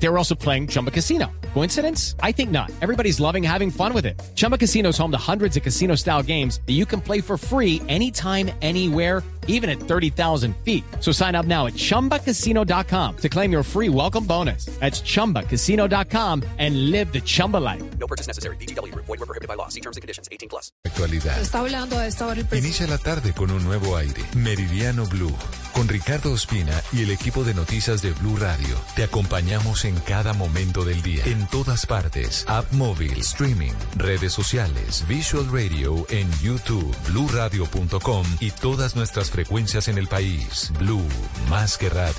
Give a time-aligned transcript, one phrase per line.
[0.00, 1.26] They were also playing Chumba Casino.
[1.54, 2.14] Coincidence?
[2.22, 2.70] I think not.
[2.80, 4.20] Everybody's loving having fun with it.
[4.36, 7.36] Chumba Casino is home to hundreds of casino style games that you can play for
[7.36, 10.84] free anytime, anywhere, even at 30,000 feet.
[11.00, 14.66] So sign up now at chumbacasino.com to claim your free welcome bonus.
[14.78, 17.82] That's chumbacasino.com and live the Chumba life.
[17.98, 18.56] No purchase necessary.
[18.56, 18.94] BGW.
[18.94, 19.68] Void were prohibited by law.
[19.68, 20.28] See terms and conditions.
[20.30, 20.70] 18 plus.
[20.84, 21.40] Actualidad.
[21.40, 22.68] Está hablando a esta hora el presidente.
[22.68, 24.22] Inicia la tarde con un nuevo aire.
[24.36, 25.34] Meridiano Blue.
[25.72, 28.76] Con Ricardo Ospina y el equipo de noticias de Blue Radio.
[28.96, 31.24] Te acompañamos en cada momento del día.
[31.26, 32.44] En todas partes.
[32.48, 39.98] App móvil, streaming, redes sociales, Visual Radio en YouTube, bluradio.com y todas nuestras frecuencias en
[39.98, 40.72] el país.
[40.78, 41.06] Blue,
[41.48, 42.14] más que radio.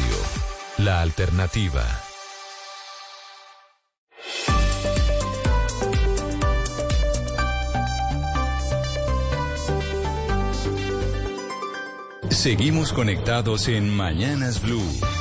[0.77, 1.85] La alternativa.
[12.29, 15.18] Seguimos conectados en Mañanas Blue.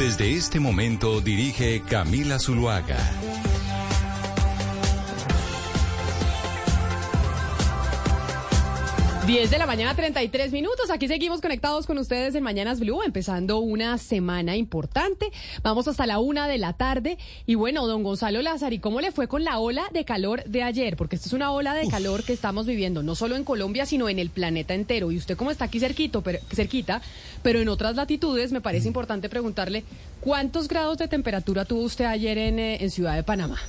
[0.00, 2.96] Desde este momento dirige Camila Zuluaga.
[9.30, 10.90] 10 de la mañana, 33 minutos.
[10.90, 15.30] Aquí seguimos conectados con ustedes en Mañanas Blue, empezando una semana importante.
[15.62, 17.16] Vamos hasta la una de la tarde.
[17.46, 20.96] Y bueno, don Gonzalo Lázari, ¿cómo le fue con la ola de calor de ayer?
[20.96, 24.08] Porque esta es una ola de calor que estamos viviendo, no solo en Colombia, sino
[24.08, 25.12] en el planeta entero.
[25.12, 27.00] Y usted, como está aquí cerquito, pero, cerquita,
[27.44, 29.84] pero en otras latitudes, me parece importante preguntarle,
[30.20, 33.60] ¿cuántos grados de temperatura tuvo usted ayer en, eh, en Ciudad de Panamá?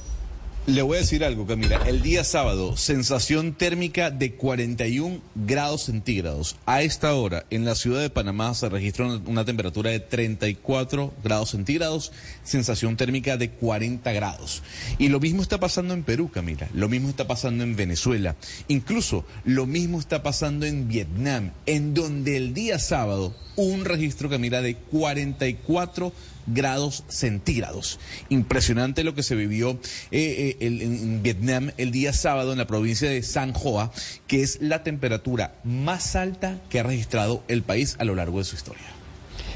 [0.72, 1.82] Le voy a decir algo, Camila.
[1.86, 6.56] El día sábado, sensación térmica de 41 grados centígrados.
[6.66, 11.14] A esta hora, en la ciudad de Panamá se registra una, una temperatura de 34
[11.22, 12.14] grados centígrados,
[12.46, 14.64] sensación térmica de 40 grados.
[14.98, 16.70] Y lo mismo está pasando en Perú, Camila.
[16.74, 18.38] Lo mismo está pasando en Venezuela.
[18.70, 24.62] Incluso lo mismo está pasando en Vietnam, en donde el día sábado un registro, Camila,
[24.62, 26.31] de 44 grados
[27.08, 28.00] centígrados.
[28.30, 29.72] Impresionante lo que se vivió
[30.12, 33.92] eh, eh, en, Vietnam el día sábado en la provincia de San Hoa,
[34.28, 38.46] que es la temperatura más alta que ha registrado el país a lo largo de
[38.46, 38.86] su historia.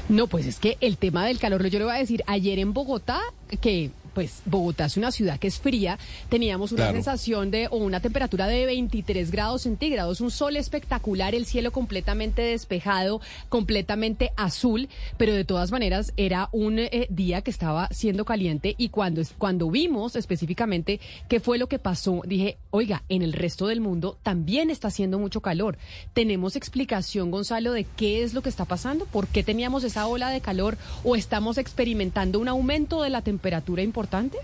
[0.08, 2.72] No, pues es que el tema del calor, yo le voy a decir, ayer en
[2.72, 3.20] Bogotá,
[3.60, 5.98] que pues Bogotá es una ciudad que es fría,
[6.30, 6.94] teníamos una Claro.
[6.94, 12.40] sensación de, o una temperatura de 23 grados centígrados, un sol espectacular, el cielo completamente
[12.40, 14.88] despejado, completamente azul,
[15.18, 19.70] pero de todas maneras era un eh, día que estaba siendo caliente y cuando, cuando
[19.70, 20.98] vimos específicamente
[21.28, 25.18] qué fue lo que pasó, dije, oiga, en el resto del mundo también está haciendo
[25.18, 25.76] mucho calor.
[26.14, 29.04] ¿Tenemos explicación, Gonzalo, de qué es lo que está pasando?
[29.04, 33.82] ¿Por qué teníamos esa ola de calor o estamos experimentando un aumento de la temperatura
[33.82, 34.05] importante?
[34.06, 34.38] importante?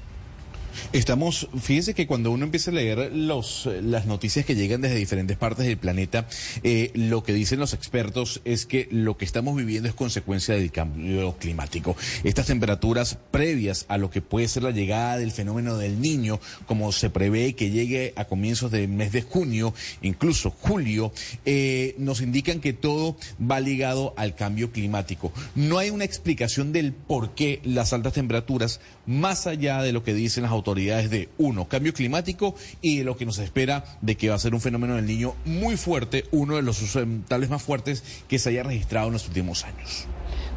[0.92, 5.36] Estamos, fíjense que cuando uno empieza a leer los, las noticias que llegan desde diferentes
[5.36, 6.26] partes del planeta,
[6.62, 10.70] eh, lo que dicen los expertos es que lo que estamos viviendo es consecuencia del
[10.70, 11.96] cambio climático.
[12.24, 16.92] Estas temperaturas previas a lo que puede ser la llegada del fenómeno del niño, como
[16.92, 21.12] se prevé que llegue a comienzos del mes de junio, incluso julio,
[21.44, 25.32] eh, nos indican que todo va ligado al cambio climático.
[25.54, 30.14] No hay una explicación del por qué las altas temperaturas, más allá de lo que
[30.14, 34.28] dicen las autoridades de, uno, cambio climático y de lo que nos espera de que
[34.28, 36.80] va a ser un fenómeno del niño muy fuerte, uno de los
[37.28, 40.06] tal vez más fuertes que se haya registrado en los últimos años.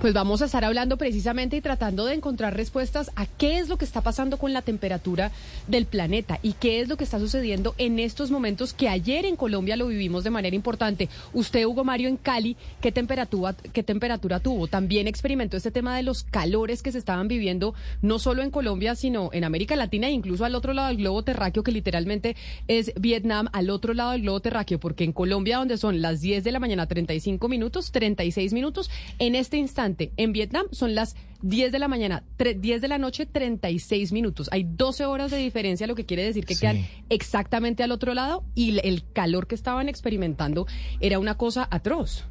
[0.01, 3.77] Pues vamos a estar hablando precisamente y tratando de encontrar respuestas a qué es lo
[3.77, 5.31] que está pasando con la temperatura
[5.67, 9.37] del planeta y qué es lo que está sucediendo en estos momentos que ayer en
[9.37, 11.09] Colombia lo vivimos de manera importante.
[11.33, 14.67] Usted, Hugo Mario, en Cali, ¿qué temperatura, qué temperatura tuvo?
[14.67, 18.95] También experimentó este tema de los calores que se estaban viviendo no solo en Colombia,
[18.95, 22.35] sino en América Latina e incluso al otro lado del globo terráqueo, que literalmente
[22.67, 26.43] es Vietnam, al otro lado del globo terráqueo, porque en Colombia, donde son las 10
[26.43, 29.84] de la mañana, 35 minutos, 36 minutos, en este instante,
[30.17, 34.49] en Vietnam son las 10 de la mañana, tre- 10 de la noche, 36 minutos.
[34.51, 36.61] Hay 12 horas de diferencia, lo que quiere decir que Sí.
[36.61, 40.65] quedan exactamente al otro lado y el calor que estaban experimentando
[40.99, 42.23] era una cosa atroz.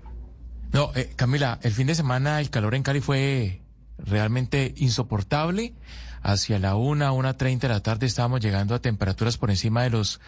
[0.72, 3.60] No, eh, Camila, el fin de semana el calor en Cali fue
[3.98, 5.74] realmente insoportable.
[6.22, 9.90] Hacia la una, una treinta de la tarde estábamos llegando a temperaturas por encima de
[9.90, 10.20] los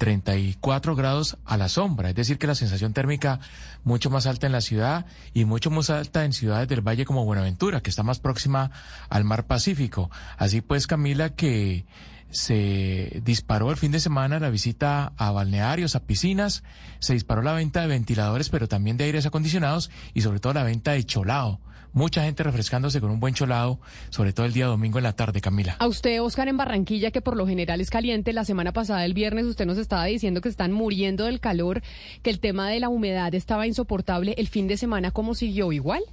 [0.00, 3.38] 34 grados a la sombra, es decir, que la sensación térmica
[3.84, 5.04] mucho más alta en la ciudad
[5.34, 8.70] y mucho más alta en ciudades del valle como Buenaventura, que está más próxima
[9.10, 10.10] al mar Pacífico.
[10.38, 11.84] Así pues, Camila, que
[12.30, 16.62] se disparó el fin de semana la visita a balnearios, a piscinas,
[16.98, 20.64] se disparó la venta de ventiladores, pero también de aires acondicionados y sobre todo la
[20.64, 21.60] venta de cholado.
[21.92, 23.80] Mucha gente refrescándose con un buen cholado,
[24.10, 25.74] sobre todo el día domingo en la tarde, Camila.
[25.80, 29.12] A usted, Oscar, en Barranquilla, que por lo general es caliente, la semana pasada, el
[29.12, 31.82] viernes, usted nos estaba diciendo que están muriendo del calor,
[32.22, 34.34] que el tema de la humedad estaba insoportable.
[34.38, 35.72] ¿El fin de semana cómo siguió?
[35.72, 36.04] ¿Igual?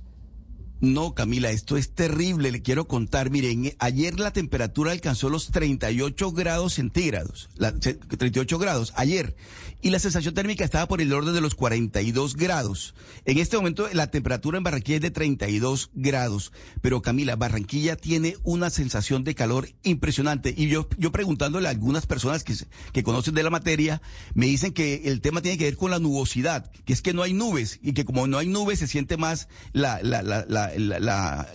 [0.79, 2.51] No, Camila, esto es terrible.
[2.51, 3.31] Le quiero contar.
[3.31, 7.49] Miren, ayer la temperatura alcanzó los 38 grados centígrados.
[7.55, 9.35] La, 38 grados, ayer.
[9.81, 12.93] Y la sensación térmica estaba por el orden de los 42 grados.
[13.25, 16.51] En este momento la temperatura en Barranquilla es de 32 grados.
[16.81, 20.53] Pero Camila, Barranquilla tiene una sensación de calor impresionante.
[20.55, 22.53] Y yo, yo preguntándole a algunas personas que,
[22.93, 24.01] que conocen de la materia,
[24.35, 27.23] me dicen que el tema tiene que ver con la nubosidad, que es que no
[27.23, 30.66] hay nubes y que como no hay nubes se siente más la, la, la, la
[30.77, 30.99] la,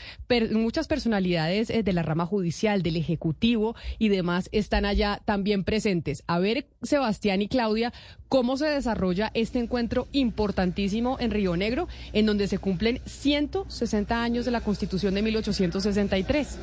[0.51, 6.23] muchas personalidades eh, de la rama judicial, del Ejecutivo y demás están allá también presentes.
[6.27, 7.93] A ver, Sebastián y Claudia,
[8.29, 14.45] cómo se desarrolla este encuentro importantísimo en Río Negro, en donde se cumplen 160 años
[14.45, 16.57] de la Constitución de 1863.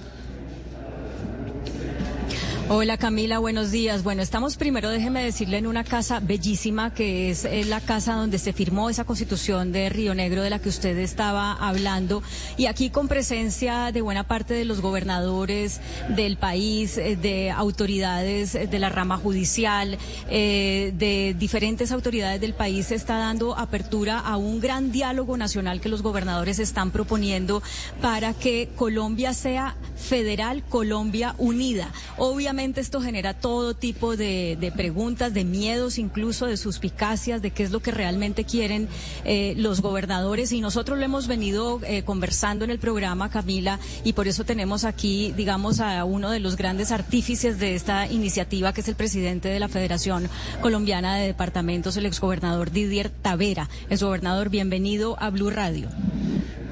[2.73, 4.05] Hola Camila, buenos días.
[4.05, 8.39] Bueno, estamos primero, déjeme decirle, en una casa bellísima que es eh, la casa donde
[8.39, 12.23] se firmó esa constitución de Río Negro de la que usted estaba hablando
[12.57, 15.81] y aquí con presencia de buena parte de los gobernadores
[16.11, 19.99] del país, eh, de autoridades de la rama judicial,
[20.31, 25.81] eh, de diferentes autoridades del país se está dando apertura a un gran diálogo nacional
[25.81, 27.65] que los gobernadores están proponiendo
[28.01, 31.93] para que Colombia sea federal, Colombia unida.
[32.17, 37.71] Obviamente esto genera todo tipo de, preguntas, de miedos, incluso de suspicacias, de qué es
[37.71, 38.89] lo que realmente quieren
[39.25, 40.53] eh, los gobernadores.
[40.53, 44.85] Y nosotros lo hemos venido eh, conversando en el programa, Camila, y por eso tenemos
[44.85, 49.49] aquí, digamos, a uno de los grandes artífices de esta iniciativa, que es el presidente
[49.49, 50.29] de la Federación
[50.61, 53.71] Colombiana de Departamentos, el exgobernador Didier Tavera.
[53.89, 55.89] Exgobernador, bienvenido a Blue Radio.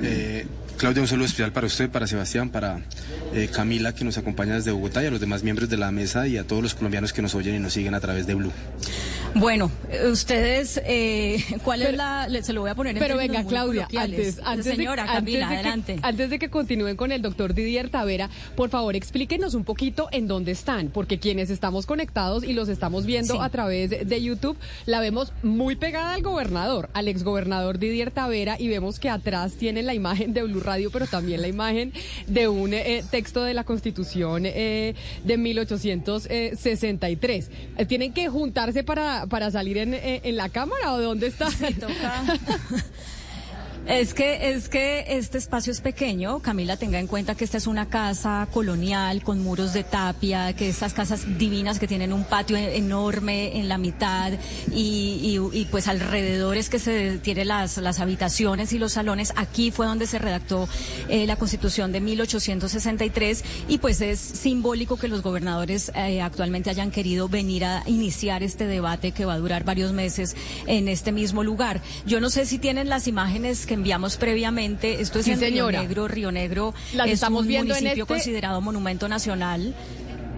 [0.03, 0.47] Eh,
[0.79, 2.81] Claudia, un saludo especial para usted, para Sebastián, para
[3.35, 6.29] eh, Camila, que nos acompaña desde Bogotá, y a los demás miembros de la mesa
[6.29, 8.53] y a todos los colombianos que nos oyen y nos siguen a través de Blue.
[9.35, 12.29] Bueno, eh, ustedes, eh, ¿cuál es la...?
[12.43, 15.99] Se lo voy a poner en Pero venga, Claudia, antes, antes, Señora Camila, adelante.
[16.01, 20.29] antes de que continúen con el doctor Didier Tavera, por favor, explíquenos un poquito en
[20.29, 24.57] dónde están, porque quienes estamos conectados y los estamos viendo a través de YouTube,
[24.87, 29.87] la vemos muy pegada al gobernador, al exgobernador Didier Tavera, y vemos que atrás tienen
[29.87, 31.93] la imagen de Blue Radio, pero también la imagen
[32.27, 34.95] de un eh, texto de la Constitución de
[35.25, 37.51] 1863.
[37.87, 41.51] tienen que juntarse para para salir en, en, en la cámara o dónde está?
[41.51, 42.25] Sí, toca.
[43.89, 46.41] Es que, es que este espacio es pequeño.
[46.41, 50.69] Camila, tenga en cuenta que esta es una casa colonial con muros de tapia, que
[50.69, 54.35] estas casas divinas que tienen un patio enorme en la mitad
[54.75, 59.33] y, y, y pues alrededor es que se tienen las, las habitaciones y los salones.
[59.37, 60.69] Aquí fue donde se redactó
[61.09, 66.91] eh, la Constitución de 1863 y pues es simbólico que los gobernadores eh, actualmente hayan
[66.91, 71.43] querido venir a iniciar este debate que va a durar varios meses en este mismo
[71.43, 71.81] lugar.
[72.05, 75.01] Yo no sé si tienen las imágenes que enviamos previamente.
[75.01, 75.79] Esto es Sí, en señora.
[75.81, 76.09] Río Negro.
[76.09, 79.75] Río Negro Las es estamos un viendo en municipio este- considerado monumento nacional.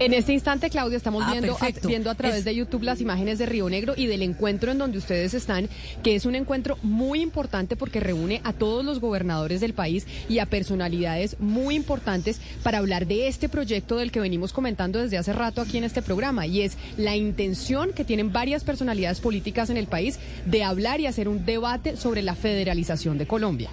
[0.01, 3.01] En este instante, Claudia, estamos Ah, viendo, a, viendo a través Es- de YouTube las
[3.01, 5.69] imágenes de Río Negro y del encuentro en donde ustedes están,
[6.01, 10.39] que es un encuentro muy importante porque reúne a todos los gobernadores del país y
[10.39, 15.33] a personalidades muy importantes para hablar de este proyecto del que venimos comentando desde hace
[15.33, 16.47] rato aquí en este programa.
[16.47, 20.17] Y es la intención que tienen varias personalidades políticas en el país
[20.47, 23.69] de hablar y hacer un debate sobre la federalización de Colombia.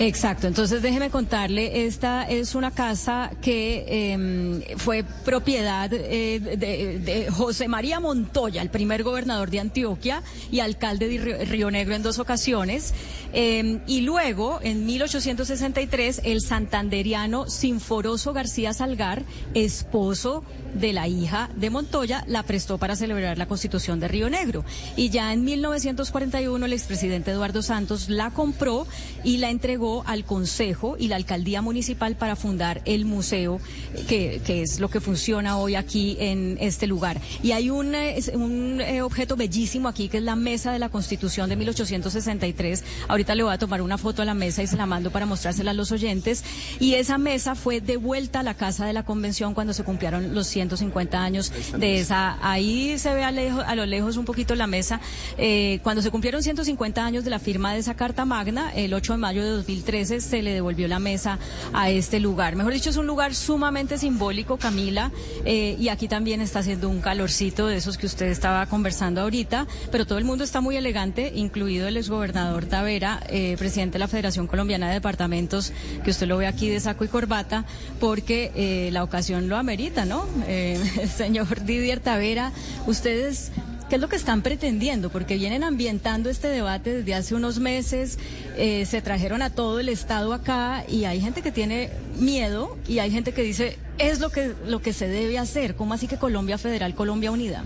[0.00, 7.66] Exacto, entonces déjeme contarle, esta es una casa que eh, fue propiedad eh, de, José
[7.66, 12.94] María Montoya, el primer gobernador de Antioquia y alcalde de Río, Negro en dos ocasiones.
[13.32, 19.24] Eh, y luego, en 1863, el santanderiano Sinforoso García Salgar,
[19.54, 24.64] esposo de la hija de Montoya, la prestó para celebrar la constitución de Río Negro.
[24.96, 28.86] Y ya en 1941 el expresidente Eduardo Santos la compró
[29.24, 33.60] y la entregó al Consejo y la Alcaldía Municipal para fundar el museo,
[34.08, 37.20] que, que es lo que funciona hoy aquí en este lugar.
[37.42, 41.48] Y hay un, eh, un objeto bellísimo aquí, que es la mesa de la Constitución
[41.48, 42.84] de 1863.
[43.08, 45.26] Ahorita le voy a tomar una foto a la mesa y se la mando para
[45.26, 46.44] mostrársela a los oyentes.
[46.80, 50.46] Y esa mesa fue devuelta a la Casa de la Convención cuando se cumplieron los
[50.46, 52.38] 150 años de esa.
[52.42, 55.00] Ahí se ve a, lo lejos un poquito la mesa.
[55.36, 59.14] Eh, cuando se cumplieron 150 años de la firma de esa Carta Magna, el 8
[59.14, 61.38] de mayo de 2013 se le devolvió la mesa
[61.72, 62.56] a este lugar.
[62.56, 65.12] Mejor dicho, es un lugar sumamente simbólico, Camila,
[65.44, 69.66] eh, y aquí también está haciendo un calorcito de esos que usted estaba conversando ahorita,
[69.90, 74.08] pero todo el mundo está muy elegante, incluido el exgobernador Tavera, eh, presidente de la
[74.08, 75.72] Federación Colombiana de Departamentos,
[76.04, 77.64] que usted lo ve aquí de saco y corbata,
[78.00, 80.26] porque eh, la ocasión lo amerita, ¿no?
[81.16, 82.52] Señor Didier Tavera,
[82.86, 83.52] ustedes
[83.88, 85.08] ¿Qué es lo que están pretendiendo?
[85.08, 88.18] Porque vienen ambientando este debate desde hace unos meses,
[88.58, 92.98] eh, se trajeron a todo el Estado acá y hay gente que tiene miedo y
[92.98, 95.74] hay gente que dice, es lo que, lo que se debe hacer.
[95.74, 97.64] ¿Cómo así que Colombia Federal, Colombia Unida?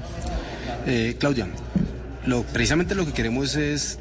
[0.86, 1.48] Eh, Claudia,
[2.24, 3.98] lo, precisamente lo que queremos es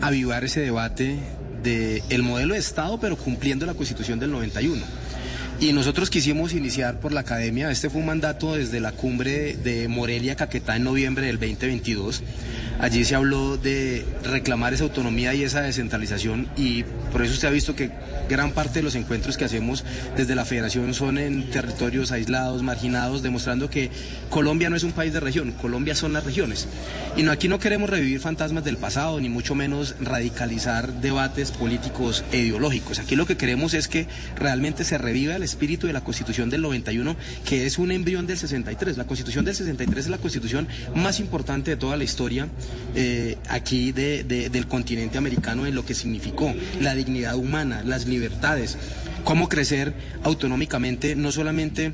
[0.00, 1.20] avivar ese debate
[1.62, 4.82] del el modelo de Estado, pero cumpliendo la Constitución del 91.
[5.60, 9.88] Y nosotros quisimos iniciar por la academia, este fue un mandato desde la cumbre de
[9.88, 12.22] Morelia, Caquetá, en noviembre del 2022.
[12.80, 17.50] Allí se habló de reclamar esa autonomía y esa descentralización y por eso usted ha
[17.50, 17.90] visto que
[18.26, 19.84] gran parte de los encuentros que hacemos
[20.16, 23.90] desde la federación son en territorios aislados, marginados, demostrando que
[24.30, 26.68] Colombia no es un país de región, Colombia son las regiones.
[27.16, 32.24] Y no, aquí no queremos revivir fantasmas del pasado, ni mucho menos radicalizar debates políticos
[32.32, 32.98] e ideológicos.
[32.98, 34.06] Aquí lo que queremos es que
[34.36, 38.38] realmente se reviva el espíritu de la Constitución del 91, que es un embrión del
[38.38, 38.96] 63.
[38.96, 42.48] La Constitución del 63 es la constitución más importante de toda la historia
[42.94, 48.06] eh, aquí de- de- del continente americano en lo que significó la dignidad humana, las
[48.06, 48.76] libertades,
[49.24, 51.92] cómo crecer autonómicamente, no solamente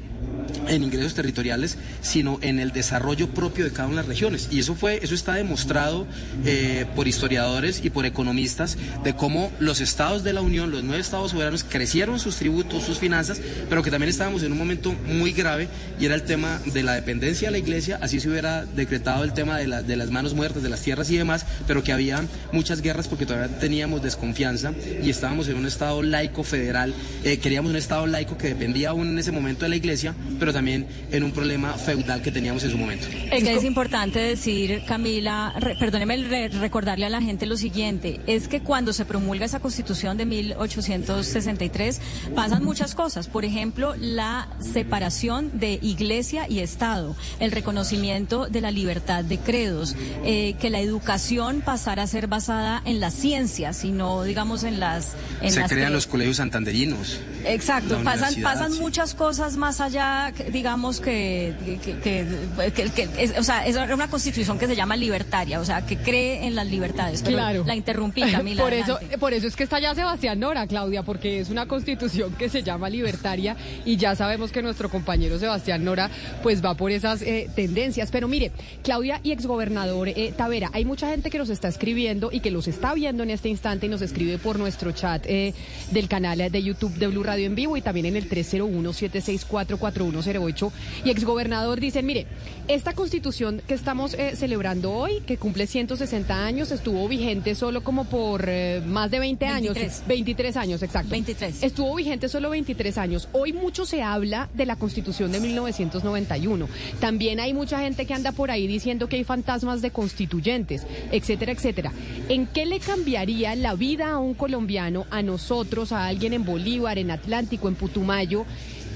[0.69, 4.49] en ingresos territoriales, sino en el desarrollo propio de cada una de las regiones.
[4.51, 6.07] Y eso fue, eso está demostrado
[6.45, 11.01] eh, por historiadores y por economistas de cómo los estados de la Unión, los nueve
[11.01, 15.33] estados soberanos, crecieron sus tributos, sus finanzas, pero que también estábamos en un momento muy
[15.33, 15.69] grave
[16.01, 19.33] y era el tema de la dependencia de la iglesia, así se hubiera decretado el
[19.35, 22.25] tema de, la- de las manos muertas, de las tierras y demás, pero que había
[22.53, 26.95] muchas guerras porque todavía teníamos desconfianza y estábamos en un estado laico federal,
[27.25, 30.53] eh, queríamos un estado laico que dependía aún en ese momento de la iglesia, pero
[30.53, 33.07] también en un problema feudal que teníamos en su momento.
[33.33, 38.21] Es que es importante decir, Camila, re- perdóneme re- recordarle a la gente lo siguiente,
[38.27, 42.01] es que cuando se promulga esa constitución de 1863
[42.35, 48.71] pasan muchas cosas, por ejemplo, la separación de iglesia y Estado, el reconocimiento de la
[48.71, 49.95] libertad de credos,
[50.25, 54.81] eh, que la educación pasara a ser basada en las ciencias y no, digamos, en
[54.81, 55.15] las...
[55.43, 57.19] En se las crean cre- los colegios santanderinos.
[57.45, 58.81] Exacto, pasan, pasan sí.
[58.81, 64.09] muchas cosas más allá digamos que, que, que- que- que es, o sea, es una
[64.09, 67.23] constitución que se llama libertaria, o sea, que cree en las libertades.
[67.23, 67.65] Pero Claro.
[67.67, 68.63] La interrumpí, Camila.
[68.63, 72.33] por eso, por eso es que está ya Sebastián Nora, Claudia, porque es una constitución
[72.35, 76.11] que se llama libertaria y ya sabemos que nuestro compañero Sebastián Nora
[76.43, 78.11] pues va por esas eh, tendencias.
[78.11, 82.41] Pero mire, Claudia y exgobernador eh, Tavera, hay mucha gente que nos está escribiendo y
[82.41, 85.55] que los está viendo en este instante y nos escribe por nuestro chat eh,
[85.91, 90.73] del canal de YouTube de Blue Radio en vivo y también en el 301-764-4108.
[91.05, 92.27] Y exgobernador dicen, mire,
[92.69, 98.05] esta constitución que estamos eh, celebrando hoy, que cumple 160 años, estuvo vigente solo como
[98.05, 99.75] por eh, más de 20 años.
[99.75, 100.03] 23.
[100.07, 101.11] 23 años, exacto.
[101.11, 101.63] 23.
[101.63, 103.29] Estuvo vigente solo 23 años.
[103.33, 106.69] Hoy mucho se habla de la Constitución de 1991.
[107.01, 109.91] También hay mucha gente que anda por ahí diciendo que hay fantasmas de
[110.27, 111.93] constituyentes, etcétera, etcétera.
[112.29, 116.99] ¿En qué le cambiaría la vida a un colombiano, a nosotros, a alguien en Bolívar,
[116.99, 118.45] en Atlántico, en Putumayo?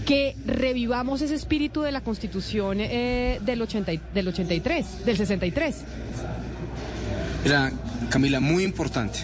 [0.06, 5.76] Que revivamos ese espíritu de la Constitución eh, del, 80 y- del 83, del 63.
[7.44, 7.70] Mira,
[8.08, 9.20] Camila, muy importante.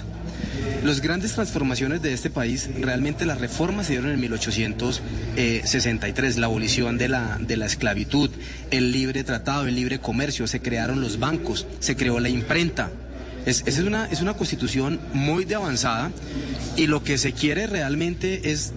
[0.82, 6.96] Las grandes transformaciones de este país, realmente las reformas se dieron en 1863, la abolición
[6.96, 8.30] de la, de la esclavitud,
[8.70, 12.92] el libre tratado, el libre comercio, se crearon los bancos, se creó la imprenta.
[13.46, 16.12] Es, esa es una, es una constitución muy de avanzada
[16.76, 18.72] y lo que se quiere realmente es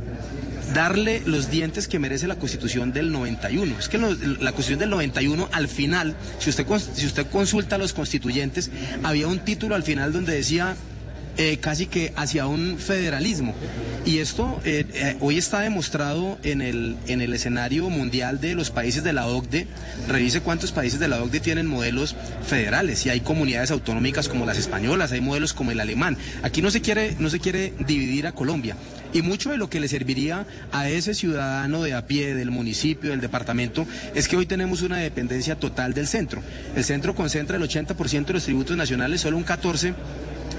[0.74, 3.80] darle los dientes que merece la Constitución del 91.
[3.80, 7.94] Es que la Constitución del 91 al final, si usted si usted consulta a los
[7.94, 8.70] constituyentes,
[9.04, 10.76] había un título al final donde decía
[11.40, 13.56] eh, casi que hacia un federalismo.
[14.06, 18.72] Y esto eh, eh, hoy está demostrado en el, en el escenario mundial de los
[18.72, 19.66] países de la OCDE.
[20.10, 23.06] Revise cuántos países de la OCDE tienen modelos federales.
[23.06, 26.18] Y hay comunidades autonómicas como las españolas, hay modelos como el alemán.
[26.44, 28.76] Aquí no se quiere, no se quiere dividir a Colombia.
[29.14, 33.12] Y mucho de lo que le serviría a ese ciudadano de a pie, del municipio,
[33.12, 36.44] del departamento, es que hoy tenemos una dependencia total del centro.
[36.76, 39.96] El centro concentra el 80% de los tributos nacionales, solo un 14%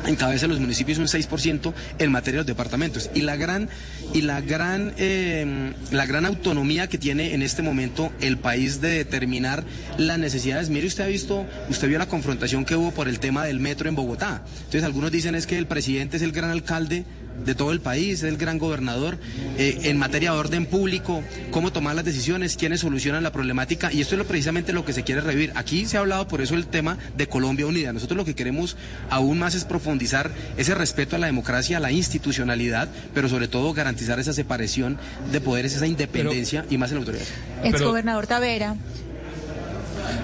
[0.07, 3.11] encabeza los municipios un 6% en materia de los departamentos.
[3.15, 3.69] Y la gran
[4.13, 8.91] y la gran eh, la gran autonomía que tiene en este momento el país de
[8.91, 9.65] determinar
[9.99, 10.71] las necesidades.
[10.71, 13.89] Mire usted ha visto usted vio la confrontación que hubo por el tema del metro
[13.89, 14.43] en Bogotá.
[14.57, 17.05] Entonces algunos dicen es que el presidente es el gran alcalde
[17.45, 19.19] de todo el país, es el gran gobernador
[19.59, 24.01] eh, en materia de orden público, cómo tomar las decisiones, quiénes solucionan la problemática y
[24.01, 25.53] esto es lo, precisamente lo que se quiere revivir.
[25.55, 27.93] Aquí se ha hablado por eso el tema de Colombia Unida.
[27.93, 28.77] Nosotros lo que queremos
[29.09, 33.73] aún más es profundizar ese respeto a la democracia, a la institucionalidad, pero sobre todo
[33.73, 34.99] garantizar esa separación
[35.33, 37.27] de poderes, esa independencia y más en la autoridad.
[37.65, 38.77] Exgobernador Tavera.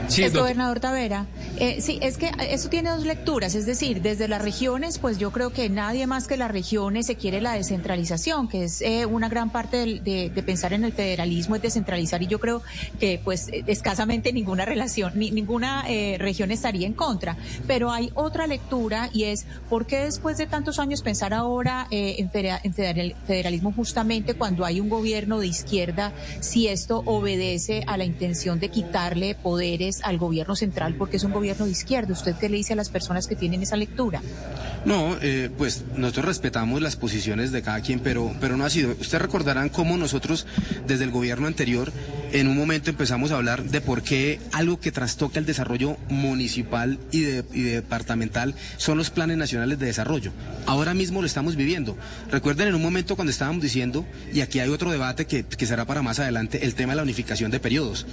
[0.08, 0.42] Sí, doctor.
[0.42, 1.26] gobernador Tavera.
[1.58, 5.32] Eh, sí, es que eso tiene dos lecturas, es decir, desde las regiones, pues yo
[5.32, 9.28] creo que nadie más que las regiones se quiere la descentralización, que es eh, una
[9.28, 12.62] gran parte de, de pensar en el federalismo, es descentralizar, y yo creo
[13.00, 17.36] que pues escasamente ninguna relación, ni, ninguna eh, región estaría en contra.
[17.66, 22.16] Pero hay otra lectura y es, ¿por qué después de tantos años pensar ahora eh,
[22.18, 27.82] en, federa- en federal- federalismo justamente cuando hay un gobierno de izquierda, si esto obedece
[27.86, 29.34] a la intención de quitarle
[29.66, 32.12] poderes al gobierno central porque es un gobierno de izquierda?
[32.12, 34.22] ¿Usted qué le dice a las personas que tienen esa lectura?
[34.85, 38.92] No, eh, pues nosotros respetamos las posiciones de cada quien, pero, pero no ha sido.
[38.92, 40.46] Ustedes recordarán cómo nosotros,
[40.87, 41.92] desde el gobierno anterior,
[42.40, 46.99] en un momento empezamos a hablar de por qué algo que trastoca el desarrollo municipal
[47.12, 50.33] y, de- y departamental son los planes nacionales de desarrollo.
[50.66, 51.96] Ahora mismo lo estamos viviendo.
[52.31, 55.85] Recuerden en un momento cuando estábamos diciendo, y aquí hay otro debate que, que será
[55.85, 58.07] para más adelante, el tema de la unificación de periodos.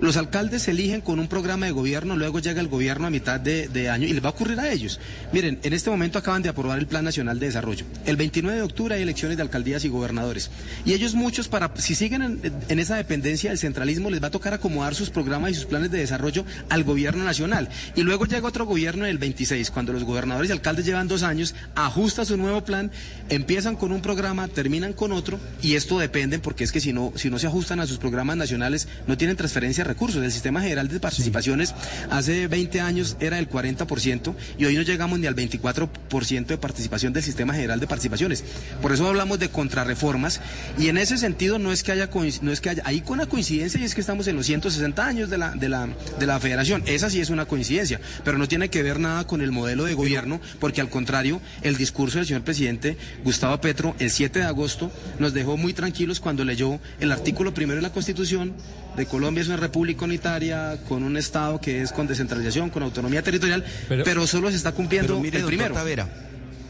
[0.00, 3.40] Los alcaldes se eligen con un programa de gobierno, luego llega el gobierno a mitad
[3.40, 5.00] de, de año y les va a ocurrir a ellos.
[5.32, 7.86] Miren, en este momento acaban de aprobar el Plan Nacional de Desarrollo.
[8.04, 10.50] El 29 de octubre hay elecciones de alcaldías y gobernadores.
[10.84, 14.30] Y ellos muchos, para si siguen en, en esa dependencia del centralismo, les va a
[14.30, 17.68] tocar acomodar sus programas y sus planes de desarrollo al gobierno nacional.
[17.94, 21.22] Y luego llega otro gobierno en el 26, cuando los gobernadores y alcaldes llevan dos
[21.22, 22.90] años, ajusta su nuevo plan,
[23.28, 27.12] empiezan con un programa, terminan con otro, y esto depende porque es que si no,
[27.16, 30.22] si no se ajustan a sus programas nacionales, no tienen transferencia de recursos.
[30.22, 31.74] El sistema general de participaciones
[32.10, 37.12] hace 20 años era del 40% y hoy no llegamos ni al 24% de participación
[37.12, 38.44] del sistema general de participaciones.
[38.80, 40.40] Por eso hablamos de contrarreformas
[40.78, 42.10] y en ese sentido no es que haya
[42.42, 45.30] no es que haya hay una coincidencia y es que estamos en los 160 años
[45.30, 46.82] de la de la de la federación.
[46.86, 49.94] Esa sí es una coincidencia, pero no tiene que ver nada con el modelo de
[49.94, 54.90] gobierno porque al contrario, el discurso del señor presidente Gustavo Petro el 7 de agosto
[55.18, 58.54] nos dejó muy tranquilos cuando leyó el artículo primero de la Constitución
[58.96, 63.22] de Colombia es una república unitaria con un estado que es con descentralización, con autonomía
[63.22, 65.74] territorial, pero, Pero- solo se está cumpliendo Pero mire, el primero.
[65.74, 66.08] Tavera,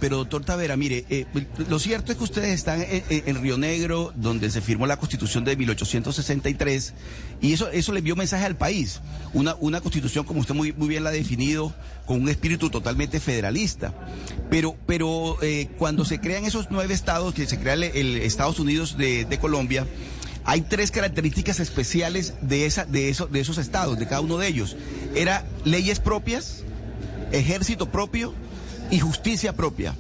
[0.01, 1.27] pero doctor Tavera, mire, eh,
[1.69, 5.45] lo cierto es que ustedes están en, en, Río Negro, donde se firmó la constitución
[5.45, 6.95] de 1863,
[7.41, 9.01] y eso, eso le envió mensaje al país.
[9.33, 11.75] Una, una constitución, como usted muy, muy bien la ha definido,
[12.07, 13.95] con un espíritu totalmente federalista.
[14.51, 18.59] Pero, pero eh, cuando se crean esos nueve estados, que se crea el, el Estados
[18.59, 19.87] Unidos de, de Colombia,
[20.45, 24.47] hay tres características especiales de, esa, de, eso, de esos estados, de cada uno de
[24.47, 24.77] ellos.
[25.17, 26.63] Era leyes propias,
[27.33, 28.33] ejército propio
[28.91, 29.95] y justicia propia.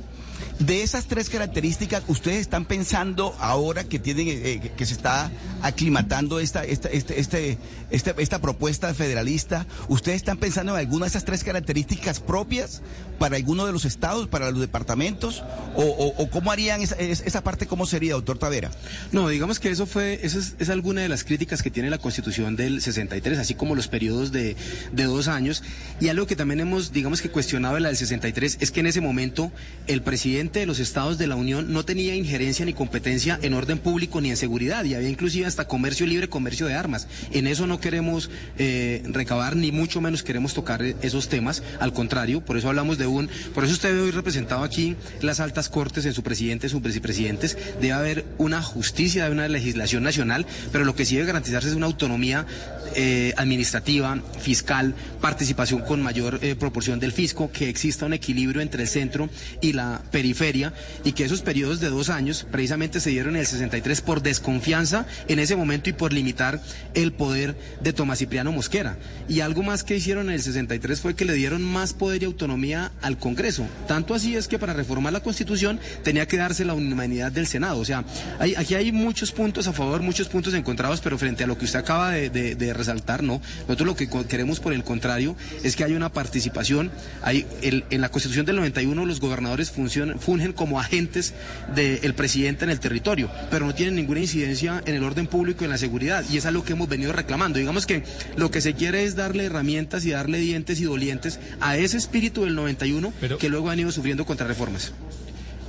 [0.59, 6.41] De esas tres características, ¿ustedes están pensando ahora que tienen eh, que se está aclimatando
[6.41, 7.59] esta, esta, este, este,
[7.91, 9.67] este, esta propuesta federalista?
[9.89, 12.81] ¿Ustedes están pensando en alguna de esas tres características propias
[13.19, 15.45] para alguno de los estados, para los departamentos?
[15.75, 18.71] ¿O, cómo harían esa, esa, parte, cómo sería, doctor Tavera?
[19.13, 22.57] No, digamos que eso fue, eso es, alguna de las críticas que tiene la Constitución
[22.57, 24.57] del 63, así como los periodos de,
[24.93, 25.63] de dos años.
[26.01, 29.03] Y algo que también hemos, digamos que cuestionado la del 63 es que en ese
[29.03, 29.53] momento
[29.87, 33.79] el presidente de los estados de la Unión no tenía injerencia ni competencia en orden
[33.79, 37.09] público ni en seguridad y había inclusive hasta comercio libre, comercio de armas.
[37.33, 42.41] En eso no queremos eh, recabar ni mucho menos queremos tocar esos temas, al contrario,
[42.41, 46.05] por eso hablamos de un, por eso usted ve hoy representado aquí las altas cortes
[46.07, 50.85] en su presidente, sus vicepresidentes, debe haber una justicia, debe haber una legislación nacional, pero
[50.85, 52.47] lo que sí debe garantizarse es una autonomía
[52.95, 58.83] eh, administrativa, fiscal, participación con mayor eh, proporción del fisco, que exista un equilibrio entre
[58.83, 59.29] el centro
[59.61, 60.73] y la periferia
[61.05, 65.07] y que esos periodos de dos años precisamente se dieron en el 63 por desconfianza
[65.29, 66.61] en ese momento y por limitar
[66.95, 68.99] el poder de Tomás Cipriano Mosquera.
[69.29, 72.27] Y algo más que hicieron en el 63 fue que le dieron más poder y
[72.27, 73.67] autonomía al Congreso.
[73.89, 77.79] Tanto así es que para reformar la Constitución tenía que darse la unanimidad del Senado.
[77.79, 78.05] O sea,
[78.39, 81.79] aquí hay muchos puntos a favor, muchos puntos encontrados, pero frente a lo que usted
[81.79, 83.41] acaba de resaltar, no.
[83.63, 86.91] Nosotros lo que queremos, por el contrario, es que haya una participación.
[87.23, 91.35] Hay, el, en la Constitución del 91 los gobernadores funcionan, fungen como agentes
[91.75, 95.67] del presidente en el territorio, pero no tienen ninguna incidencia en el orden público y
[95.67, 96.25] en la seguridad.
[96.31, 97.59] Y es algo que hemos venido reclamando.
[97.59, 98.05] Digamos que
[98.37, 102.45] lo que se quiere es darle herramientas y darle dientes y dolientes a ese espíritu
[102.45, 104.93] del 91 que luego han ido sufriendo contra reformas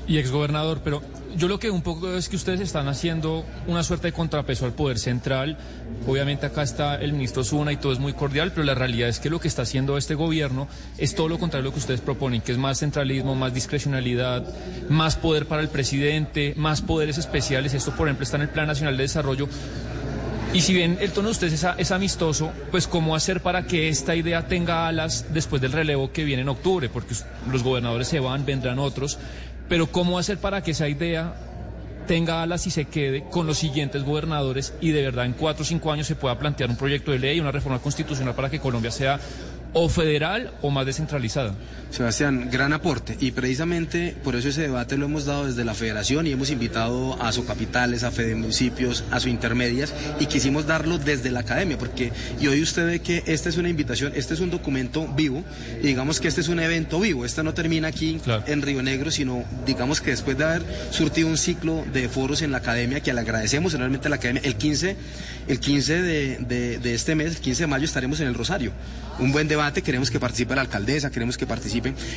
[0.07, 1.01] y exgobernador, pero
[1.35, 4.73] yo lo que un poco es que ustedes están haciendo una suerte de contrapeso al
[4.73, 5.57] poder central.
[6.07, 9.19] Obviamente acá está el ministro Zuna y todo es muy cordial, pero la realidad es
[9.19, 10.67] que lo que está haciendo este gobierno
[10.97, 14.45] es todo lo contrario a lo que ustedes proponen, que es más centralismo, más discrecionalidad,
[14.89, 17.73] más poder para el presidente, más poderes especiales.
[17.73, 19.47] Esto, por ejemplo, está en el Plan Nacional de Desarrollo.
[20.53, 23.89] Y si bien el tono de ustedes es, es, amistoso, pues cómo hacer para que
[23.89, 27.13] esta idea tenga alas después del relevo que viene en octubre, porque
[27.51, 29.19] los gobernadores se van, vendrán otros,
[29.69, 31.35] pero ¿cómo hacer para que esa idea
[32.07, 35.65] tenga alas y se quede con los siguientes gobernadores y de verdad en cuatro o
[35.65, 38.91] cinco años se pueda plantear un proyecto de ley, una reforma constitucional para que Colombia
[38.91, 39.19] sea
[39.73, 41.53] o federal o más descentralizada.
[41.89, 43.17] Sebastián, gran aporte.
[43.19, 47.21] Y precisamente por eso ese debate lo hemos dado desde la federación y hemos invitado
[47.21, 51.77] a su capitales, a fede municipios, a su intermedias y quisimos darlo desde la academia
[51.77, 55.43] porque y hoy usted ve que esta es una invitación, este es un documento vivo
[55.81, 59.11] y digamos que este es un evento vivo, este no termina aquí en Río Negro,
[59.11, 63.13] sino digamos que después de haber surtido un ciclo de foros en la academia que
[63.13, 64.95] le agradecemos enormemente a la academia, el 15,
[65.47, 68.71] el 15 de, de este mes, el 15 de mayo estaremos en el Rosario.
[69.19, 71.47] Un buen debate, queremos que participe la alcaldesa, queremos que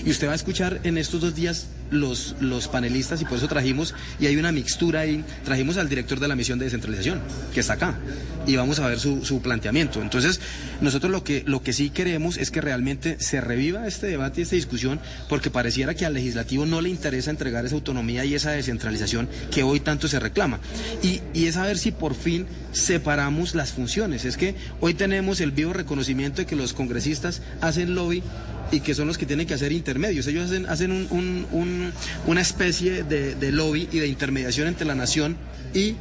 [0.05, 3.49] Y usted va a escuchar en estos dos días los, los panelistas y por eso
[3.49, 7.21] trajimos, y hay una mixtura ahí, trajimos al director de la misión de descentralización,
[7.53, 7.99] que está acá,
[8.47, 10.01] y vamos a ver su, su planteamiento.
[10.01, 10.41] Entonces,
[10.81, 14.43] nosotros lo que, lo que sí queremos es que realmente se reviva este debate y
[14.45, 18.53] esta discusión, porque pareciera que al legislativo no le interesa entregar esa autonomía y esa
[18.53, 20.61] descentralización que hoy tanto se reclama.
[21.03, 24.25] Y, y es a ver si por fin separamos las funciones.
[24.25, 28.23] Es que hoy tenemos el vivo reconocimiento de que los congresistas hacen lobby
[28.71, 30.27] y que son los que tienen que hacer intermedios.
[30.27, 31.93] Ellos hacen, hacen un,
[32.27, 35.37] una especie de, lobby y de intermediación entre la nación
[35.75, 35.95] y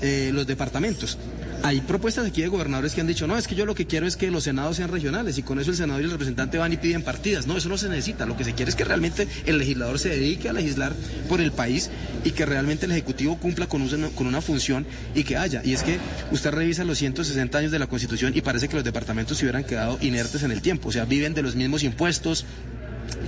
[0.00, 1.18] eh, los departamentos.
[1.64, 4.04] Hay propuestas aquí de gobernadores que han dicho, no, es que yo lo que quiero
[4.04, 6.72] es que los senados sean regionales y con eso el senador y el representante van
[6.72, 7.46] y piden partidas.
[7.46, 8.26] No, eso no se necesita.
[8.26, 10.92] Lo que se quiere es que realmente el legislador se dedique a legislar
[11.28, 11.88] por el país
[12.24, 15.62] y que realmente el Ejecutivo cumpla con, con una función y que haya.
[15.64, 16.00] Y es que
[16.32, 19.62] usted revisa los 160 años de la Constitución y parece que los departamentos se hubieran
[19.62, 20.88] quedado inertes en el tiempo.
[20.88, 22.44] O sea, viven de los mismos impuestos,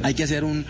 [0.03, 0.67] hay que hacer un,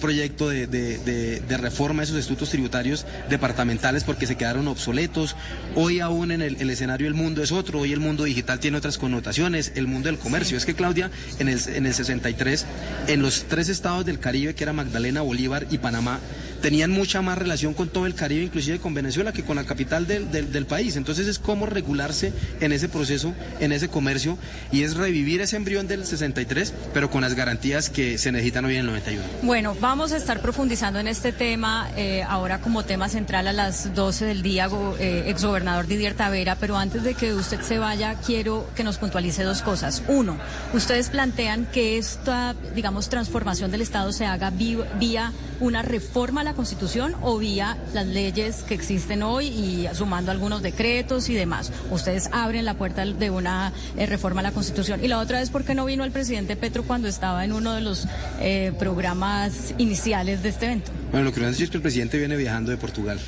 [0.00, 5.36] proyecto de, reforma de esos estatutos tributarios departamentales porque se quedaron obsoletos.
[5.74, 8.98] Hoy aún en el, escenario el mundo es otro, hoy el mundo digital tiene otras
[8.98, 10.56] connotaciones, el mundo del comercio.
[10.56, 12.66] Es que Claudia, en el, en el 63,
[13.08, 16.20] en los tres estados del Caribe, que era Magdalena, Bolívar y Panamá,
[16.64, 20.06] tenían mucha más relación con todo el Caribe, inclusive con Venezuela, que con la capital
[20.06, 20.96] del, del, país.
[20.96, 24.38] Entonces es cómo regularse en ese proceso, en ese comercio,
[24.72, 28.76] y es revivir ese embrión del 63, pero con las garantías que se necesitan hoy
[28.76, 29.22] en el 91.
[29.42, 33.94] Bueno, vamos a estar profundizando en este tema eh, ahora como tema central a las
[33.94, 38.70] 12 del día, eh, exgobernador Didier Tavera, pero antes de que usted se vaya, quiero
[38.74, 40.02] que nos puntualice dos cosas.
[40.08, 40.38] Uno,
[40.72, 46.53] ustedes plantean que esta, digamos, transformación del Estado se haga vía una reforma a la
[46.54, 51.72] Constitución o vía las leyes que existen hoy y sumando algunos decretos y demás.
[51.90, 55.04] Ustedes abren la puerta de una eh, reforma a la Constitución.
[55.04, 57.74] Y la otra es por qué no vino el presidente Petro cuando estaba en uno
[57.74, 58.06] de los
[58.40, 60.90] eh, programas iniciales de este evento.
[61.10, 63.18] Bueno, lo que han dicho es que el presidente viene viajando de Portugal.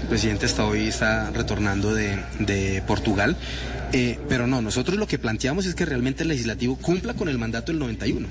[0.00, 3.36] El presidente hasta hoy está retornando de, de Portugal.
[3.92, 7.38] Eh, pero no, nosotros lo que planteamos es que realmente el legislativo cumpla con el
[7.38, 8.26] mandato del 91.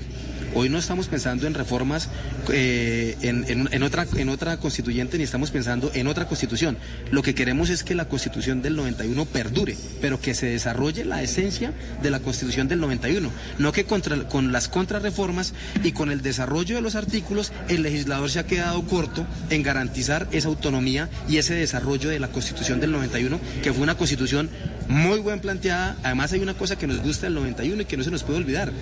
[0.54, 2.08] Hoy no estamos pensando en reformas
[2.52, 6.78] eh, en, otra, en otra constituyente ni estamos pensando en otra constitución.
[7.10, 11.22] Lo que queremos es que la constitución del 91 perdure, pero que se desarrolle la
[11.22, 13.30] esencia de la constitución del 91.
[13.58, 15.52] No que contra- con las contrarreformas
[15.84, 20.26] y con el desarrollo de los artículos el legislador se ha quedado corto en garantizar
[20.32, 24.48] esa autonomía y ese desarrollo de la constitución del 91, que fue una constitución
[24.88, 25.96] muy bien planteada.
[26.02, 28.38] Además hay una cosa que nos gusta del 91 y que no se nos puede
[28.38, 28.72] olvidar.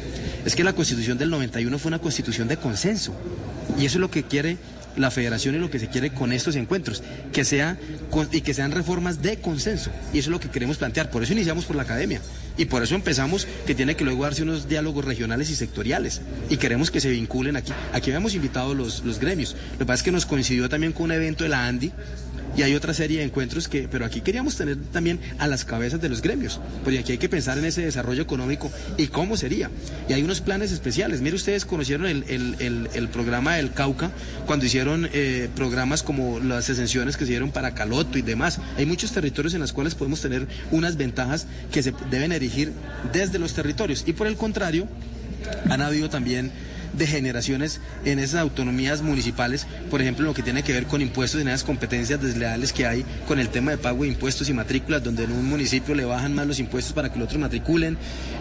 [0.44, 3.14] Es que la constitución del 91 fue una constitución de consenso.
[3.78, 4.58] Y eso es lo que quiere
[4.96, 7.76] la federación y lo que se quiere con estos encuentros, que sea
[8.30, 9.90] y que sean reformas de consenso.
[10.12, 11.10] Y eso es lo que queremos plantear.
[11.10, 12.20] Por eso iniciamos por la academia.
[12.56, 16.20] Y por eso empezamos que tiene que luego darse unos diálogos regionales y sectoriales.
[16.50, 17.72] Y queremos que se vinculen aquí.
[17.92, 19.56] Aquí habíamos invitado los, los gremios.
[19.72, 21.92] Lo que pasa es que nos coincidió también con un evento de la ANDI
[22.56, 26.00] y hay otra serie de encuentros que, pero aquí queríamos tener también a las cabezas
[26.00, 29.70] de los gremios, porque aquí hay que pensar en ese desarrollo económico y cómo sería.
[30.08, 31.20] Y hay unos planes especiales.
[31.20, 34.10] Mire, ustedes conocieron el, el- el- programa del Cauca
[34.46, 38.58] cuando hicieron eh, programas como las exenciones que se dieron para Caloto y demás.
[38.76, 42.72] Hay muchos territorios en los cuales podemos tener unas ventajas que se deben erigir
[43.12, 44.04] desde los territorios.
[44.06, 44.88] Y por el contrario,
[45.70, 46.50] han habido también
[46.96, 51.40] degeneraciones en esas autonomías municipales, por ejemplo, en lo que tiene que ver con impuestos
[51.40, 55.02] en esas competencias desleales que hay con el tema de pago de impuestos y matrículas,
[55.02, 57.96] donde en un municipio le bajan más los impuestos para que el otro matriculen,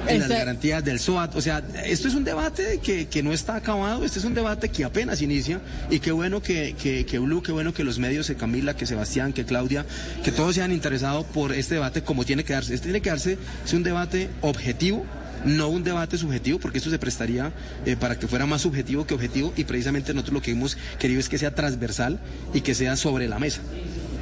[0.08, 1.36] en las Ese- garantías del SOAT.
[1.36, 4.70] O sea, esto es un debate que, que no está acabado, este es un debate
[4.70, 8.28] que apenas inicia y qué bueno que, que, que Blue, qué bueno que los medios,
[8.28, 9.86] que Camila, que Sebastián, que Claudia,
[10.24, 12.74] que todos se han interesado por este debate como tiene que darse.
[12.74, 15.06] Este tiene que darse, es un debate objetivo
[15.46, 17.52] no un debate subjetivo, porque esto se prestaría
[17.86, 21.20] eh, para que fuera más subjetivo que objetivo, y precisamente nosotros lo que hemos querido
[21.20, 22.20] es que sea transversal
[22.54, 23.62] y que sea sobre la mesa.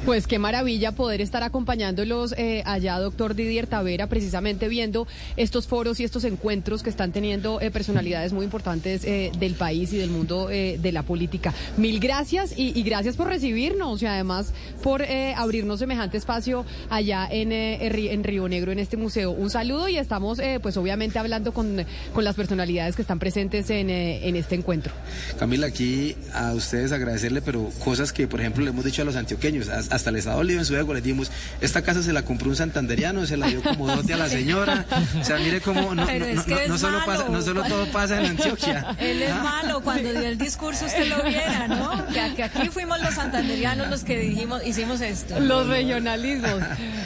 [0.04, 6.00] Pues qué maravilla poder estar acompañándolos eh, allá, doctor Didier Tavera, precisamente viendo estos foros
[6.00, 10.10] y estos encuentros que están teniendo eh, personalidades muy importantes eh, del país y del
[10.10, 11.54] mundo de la política.
[11.76, 15.04] Mil gracias y, gracias por recibirnos y además por
[15.36, 19.30] abrirnos semejante espacio allá en, en Río Negro, en este museo.
[19.30, 23.88] Un saludo y estamos pues obviamente hablando con, con las personalidades que están presentes en,
[23.88, 24.92] en este encuentro.
[25.38, 29.16] Camila, aquí a ustedes agradecerle, pero cosas que, por ejemplo, le hemos dicho a los
[29.16, 32.48] antioqueños, hasta el Estado Olivo en su ego les dimos, esta casa se la compró
[32.48, 34.86] un santanderiano, se la dio como dote a la señora.
[35.20, 36.06] O sea, mire cómo no,
[36.78, 38.96] solo pasa, no solo todo pasa en Antioquia.
[38.98, 42.06] Él es malo, cuando dio el discurso usted lo viera, ¿no?
[42.06, 45.38] Que, que aquí fuimos los santanderianos los que dijimos, hicimos esto.
[45.40, 46.62] Los regionalismos.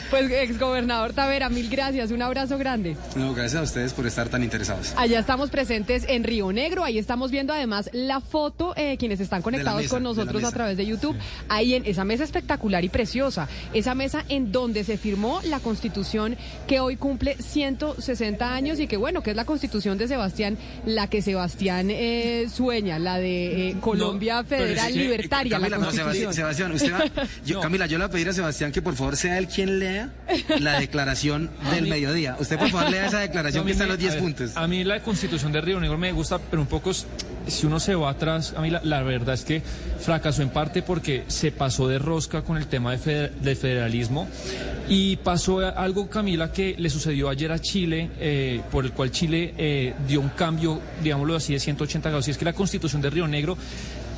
[0.09, 2.95] Pues exgobernador Tavera, mil gracias, un abrazo grande.
[3.15, 4.93] No, gracias a ustedes por estar tan interesados.
[4.97, 9.41] Allá estamos presentes en Río Negro, ahí estamos viendo además la foto, eh, quienes están
[9.41, 11.15] conectados mesa, con nosotros a través de YouTube,
[11.49, 16.35] ahí en esa mesa espectacular y preciosa, esa mesa en donde se firmó la constitución
[16.67, 21.07] que hoy cumple 160 años y que bueno, que es la constitución de Sebastián, la
[21.07, 26.33] que Sebastián eh, sueña, la de eh, Colombia Federal Libertaria, Camila, la constitución.
[26.33, 28.95] Sebastián, Sebastián, usted va- yo, Camila, yo le voy a pedir a Sebastián que por
[28.95, 30.09] favor sea él quien lea
[30.59, 32.35] la declaración del mediodía.
[32.39, 34.51] Usted por favor lea esa declaración No, que está en los 10 a ver, puntos.
[34.57, 36.91] A mí la constitución de Río Negro me gusta, pero un poco,
[37.47, 39.61] si uno se va atrás, a mí la, verdad es que
[39.99, 44.27] fracasó en parte porque se pasó de rosca con el tema de federalismo
[44.89, 49.53] y pasó algo, Camila, que le sucedió ayer a Chile, eh, por el cual Chile
[49.57, 52.27] eh, dio un cambio, digámoslo así, de 180 grados.
[52.27, 53.57] Y es que la constitución de Río Negro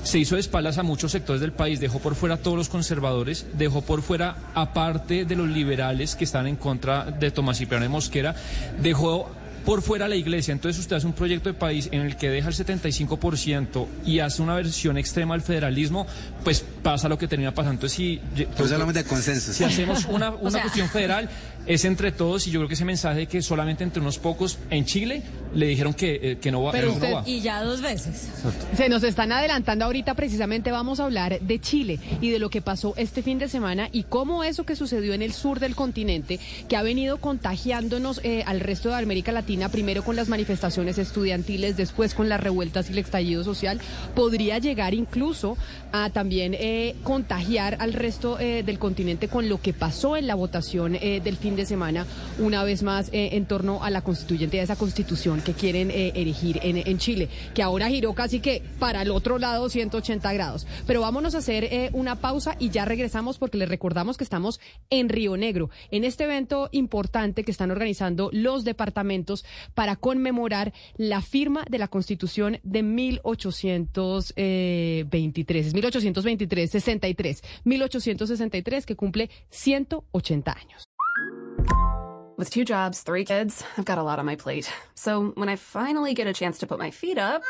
[0.04, 2.70] se hizo de espaldas a muchos sectores del país, dejó por fuera a todos los
[2.70, 7.84] conservadores, dejó por fuera aparte de los liberales que están en contra de Tomás Cipriano
[7.84, 8.36] de Mosquera,
[8.82, 9.30] dejó
[9.66, 10.52] por fuera la iglesia.
[10.52, 14.42] Entonces usted hace un proyecto de país en el que deja el 75% y hace
[14.42, 16.06] una versión extrema al federalismo,
[16.44, 17.74] pues pasa lo que termina pasando.
[17.76, 19.54] Entonces si, eso hablamos de consenso.
[19.54, 21.30] si hacemos una, una sea- cuestión federal,
[21.66, 24.58] es entre todos y yo creo que ese mensaje de que solamente entre unos pocos
[24.70, 25.22] en Chile
[25.54, 27.24] le dijeron que, eh, que no va, Pero él no usted- va.
[27.28, 28.28] Y ya dos veces.
[28.76, 32.62] Se nos están adelantando ahorita, precisamente vamos a hablar de Chile y de lo que
[32.62, 36.40] pasó este fin de semana y cómo eso que sucedió en el sur del continente,
[36.68, 41.76] que ha venido contagiándonos eh, al resto de América Latina, primero con las manifestaciones estudiantiles,
[41.78, 43.80] después con las revueltas y el estallido social,
[44.16, 45.58] podría llegar incluso
[45.92, 50.36] a también eh, contagiar al resto eh, del continente con lo que pasó en la
[50.36, 52.06] votación eh, del fin de semana,
[52.38, 56.12] una vez más eh, en torno a la constituyente, a esa constitución que quieren eh,
[56.16, 60.68] erigir en, Chile, que ahora giró casi que para el otro lado 180 grados.
[60.86, 64.60] Pero vámonos a hacer eh, una pausa y ya regresamos porque les recordamos que estamos
[64.90, 71.22] en Río Negro, en este evento importante que están organizando los departamentos para conmemorar la
[71.22, 80.89] firma de la constitución de 1823, es 1823, 63, 1863 que cumple 180 años.
[82.40, 84.72] With two jobs, three kids, I've got a lot on my plate.
[84.96, 87.44] So when I finally get a chance to put my feet up,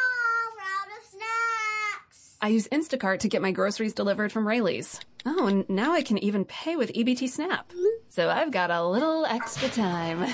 [2.42, 5.00] I use Instacart to get my groceries delivered from Rayleigh's.
[5.28, 7.72] Oh, and now I can even pay with EBT Snap.
[8.08, 10.26] So I've got a little extra time.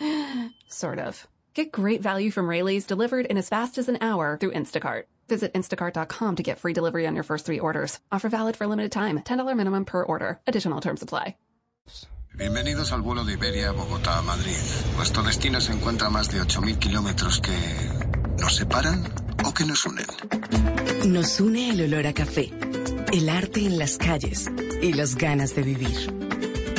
[0.68, 1.28] sort of.
[1.52, 5.02] Get great value from Rayleigh's delivered in as fast as an hour through Instacart.
[5.28, 8.00] Visit instacart.com to get free delivery on your first three orders.
[8.10, 9.18] Offer valid for limited time.
[9.18, 10.40] $10 minimum per order.
[10.46, 11.36] Additional terms apply.
[12.36, 14.56] Bienvenidos al vuelo de Iberia Bogotá Madrid.
[14.96, 17.52] Vuestro destino se encuentra a más de 8.000 kilómetros que
[18.40, 19.04] nos separan
[19.44, 20.04] o que nos unen.
[21.06, 22.50] Nos une el olor a café,
[23.12, 24.50] el arte en las calles
[24.82, 26.12] y las ganas de vivir.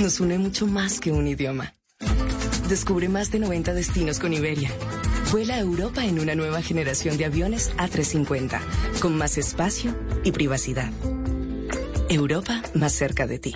[0.01, 1.73] Nos une mucho más que un idioma.
[2.67, 4.71] Descubre más de 90 destinos con Iberia.
[5.31, 8.59] Vuela a Europa en una nueva generación de aviones A350,
[8.99, 10.91] con más espacio y privacidad.
[12.09, 13.55] Europa más cerca de ti.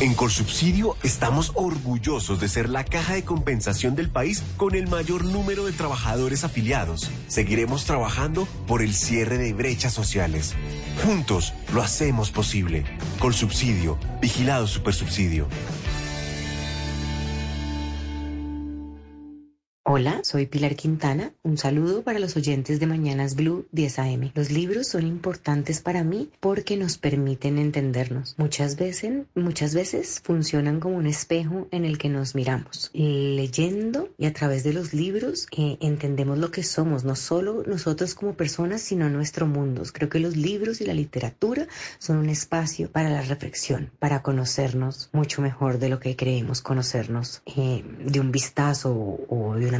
[0.00, 5.26] En Colsubsidio estamos orgullosos de ser la caja de compensación del país con el mayor
[5.26, 7.10] número de trabajadores afiliados.
[7.28, 10.54] Seguiremos trabajando por el cierre de brechas sociales.
[11.04, 12.84] Juntos lo hacemos posible.
[13.18, 15.48] Colsubsidio, vigilado supersubsidio.
[19.92, 21.32] Hola, soy Pilar Quintana.
[21.42, 24.30] Un saludo para los oyentes de Mañanas Blue 10 AM.
[24.36, 28.36] Los libros son importantes para mí porque nos permiten entendernos.
[28.38, 32.92] Muchas veces, muchas veces funcionan como un espejo en el que nos miramos.
[32.94, 38.14] Leyendo y a través de los libros eh, entendemos lo que somos, no solo nosotros
[38.14, 39.82] como personas, sino nuestro mundo.
[39.92, 41.66] Creo que los libros y la literatura
[41.98, 47.42] son un espacio para la reflexión, para conocernos mucho mejor de lo que creemos conocernos
[47.44, 49.79] eh, de un vistazo o, o de una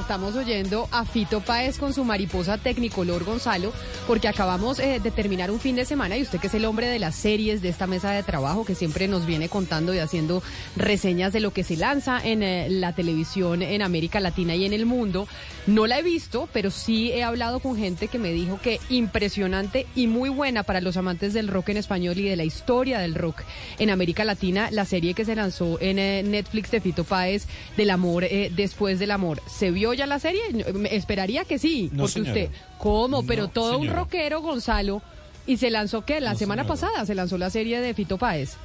[0.00, 3.70] Estamos oyendo a Fito Páez con su mariposa Tecnicolor Gonzalo,
[4.06, 6.88] porque acabamos eh, de terminar un fin de semana y usted que es el hombre
[6.88, 10.42] de las series de esta mesa de trabajo que siempre nos viene contando y haciendo
[10.74, 14.72] reseñas de lo que se lanza en eh, la televisión en América Latina y en
[14.72, 15.28] el mundo.
[15.66, 19.86] No la he visto, pero sí he hablado con gente que me dijo que impresionante
[19.94, 23.14] y muy buena para los amantes del rock en español y de la historia del
[23.14, 23.42] rock
[23.78, 27.46] en América Latina, la serie que se lanzó en eh, Netflix de Fito Páez,
[27.76, 29.40] Del amor eh, después del amor.
[29.46, 30.40] ¿Se vio ya la serie?
[30.74, 32.30] Me- Esperaría que sí, No, porque señora.
[32.32, 33.22] usted, ¿cómo?
[33.24, 35.02] Pero todo un rockero, Gonzalo,
[35.46, 36.20] y se lanzó, ¿qué?
[36.20, 36.80] La No, semana señora.
[36.80, 38.56] pasada se lanzó la serie de Fito Páez.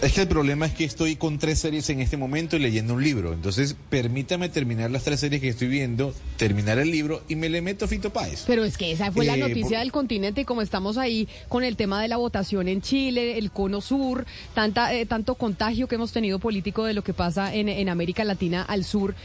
[0.00, 2.94] Es que el problema es que estoy con tres series en este momento y leyendo
[2.94, 3.32] un libro.
[3.32, 7.60] Entonces, permítame terminar las tres series que estoy viendo, terminar el libro y me le
[7.62, 8.44] meto a Fito Páez.
[8.46, 11.26] Pero es que esa fue la Eh, noticia por- del continente y como estamos ahí
[11.48, 15.88] con el tema de la votación en Chile, el cono sur, tanta, eh, tanto contagio
[15.88, 19.16] que hemos tenido político de lo que pasa en, en América Latina al sur.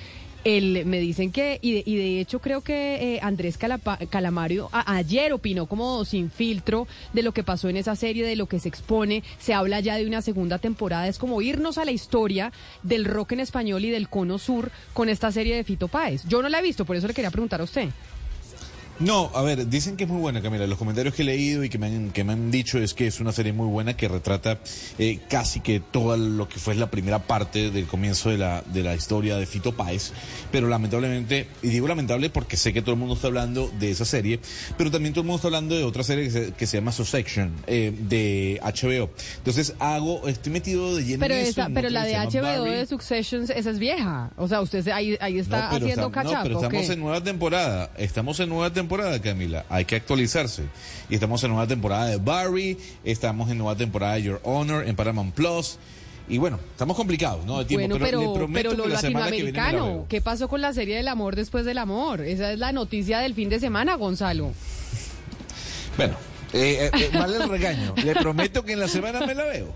[0.44, 3.58] El, me dicen que, y de, y de hecho creo que eh, Andrés
[4.10, 8.48] Calamario ayer opinó como sin filtro de lo que pasó en esa serie, de lo
[8.48, 11.92] que se expone, se habla ya de una segunda temporada, es como irnos a la
[11.92, 16.24] historia del rock en español y del cono sur con esta serie de Fito Páez.
[16.28, 17.90] Yo no la he visto, por eso le quería preguntar a usted.
[19.00, 20.68] No, a ver, dicen que es muy buena, Camila.
[20.68, 23.08] Los comentarios que he leído y que me han, que me han dicho es que
[23.08, 24.60] es una serie muy buena que retrata
[25.00, 28.84] eh, casi que todo lo que fue la primera parte del comienzo de la, de
[28.84, 30.12] la historia de Fito Páez.
[30.52, 34.06] Pero lamentablemente, y digo lamentable porque sé que todo el mundo está hablando de esa
[34.06, 34.40] serie,
[34.78, 36.92] pero también todo el mundo está hablando de otra serie que se, que se llama
[36.92, 39.10] Succession, eh, de HBO.
[39.38, 41.50] Entonces hago, estoy metido de lleno Pero, en eso.
[41.50, 42.72] esa, en pero la de HBO Barry.
[42.76, 44.32] de Succession, esa es vieja.
[44.38, 46.94] O sea, usted ahí, ahí está No, haciendo estamos- catch no, pero ¿o estamos qué?
[46.94, 47.90] en nueva temporada.
[47.98, 48.83] Estamos en nueva temporada,
[49.22, 49.66] Camila.
[49.70, 50.64] Hay que actualizarse.
[51.10, 52.78] Y estamos en nueva temporada de Barry.
[53.04, 55.78] Estamos en nueva temporada de Your Honor en Paramount Plus.
[56.30, 57.60] Y bueno, estamos complicados, ¿no?
[57.60, 60.06] De tiempo, Bueno, pero, pero, pero lo que la semana que la latinoamericano.
[60.08, 62.22] ¿qué pasó con la serie del amor después del amor?
[62.22, 64.52] Esa es la noticia del fin de semana, Gonzalo.
[65.98, 66.16] Bueno,
[66.54, 67.94] eh, eh, eh, vale el regaño.
[68.04, 69.74] Le prometo que en la semana me la veo.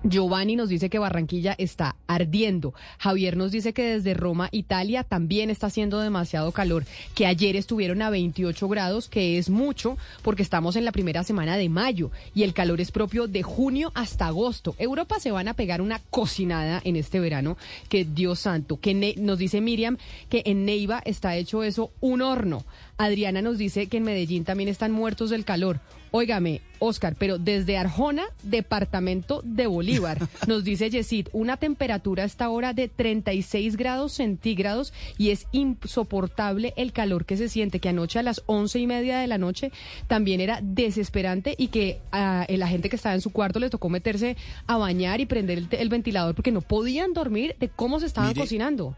[0.04, 2.74] Giovanni nos dice que Barranquilla está ardiendo.
[2.98, 6.84] Javier nos dice que desde Roma, Italia, también está haciendo demasiado calor,
[7.14, 11.56] que ayer estuvieron a 28 grados, que es mucho porque estamos en la primera semana
[11.56, 14.74] de mayo y el calor es propio de junio hasta agosto.
[14.78, 17.56] Europa se van a pegar una cocinada en este verano,
[17.88, 19.96] que Dios santo, que Ne- nos dice Miriam
[20.28, 22.62] que en Neiva está hecho eso un horno.
[22.96, 25.80] Adriana nos dice que en Medellín también están muertos del calor.
[26.16, 32.48] Óigame, Oscar, pero desde Arjona, departamento de Bolívar, nos dice Yesid, una temperatura a esta
[32.50, 38.20] hora de 36 grados centígrados y es insoportable el calor que se siente, que anoche
[38.20, 39.72] a las once y media de la noche
[40.06, 43.88] también era desesperante y que a la gente que estaba en su cuarto le tocó
[43.88, 44.36] meterse
[44.68, 48.28] a bañar y prender el, el ventilador porque no podían dormir de cómo se estaban
[48.28, 48.96] Mire, cocinando.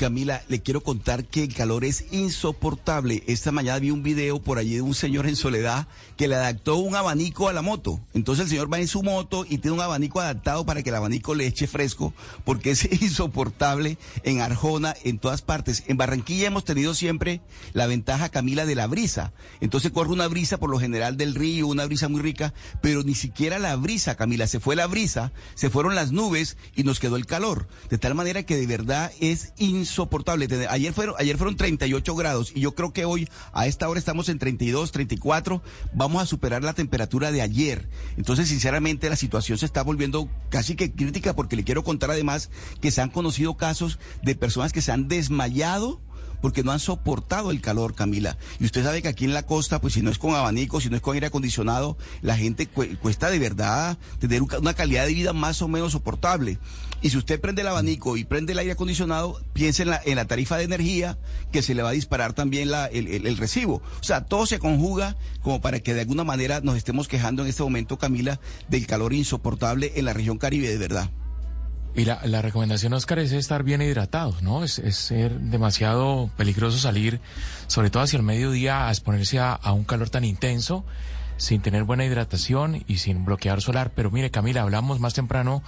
[0.00, 3.22] Camila, le quiero contar que el calor es insoportable.
[3.26, 6.76] Esta mañana vi un video por allí de un señor en Soledad que le adaptó
[6.76, 8.00] un abanico a la moto.
[8.14, 10.96] Entonces el señor va en su moto y tiene un abanico adaptado para que el
[10.96, 12.14] abanico le eche fresco,
[12.46, 15.84] porque es insoportable en Arjona, en todas partes.
[15.86, 17.42] En Barranquilla hemos tenido siempre
[17.74, 19.34] la ventaja, Camila, de la brisa.
[19.60, 23.14] Entonces corre una brisa por lo general del río, una brisa muy rica, pero ni
[23.14, 27.16] siquiera la brisa, Camila, se fue la brisa, se fueron las nubes y nos quedó
[27.16, 27.68] el calor.
[27.90, 29.89] De tal manera que de verdad es insoportable.
[30.48, 33.98] Te- Ayer fueron, ayer fueron 38 grados y yo creo que hoy a esta hora
[33.98, 35.62] estamos en 32, 34.
[35.92, 37.88] Vamos a superar la temperatura de ayer.
[38.16, 42.50] Entonces, sinceramente, la situación se está volviendo casi que crítica porque le quiero contar además
[42.80, 46.00] que se han conocido casos de personas que se han desmayado
[46.40, 48.36] porque no han soportado el calor, Camila.
[48.58, 50.88] Y usted sabe que aquí en la costa, pues si no es con abanico, si
[50.90, 55.14] no es con aire acondicionado, la gente cue- cuesta de verdad tener una calidad de
[55.14, 56.58] vida más o menos soportable.
[57.02, 60.16] Y si usted prende el abanico y prende el aire acondicionado, piense en la, en
[60.16, 61.18] la tarifa de energía
[61.50, 63.76] que se le va a disparar también la, el- el recibo.
[64.00, 67.48] O sea, todo se conjuga como para que de alguna manera nos estemos quejando en
[67.48, 68.38] este momento, Camila,
[68.68, 71.10] del calor insoportable en la región Caribe, de verdad.
[71.94, 74.62] Y la, recomendación, Oscar, es estar bien hidratados, ¿no?
[74.62, 77.20] Es, es ser demasiado peligroso salir,
[77.66, 80.84] sobre todo hacia el mediodía, a exponerse a un calor tan intenso,
[81.36, 83.92] sin tener buena hidratación y sin bloquear solar.
[83.94, 85.62] Pero mire, Camila, hablamos más temprano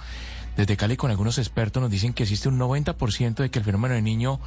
[0.55, 3.95] desde Cali con algunos expertos, nos dicen que existe un 90% de que el fenómeno
[3.95, 4.39] del niño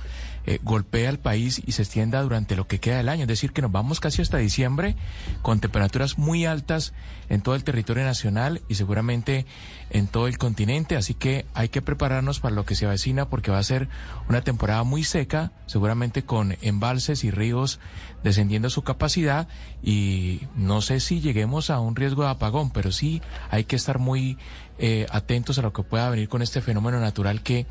[0.47, 3.23] eh, golpea al país y se extienda durante lo que queda del año.
[3.23, 4.95] Es decir, que nos vamos casi hasta diciembre
[5.43, 6.93] con temperaturas muy altas
[7.29, 9.47] en todo el territorio nacional y seguramente
[9.91, 10.97] en todo el continente.
[10.97, 13.89] Así que hay que prepararnos para lo que se avecina porque va a ser
[14.29, 17.81] una temporada muy seca, seguramente con embalses y ríos
[18.23, 19.47] descendiendo su capacidad
[19.83, 23.99] y no sé si lleguemos a un riesgo de apagón, pero sí hay que estar
[23.99, 24.37] muy
[24.79, 27.67] eh, atentos a lo que pueda venir con este fenómeno natural que,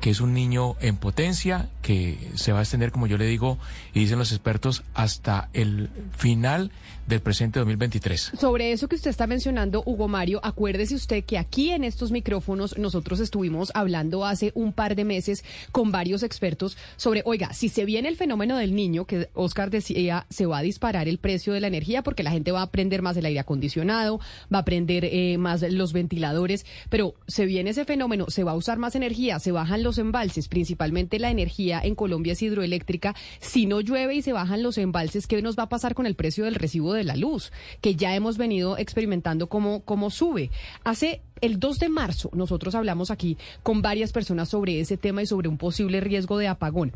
[0.00, 3.58] que es un niño en potencia, que se va a extender, como yo le digo,
[3.94, 6.70] y dicen los expertos, hasta el final
[7.08, 8.32] del presente 2023.
[8.38, 12.76] Sobre eso que usted está mencionando, Hugo Mario, acuérdese usted que aquí en estos micrófonos
[12.76, 15.42] nosotros estuvimos hablando hace un par de meses
[15.72, 20.26] con varios expertos sobre, oiga, si se viene el fenómeno del niño, que Oscar decía,
[20.28, 23.00] se va a disparar el precio de la energía porque la gente va a prender
[23.00, 24.20] más el aire acondicionado,
[24.52, 28.56] va a prender eh, más los ventiladores, pero se viene ese fenómeno, se va a
[28.56, 33.64] usar más energía, se bajan los embalses, principalmente la energía en Colombia es hidroeléctrica, si
[33.64, 36.44] no llueve y se bajan los embalses, ¿qué nos va a pasar con el precio
[36.44, 37.50] del recibo de la luz?
[37.80, 40.50] Que ya hemos venido experimentando cómo, cómo sube.
[40.84, 45.26] Hace el 2 de marzo nosotros hablamos aquí con varias personas sobre ese tema y
[45.26, 46.92] sobre un posible riesgo de apagón.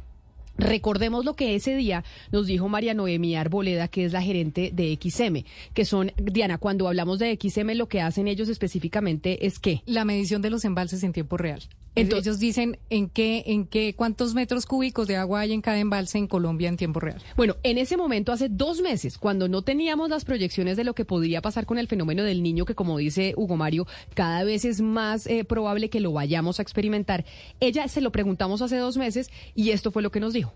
[0.59, 4.99] Recordemos lo que ese día nos dijo María Noemí Arboleda, que es la gerente de
[5.01, 5.45] XM,
[5.75, 9.83] que son, Diana, cuando hablamos de XM, lo que hacen ellos específicamente es que...
[9.87, 11.63] La medición de los embalses en tiempo real.
[11.95, 15.79] Entonces, ellos dicen en qué, en qué, cuántos metros cúbicos de agua hay en cada
[15.79, 17.21] embalse en Colombia en tiempo real.
[17.37, 21.05] Bueno, en ese momento, hace dos meses, cuando no teníamos las proyecciones de lo que
[21.05, 24.81] podría pasar con el fenómeno del niño, que como dice Hugo Mario, cada vez es
[24.81, 27.27] más eh, probable que lo vayamos a experimentar,
[27.61, 30.52] ella se lo preguntamos hace dos meses y esto fue lo que nos dijo.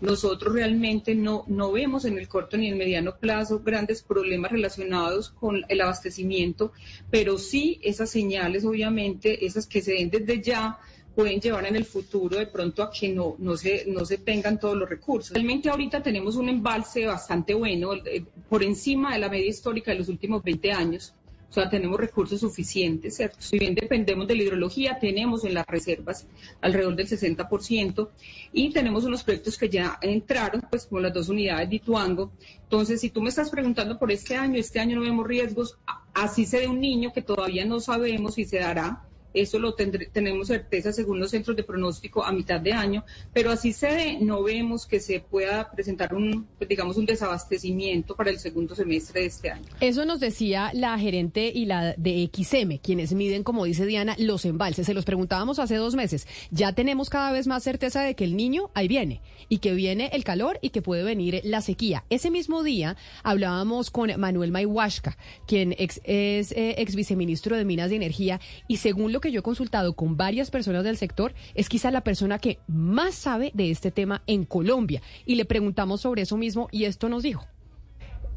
[0.00, 4.52] Nosotros realmente no, no vemos en el corto ni en el mediano plazo grandes problemas
[4.52, 6.72] relacionados con el abastecimiento,
[7.10, 10.78] pero sí esas señales, obviamente, esas que se den desde ya,
[11.16, 14.60] pueden llevar en el futuro de pronto a que no, no, se, no se tengan
[14.60, 15.32] todos los recursos.
[15.32, 19.98] Realmente ahorita tenemos un embalse bastante bueno, eh, por encima de la media histórica de
[19.98, 21.14] los últimos 20 años.
[21.48, 23.22] O sea, tenemos recursos suficientes.
[23.38, 26.26] Si bien dependemos de la hidrología, tenemos en las reservas
[26.60, 28.08] alrededor del 60%
[28.52, 32.32] y tenemos unos proyectos que ya entraron, pues como las dos unidades de Ituango.
[32.62, 35.78] Entonces, si tú me estás preguntando por este año, este año no vemos riesgos,
[36.12, 39.06] así se de un niño que todavía no sabemos si se dará,
[39.36, 43.50] eso lo tendré, tenemos certeza según los centros de pronóstico a mitad de año, pero
[43.50, 48.30] así se ve, no vemos que se pueda presentar un, pues, digamos, un desabastecimiento para
[48.30, 49.66] el segundo semestre de este año.
[49.80, 54.44] Eso nos decía la gerente y la de XM, quienes miden, como dice Diana, los
[54.44, 54.86] embalses.
[54.86, 56.26] Se los preguntábamos hace dos meses.
[56.50, 60.10] Ya tenemos cada vez más certeza de que el niño ahí viene y que viene
[60.12, 62.04] el calor y que puede venir la sequía.
[62.10, 65.16] Ese mismo día hablábamos con Manuel Maihuashka,
[65.46, 69.42] quien es eh, ex viceministro de Minas de Energía y según lo que yo he
[69.42, 73.90] consultado con varias personas del sector, es quizá la persona que más sabe de este
[73.90, 75.02] tema en Colombia.
[75.24, 77.46] Y le preguntamos sobre eso mismo y esto nos dijo.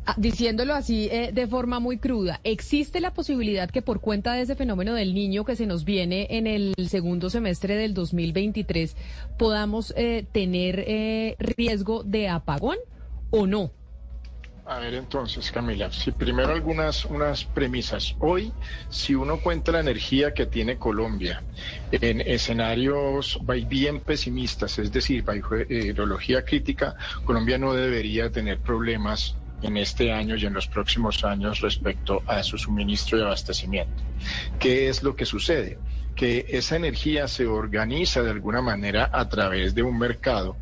[0.06, 4.42] Ah, diciéndolo así eh, de forma muy cruda, ¿existe la posibilidad que por cuenta de
[4.42, 8.96] ese fenómeno del niño que se nos viene en el segundo semestre del 2023
[9.38, 12.78] podamos eh, tener eh, riesgo de apagón
[13.30, 13.72] o no?
[14.70, 18.14] A ver entonces, Camila, si primero algunas unas premisas.
[18.20, 18.54] Hoy,
[18.88, 21.44] si uno cuenta la energía que tiene Colombia
[21.90, 29.76] en escenarios bien pesimistas, es decir, bajo hidrología crítica, Colombia no debería tener problemas en
[29.76, 34.04] este año y en los próximos años respecto a su suministro y abastecimiento.
[34.60, 35.80] ¿Qué es lo que sucede?
[36.16, 40.58] Que esa energía se organiza de alguna manera a través de un mercado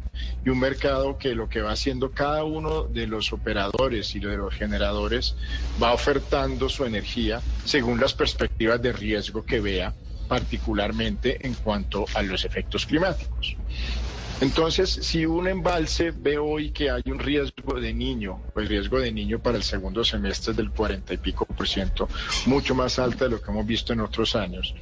[0.45, 4.37] y un mercado que lo que va haciendo cada uno de los operadores y de
[4.37, 5.35] los generadores
[5.81, 9.93] va ofertando su energía según las perspectivas de riesgo que vea
[10.27, 13.55] particularmente en cuanto a los efectos climáticos.
[14.39, 19.11] Entonces, si un embalse ve hoy que hay un riesgo de niño, pues riesgo de
[19.11, 22.07] niño para el segundo semestre es del 40 y pico por ciento,
[22.45, 24.75] mucho más alta de lo que hemos visto en otros años,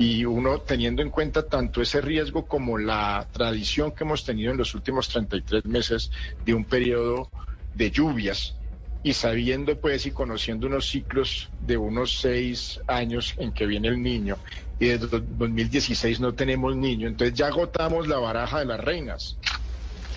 [0.00, 4.56] y uno teniendo en cuenta tanto ese riesgo como la tradición que hemos tenido en
[4.56, 6.10] los últimos 33 meses
[6.42, 7.30] de un periodo
[7.74, 8.56] de lluvias,
[9.02, 14.02] y sabiendo pues y conociendo unos ciclos de unos seis años en que viene el
[14.02, 14.38] niño
[14.78, 19.36] y desde 2016 no tenemos niño, entonces ya agotamos la baraja de las reinas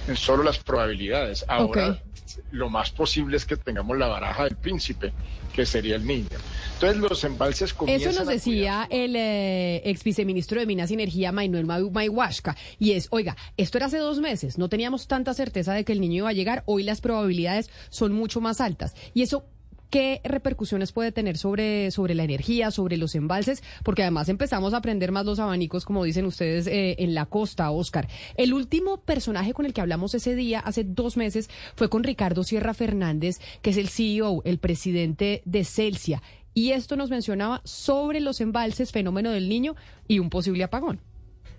[0.08, 1.44] en solo las probabilidades.
[1.50, 2.02] Ahora
[2.52, 5.14] lo más posible es que tengamos la baraja del príncipe,
[5.54, 6.30] que sería el niño.
[6.74, 11.32] Entonces los embalses comienzan Eso nos decía el eh, ex viceministro de Minas y Energía,
[11.32, 15.84] Manuel Maihuashka, y es, oiga, esto era hace dos meses, no teníamos tanta certeza de
[15.84, 18.96] que el niño iba a llegar, hoy las probabilidades son mucho más altas.
[19.14, 19.46] Y eso
[19.94, 23.62] ¿Qué repercusiones puede tener sobre, sobre la energía, sobre los embalses?
[23.84, 27.70] Porque además empezamos a aprender más los abanicos, como dicen ustedes, eh, en la costa,
[27.70, 28.08] Oscar.
[28.36, 32.44] El último personaje con el que hablamos ese día, hace dos meses, fue con Ricardo
[32.44, 36.24] Sierra Fernández, que es el CEO, el presidente de Celsia.
[36.56, 39.76] Y esto nos mencionaba sobre los embalses, fenómeno del niño
[40.08, 41.02] y un posible apagón.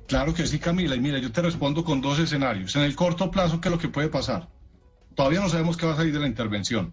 [0.08, 0.96] Claro que sí, Camila.
[0.96, 2.74] Y mira, yo te respondo con dos escenarios.
[2.74, 4.48] En el corto plazo, ¿qué es lo que puede pasar?
[5.14, 6.92] Todavía no sabemos qué va a salir de la intervención.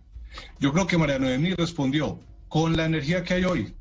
[0.59, 3.75] Yo creo que María Noemí respondió, con la energía que hay hoy,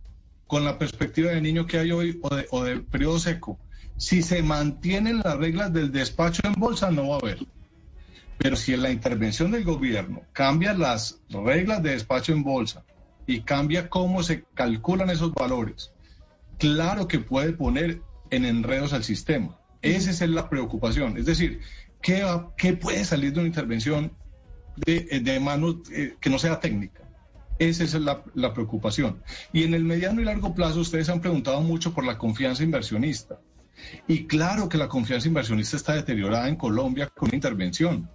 [0.46, 3.58] con la perspectiva de niño que hay hoy o de, o de periodo seco,
[3.96, 7.38] Si se mantienen las reglas del despacho en bolsa, no va a haber.
[8.38, 12.82] Pero si en la intervención del gobierno cambia las reglas de despacho en bolsa
[13.26, 15.92] y cambia cómo se calculan esos valores,
[16.58, 19.58] claro que puede poner en enredos al sistema.
[19.82, 21.18] Esa es la preocupación.
[21.18, 21.60] Es decir,
[22.00, 22.24] ¿qué,
[22.56, 24.12] qué puede salir de una intervención
[24.86, 27.00] de, de manos eh, que no sea técnica?
[27.58, 29.22] Esa es la, la preocupación.
[29.52, 33.38] Y en el mediano y largo plazo, ustedes han preguntado mucho por la confianza inversionista.
[34.08, 38.08] Y claro que la confianza inversionista está deteriorada en Colombia con intervención.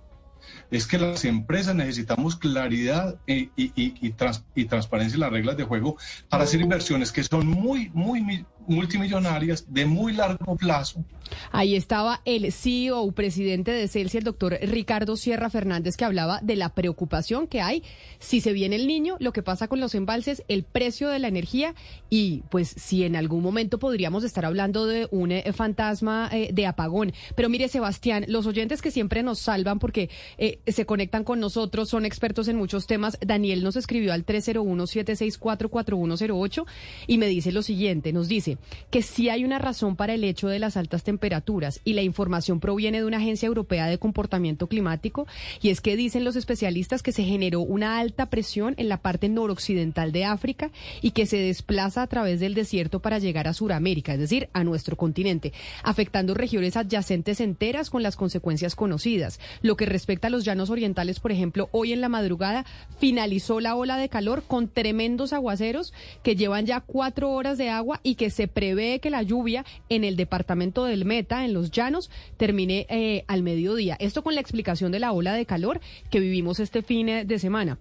[0.72, 5.58] Es que las empresas necesitamos claridad y, y- y- y trans- transparencia en las reglas
[5.58, 5.98] de juego
[6.30, 8.22] para hacer inversiones que son muy, muy
[8.68, 11.04] multimillonarias, de muy largo plazo.
[11.52, 16.56] Ahí estaba el CEO, presidente de Celsi, el doctor Ricardo Sierra Fernández, que hablaba de
[16.56, 17.84] la preocupación que hay
[18.20, 21.28] si se viene el niño, lo que pasa con los embalses, el precio de la
[21.28, 21.76] energía
[22.10, 26.68] y pues si en algún momento podríamos estar hablando de un eh, fantasma eh, de
[26.68, 27.14] apagón.
[27.36, 31.90] Pero mire, Sebastián, los oyentes que siempre nos salvan porque eh, se conectan con nosotros,
[31.90, 33.18] son expertos en muchos temas.
[33.26, 36.66] Daniel nos escribió al 301-764-4108
[37.08, 38.55] y me dice lo siguiente, nos dice
[38.90, 42.60] que sí hay una razón para el hecho de las altas temperaturas y la información
[42.60, 45.28] proviene de una agencia europea de comportamiento climático
[45.62, 49.30] y es que dicen los especialistas que se generó una alta presión en la parte
[49.30, 54.14] noroccidental de África y que se desplaza a través del desierto para llegar a Sudamérica,
[54.14, 55.54] es decir, a nuestro continente,
[55.84, 59.40] afectando regiones adyacentes enteras con las consecuencias conocidas.
[59.62, 62.66] Lo que respecta a los llanos orientales, por ejemplo, hoy en la madrugada
[63.00, 65.94] finalizó la ola de calor con tremendos aguaceros
[66.24, 70.04] que llevan ya cuatro horas de agua y que se prevé que la lluvia en
[70.04, 73.96] el departamento del Meta, en los llanos, termine eh, al mediodía.
[74.00, 75.80] Esto con la explicación de la ola de calor
[76.10, 77.78] que vivimos este fin eh, de semana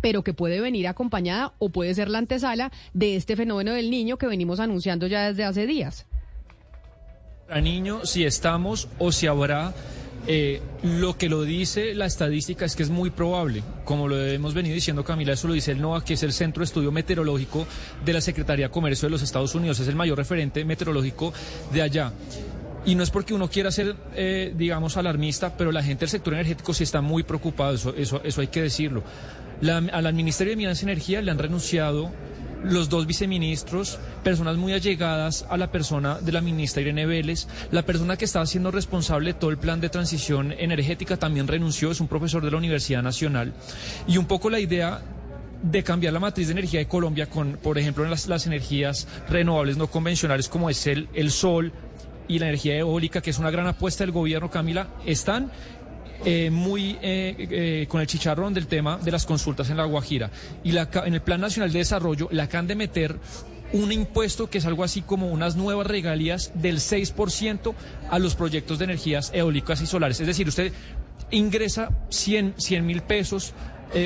[0.00, 4.16] pero que puede venir acompañada o puede ser la antesala de este fenómeno del niño
[4.16, 6.06] que venimos anunciando ya desde hace días.
[7.46, 9.74] Para niño, si estamos o si habrá,
[10.26, 13.62] eh, lo que lo dice la estadística es que es muy probable.
[13.84, 16.60] Como lo hemos venido diciendo, Camila, eso lo dice el NOAA, que es el Centro
[16.60, 17.66] de Estudio Meteorológico
[18.04, 19.80] de la Secretaría de Comercio de los Estados Unidos.
[19.80, 21.32] Es el mayor referente meteorológico
[21.72, 22.12] de allá.
[22.84, 26.34] Y no es porque uno quiera ser, eh, digamos, alarmista, pero la gente del sector
[26.34, 29.04] energético sí está muy preocupada, eso, eso, eso hay que decirlo.
[29.60, 32.10] La, al Ministerio de Minas y Energía le han renunciado
[32.64, 37.46] los dos viceministros, personas muy allegadas a la persona de la ministra Irene Vélez.
[37.70, 41.90] La persona que estaba siendo responsable de todo el plan de transición energética también renunció,
[41.90, 43.52] es un profesor de la Universidad Nacional.
[44.06, 45.00] Y un poco la idea
[45.62, 49.76] de cambiar la matriz de energía de Colombia con, por ejemplo, las, las energías renovables
[49.76, 51.72] no convencionales como es el, el sol
[52.28, 55.50] y la energía eólica, que es una gran apuesta del gobierno, Camila, están
[56.24, 60.30] eh, muy eh, eh, con el chicharrón del tema de las consultas en la Guajira.
[60.62, 63.16] Y en el Plan Nacional de Desarrollo la acaban de meter
[63.72, 67.74] un impuesto que es algo así como unas nuevas regalías del 6%
[68.10, 70.20] a los proyectos de energías eólicas y solares.
[70.20, 70.72] Es decir, usted
[71.30, 72.54] ingresa 100
[72.84, 73.54] mil pesos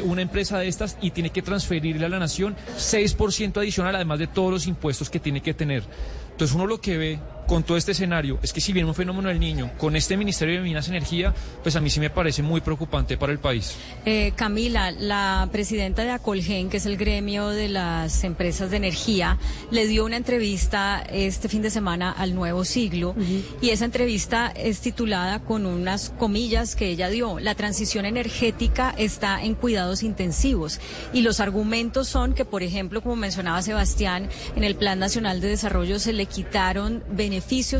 [0.04, 4.26] una empresa de estas y tiene que transferirle a la nación 6% adicional, además de
[4.26, 5.84] todos los impuestos que tiene que tener.
[6.32, 9.28] Entonces uno lo que ve con todo este escenario es que si viene un fenómeno
[9.28, 12.42] del niño con este Ministerio de Minas y Energía, pues a mí sí me parece
[12.42, 13.76] muy preocupante para el país.
[14.04, 19.38] Eh, Camila, la presidenta de Acolgen, que es el gremio de las empresas de energía,
[19.70, 23.14] le dio una entrevista este fin de semana al Nuevo Siglo
[23.60, 27.38] y esa entrevista es titulada con unas comillas que ella dio.
[27.38, 30.80] La transición energética está en cuidados intensivos
[31.12, 35.48] y los argumentos son que, por ejemplo, como mencionaba Sebastián, en el Plan Nacional de
[35.48, 37.35] Desarrollo se le quitaron beneficios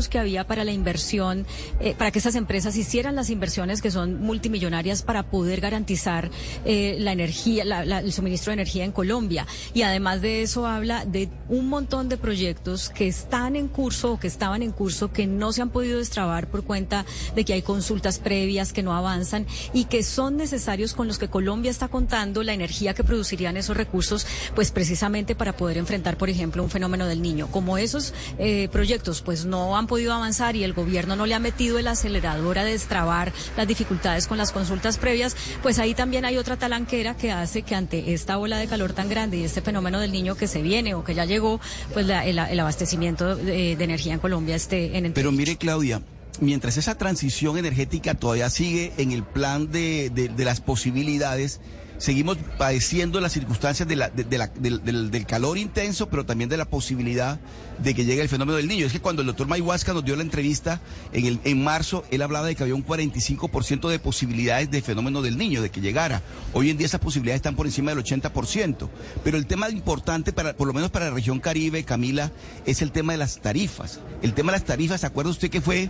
[0.09, 1.45] que había para la inversión,
[1.79, 6.29] eh, para que esas empresas hicieran las inversiones que son multimillonarias para poder garantizar
[6.65, 9.45] eh, la energía, la- el suministro de energía en Colombia.
[9.73, 14.19] Y además de eso habla de un montón de proyectos que están en curso o
[14.19, 17.05] que estaban en curso que no se han podido destrabar por cuenta
[17.35, 21.27] de que hay consultas previas que no avanzan y que son necesarios con los que
[21.29, 26.29] Colombia está contando la energía que producirían esos recursos, pues precisamente para poder enfrentar, por
[26.29, 27.47] ejemplo, un fenómeno del niño.
[27.51, 31.39] Como esos eh, proyectos, pues no han podido avanzar y el gobierno no le ha
[31.39, 36.37] metido el acelerador a destrabar las dificultades con las consultas previas, pues ahí también hay
[36.37, 39.99] otra talanquera que hace que ante esta ola de calor tan grande y este fenómeno
[39.99, 41.59] del niño que se viene o que ya llegó,
[41.93, 46.01] pues la- el, el abastecimiento de, de energía en Colombia esté en Pero mire, Claudia,
[46.41, 51.59] mientras esa transición energética todavía sigue en el plan de, de- de las posibilidades,
[51.97, 56.25] seguimos padeciendo las circunstancias de la- de- de la- del, del- del calor intenso, pero
[56.25, 57.39] también de la posibilidad
[57.79, 58.85] de que llegue el fenómeno del niño.
[58.85, 60.81] Es que cuando el doctor Mayhuasca nos dio la entrevista
[61.13, 65.21] en, el, en marzo, él hablaba de que había un 45% de posibilidades de fenómeno
[65.21, 66.21] del niño, de que llegara.
[66.53, 68.89] Hoy en día esas posibilidades están por encima del 80%.
[69.23, 72.31] Pero el tema importante, para, por lo menos para la región Caribe, Camila,
[72.65, 73.99] es el tema de las tarifas.
[74.21, 75.89] El tema de las tarifas, ¿se acuerda usted que fue,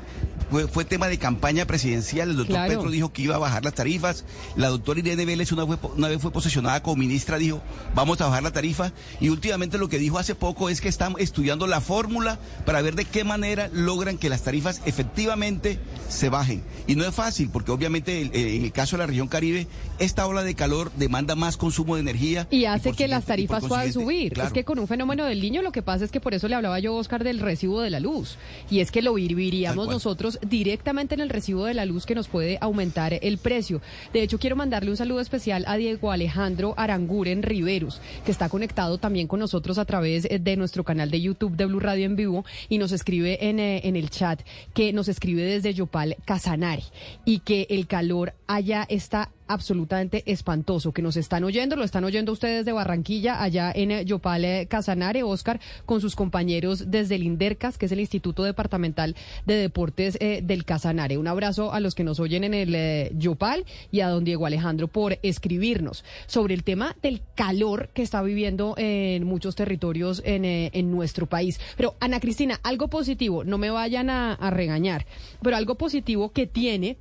[0.51, 2.29] fue, fue tema de campaña presidencial?
[2.31, 2.73] El doctor Claro.
[2.73, 4.25] Petro dijo que iba a bajar las tarifas.
[4.55, 7.61] La doctora Irene Vélez una, fue- una vez fue posesionada como ministra, dijo,
[7.95, 8.91] vamos a bajar la tarifa.
[9.19, 12.95] Y últimamente lo que dijo hace poco es que están estudiando la fórmula para ver
[12.95, 16.63] de qué manera logran que las tarifas efectivamente se bajen.
[16.87, 19.67] Y no es fácil, porque obviamente el- eh, en el caso de la región Caribe,
[19.99, 22.47] esta ola de calor demanda más consumo de energía.
[22.49, 24.33] Y hace que las tarifas puedan subir.
[24.33, 24.47] claro.
[24.47, 26.55] Es que con un fenómeno del niño lo que pasa es que por eso le
[26.55, 28.37] hablaba yo, Oscar, del recibo de la luz.
[28.69, 32.27] Y es que lo viviríamos nosotros directamente en el recibo de la luz que nos
[32.27, 33.81] puede aumentar el precio.
[34.13, 38.97] De hecho, quiero mandarle un saludo especial a Diego Alejandro Aranguren Riveros, que está conectado
[38.97, 42.15] también con nosotros a través eh, de nuestro canal de YouTube de Blue Radio en
[42.15, 44.41] vivo y nos escribe en, eh, en el chat
[44.73, 46.83] que nos escribe desde Yopal Casanare
[47.25, 52.31] y que el calor allá está absolutamente espantoso, que nos están oyendo, lo están oyendo
[52.31, 57.23] ustedes de Barranquilla, allá en eh, Yopal eh, Casanare, Oscar, con sus compañeros desde el
[57.23, 61.17] INDERCAS, que es el Instituto Departamental de Deportes eh, del Casanare.
[61.17, 64.87] Un abrazo a los que nos oyen en el Yopal y a don Diego Alejandro
[64.87, 70.91] por escribirnos sobre el tema del calor que está viviendo en muchos territorios en, en
[70.91, 71.59] nuestro país.
[71.75, 75.05] Pero, Ana Cristina, algo positivo, no me vayan a regañar,
[75.41, 76.97] pero algo positivo que tiene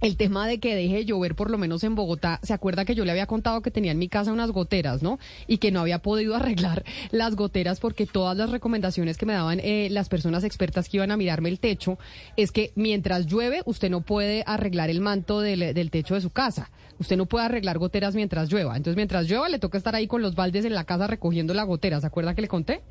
[0.00, 2.94] el tema de que deje de llover, por lo menos en Bogotá, se acuerda que
[2.94, 5.18] yo le había contado que tenía en mi casa unas goteras, ¿no?
[5.46, 9.60] Y que no había podido arreglar las goteras porque todas las recomendaciones que me daban
[9.60, 11.98] eh, las personas expertas que iban a mirarme el techo
[12.36, 16.30] es que mientras llueve, usted no puede arreglar el manto del, del techo de su
[16.30, 16.70] casa.
[16.98, 18.76] Usted no puede arreglar goteras mientras llueva.
[18.76, 21.64] Entonces, mientras llueva, le toca estar ahí con los baldes en la casa recogiendo la
[21.64, 22.00] gotera.
[22.00, 22.82] ¿Se acuerda que le conté?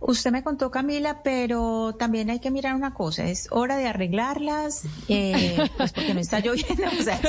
[0.00, 4.84] Usted me contó, Camila, pero también hay que mirar una cosa, es hora de arreglarlas,
[5.08, 7.20] eh, pues porque no está lloviendo, o sea,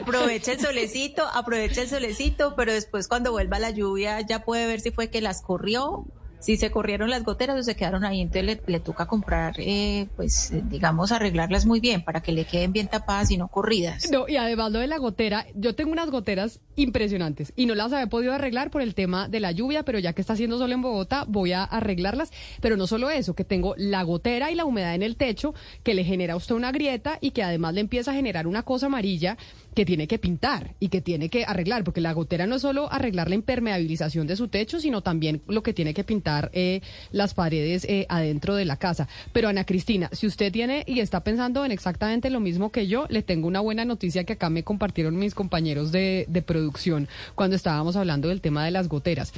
[0.00, 4.80] aprovecha el solecito, aprovecha el solecito, pero después cuando vuelva la lluvia ya puede ver
[4.80, 6.06] si fue que las corrió,
[6.40, 10.08] si se corrieron las goteras o se quedaron ahí, entonces le, le toca comprar, eh,
[10.16, 14.10] pues eh, digamos, arreglarlas muy bien para que le queden bien tapadas y no corridas.
[14.10, 17.92] No, y además lo de la gotera, yo tengo unas goteras impresionantes y no las
[17.92, 20.72] había podido arreglar por el tema de la lluvia, pero ya que está haciendo sol
[20.72, 22.30] en Bogotá, voy a arreglarlas.
[22.60, 25.94] Pero no solo eso, que tengo la gotera y la humedad en el techo que
[25.94, 28.86] le genera a usted una grieta y que además le empieza a generar una cosa
[28.86, 29.36] amarilla
[29.78, 32.92] que tiene que pintar y que tiene que arreglar, porque la gotera no es solo
[32.92, 36.80] arreglar la impermeabilización de su techo, sino también lo que tiene que pintar eh,
[37.12, 39.06] las paredes eh, adentro de la casa.
[39.32, 43.06] Pero Ana Cristina, si usted tiene y está pensando en exactamente lo mismo que yo,
[43.08, 47.06] le tengo una buena noticia que acá me compartieron mis compañeros de, de producción
[47.36, 49.32] cuando estábamos hablando del tema de las goteras.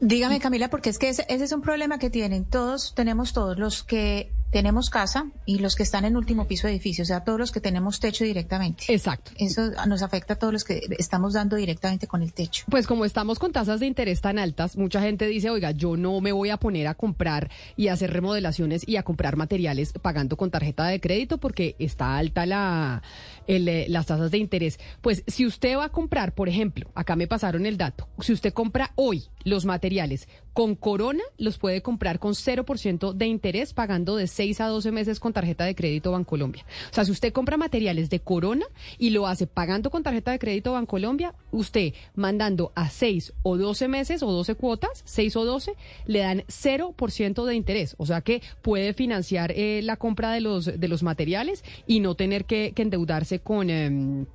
[0.00, 3.56] Dígame, Camila, porque es que ese, ese es un problema que tienen todos, tenemos todos
[3.58, 7.24] los que tenemos casa y los que están en último piso de edificio, o sea,
[7.24, 8.84] todos los que tenemos techo directamente.
[8.86, 9.32] Exacto.
[9.36, 12.64] Eso nos afecta a todos los que estamos dando directamente con el techo.
[12.70, 16.20] Pues como estamos con tasas de interés tan altas, mucha gente dice, oiga, yo no
[16.20, 20.36] me voy a poner a comprar y a hacer remodelaciones y a comprar materiales pagando
[20.36, 23.02] con tarjeta de crédito porque está alta la,
[23.48, 24.78] el, eh, las tasas de interés.
[25.00, 28.52] Pues si usted va a comprar, por ejemplo, acá me pasaron el dato, si usted
[28.52, 34.26] compra hoy los materiales con Corona, los puede comprar con 0% de interés pagando de
[34.26, 36.64] 6 a 12 meses con tarjeta de crédito Bancolombia.
[36.90, 38.64] O sea, si usted compra materiales de Corona
[38.98, 43.88] y lo hace pagando con tarjeta de crédito Bancolombia, usted mandando a 6 o 12
[43.88, 45.74] meses o 12 cuotas, 6 o 12,
[46.06, 47.94] le dan 0% de interés.
[47.98, 52.14] O sea que puede financiar eh, la compra de los, de los materiales y no
[52.14, 53.70] tener que, endeudarse con...
[53.70, 54.26] em,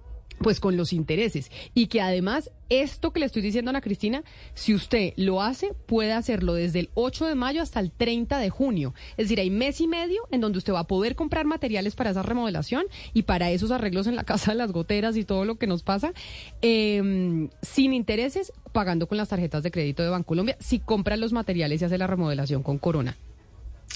[0.41, 1.51] pues con los intereses.
[1.73, 4.23] Y que además, esto que le estoy diciendo a Ana Cristina,
[4.53, 8.49] si usted lo hace, puede hacerlo desde el 8 de mayo hasta el 30 de
[8.49, 8.93] junio.
[9.11, 12.11] Es decir, hay mes y medio en donde usted va a poder comprar materiales para
[12.11, 15.55] esa remodelación y para esos arreglos en la casa de las goteras y todo lo
[15.55, 16.13] que nos pasa,
[16.61, 21.81] eh, sin intereses, pagando con las tarjetas de crédito de Bancolombia, si compra los materiales
[21.81, 23.17] y hace la remodelación con Corona.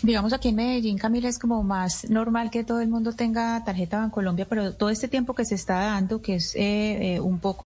[0.02, 4.00] Digamos aquí en Medellín, Camila, es como más normal que todo el mundo tenga tarjeta
[4.00, 7.64] Bancolombia, pero todo este tiempo que se está dando, que es eh, eh, un poco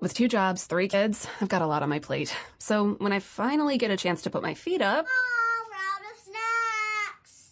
[0.00, 2.32] With two jobs, three kids, I've got a lot on my plate.
[2.60, 5.06] So when I finally get a chance to put my feet up,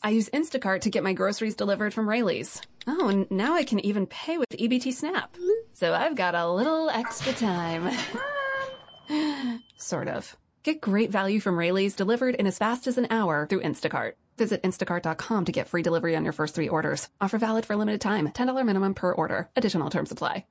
[0.02, 2.60] I use Instacart to get my groceries delivered from Rayleigh's.
[2.86, 5.34] Oh, and now I can even pay with EBT Snap.
[5.72, 7.90] So I've got a little extra time.
[9.76, 10.36] sort of.
[10.66, 14.14] Get great value from Rayleigh's delivered in as fast as an hour through Instacart.
[14.36, 17.08] Visit instacart.com to get free delivery on your first three orders.
[17.20, 18.28] Offer valid for a limited time.
[18.30, 19.48] $10 minimum per order.
[19.54, 20.44] Additional terms apply.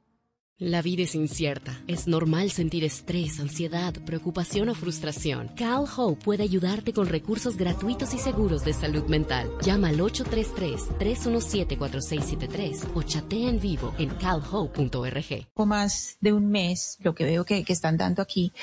[0.59, 1.77] La vida es incierta.
[1.85, 5.49] Es normal sentir estrés, ansiedad, preocupación o frustración.
[5.57, 9.51] Cal Hope puede ayudarte con recursos gratuitos y seguros de salud mental.
[9.61, 15.47] Llama al 833-317-4673 o chatea en vivo en calhope.org.
[15.53, 18.53] poco más de un mes, lo que veo que, que están dando aquí,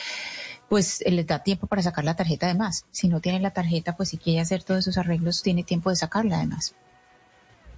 [0.72, 2.86] pues eh, les da tiempo para sacar la tarjeta además.
[2.90, 5.96] Si no tienen la tarjeta, pues si quiere hacer todos esos arreglos, tiene tiempo de
[5.96, 6.74] sacarla además.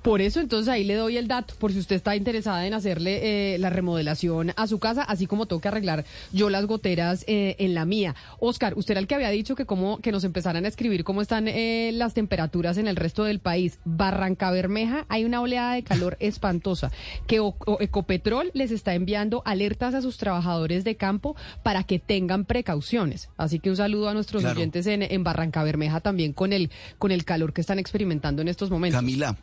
[0.05, 3.55] Por eso entonces ahí le doy el dato, por si usted está interesada en hacerle
[3.55, 7.57] eh, la remodelación a su casa, así como tengo que arreglar yo las goteras eh,
[7.59, 8.15] en la mía.
[8.39, 11.23] Oscar, usted era el que había dicho que como que nos empezaran a escribir cómo
[11.23, 13.79] están eh, las temperaturas en el resto del país.
[13.87, 16.93] Barranca Bermeja hay una oleada de calor espantosa,
[17.27, 21.99] que O- O- Ecopetrol les está enviando alertas a sus trabajadores de campo para que
[21.99, 23.31] tengan precauciones.
[23.39, 24.59] Así que un saludo a nuestros Claro.
[24.59, 28.49] oyentes en, en Barranca Bermeja también con el, con el calor que están experimentando en
[28.49, 29.01] estos momentos.
[29.01, 29.35] Camila,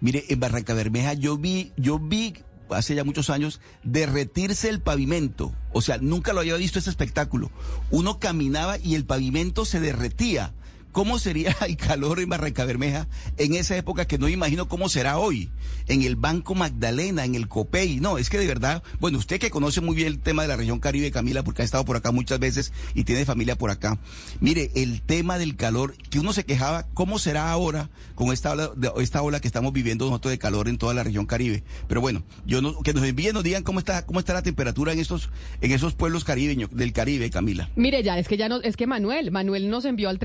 [0.00, 2.34] mire, en Barranca Bermeja yo vi, yo vi
[2.70, 5.52] hace ya muchos años derretirse el pavimento.
[5.72, 7.50] O sea, nunca lo había visto ese espectáculo.
[7.90, 10.52] Uno caminaba y el pavimento se derretía.
[10.92, 15.18] ¿Cómo sería el calor en Barranca Bermeja en esa época que no imagino cómo será
[15.18, 15.50] hoy?
[15.86, 18.00] En el Banco Magdalena, en el Copey.
[18.00, 20.56] No, es que de verdad, bueno, usted que conoce muy bien el tema de la
[20.56, 23.98] región Caribe, Camila, porque ha estado por acá muchas veces y tiene familia por acá.
[24.40, 28.70] Mire, el tema del calor, que uno se quejaba, ¿cómo será ahora con esta ola,
[28.98, 31.62] esta ola que estamos viviendo nosotros de calor en toda la región Caribe?
[31.88, 34.92] Pero bueno, yo no, que nos envíen, nos digan cómo está, cómo está la temperatura
[34.92, 35.30] en estos,
[35.60, 37.70] en esos pueblos caribeños, del Caribe, Camila.
[37.76, 40.18] Mire, ya es que ya no, es que Manuel, Manuel nos envió al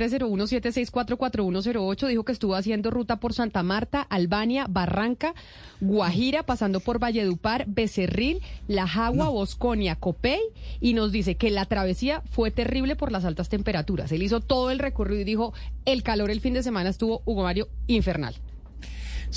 [0.62, 5.34] 301-764-4108, dijo que estuvo haciendo ruta por Santa Marta, Albania, Barranca,
[5.82, 10.40] Guajira, pasando por Valledupar, Becerril, La Jagua, Bosconia, Copey,
[10.82, 14.12] y nos dice que la travesía fue terrible por las altas temperaturas.
[14.12, 15.54] Él hizo todo el recorrido y dijo,
[15.86, 18.36] el calor el fin de semana estuvo, Hugo Mario, infernal.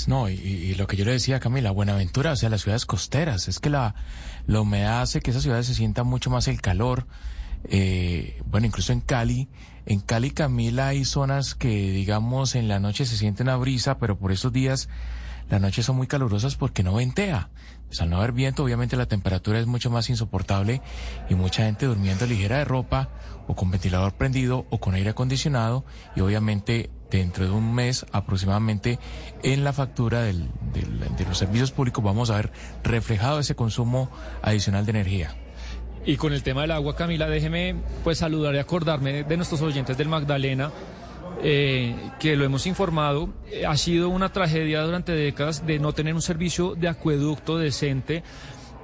[0.06, 2.86] No, y, y lo que yo le decía a Camila, Buenaventura, o sea, las ciudades
[2.86, 3.94] costeras, es que la,
[4.46, 7.06] la humedad hace que esas ciudades se sienta mucho más el calor.
[7.64, 9.48] Eh, bueno, incluso en Cali,
[9.89, 14.18] en Cali, Camila, hay zonas que, digamos, en la noche se siente una brisa, pero
[14.18, 14.89] por esos días
[15.49, 17.49] las noches son muy calurosas porque no ventea.
[17.86, 20.82] Pues al no haber viento, obviamente la temperatura es mucho más insoportable
[21.30, 23.09] y mucha gente durmiendo ligera de ropa
[23.47, 28.99] o con ventilador prendido o con aire acondicionado y obviamente dentro de un mes aproximadamente
[29.43, 32.53] en la factura del- de los servicios públicos vamos a ver
[32.84, 34.11] reflejado ese consumo
[34.43, 35.34] adicional de energía.
[36.05, 39.96] Y con el tema del agua, Camila, déjeme pues saludar y acordarme de nuestros oyentes
[39.99, 40.70] del Magdalena,
[41.42, 43.28] eh, que lo hemos informado.
[43.51, 48.22] Eh, ha sido una tragedia durante décadas de no tener un servicio de acueducto decente.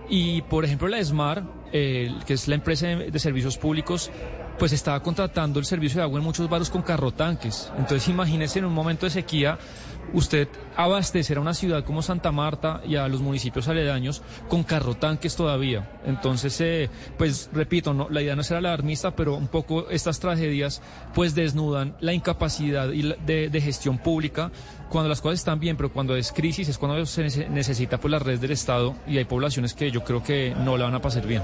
[0.09, 4.11] Y, por ejemplo, la ESMAR, eh, que es la empresa de, servicios públicos,
[4.59, 7.73] pues estaba contratando el servicio de agua en muchos barrios con carrotanques.
[7.79, 9.59] Entonces, imagínese en un momento de sequía
[10.13, 15.37] usted abastecer a una ciudad como Santa Marta y a los municipios aledaños con carrotanques
[15.37, 16.01] todavía.
[16.05, 20.21] Entonces, eh, pues repito, no, la idea no es ser alarmista, pero un poco estas
[20.21, 20.83] tragedias
[21.15, 24.51] pues desnudan la incapacidad de gestión pública
[24.91, 28.11] cuando las cosas están bien, pero cuando es crisis es cuando se nece- necesita pues
[28.13, 31.01] la red del Estado y hay poblaciones que yo creo que no la van a
[31.03, 31.43] pasar bien.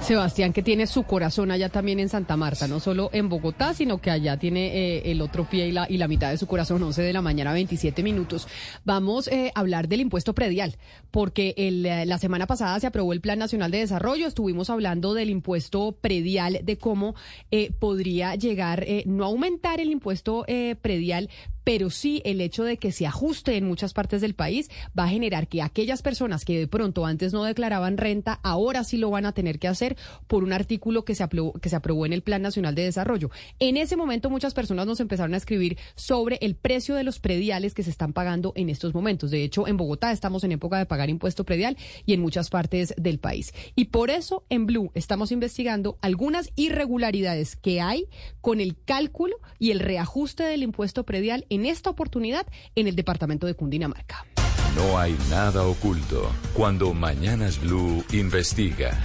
[0.00, 3.98] Sebastián, que tiene su corazón allá también en Santa Marta, no solo en Bogotá, sino
[4.00, 4.66] que allá tiene
[4.98, 7.22] eh, el otro pie y la, y la mitad de su corazón, 11 de la
[7.22, 8.46] mañana, 27 minutos.
[8.84, 10.76] Vamos eh, a hablar del impuesto predial,
[11.10, 15.14] porque el, eh, la semana pasada se aprobó el Plan Nacional de Desarrollo, estuvimos hablando
[15.14, 17.14] del impuesto predial, de cómo
[17.50, 20.44] eh, podría llegar, no aumentar el impuesto
[20.82, 21.28] predial,
[21.66, 25.08] pero sí el hecho de que se ajuste en muchas partes del país va a
[25.08, 29.26] generar que aquellas personas que de pronto antes no declaraban renta, ahora sí lo van
[29.26, 29.96] a tener que hacer
[30.28, 33.32] por un artículo que se aprobó, que se aprobó en el Plan Nacional de Desarrollo.
[33.58, 37.74] En ese momento muchas personas nos empezaron a escribir sobre el precio de los prediales
[37.74, 39.32] que se están pagando en estos momentos.
[39.32, 42.94] De hecho, en Bogotá estamos en época de pagar impuesto predial y en muchas partes
[42.96, 43.52] del país.
[43.74, 48.06] Y por eso en Blue estamos investigando algunas irregularidades que hay
[48.40, 53.54] con el cálculo y el reajuste del impuesto predial esta oportunidad en el departamento de
[53.54, 54.26] Cundinamarca.
[54.74, 58.98] No hay nada oculto cuando Mañanas Blue investiga.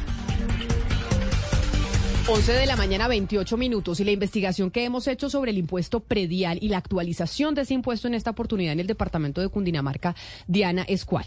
[2.27, 3.99] 11 de la mañana, 28 minutos.
[3.99, 7.73] Y la investigación que hemos hecho sobre el impuesto predial y la actualización de ese
[7.73, 10.15] impuesto en esta oportunidad en el departamento de Cundinamarca,
[10.47, 11.25] Diana, es cuál.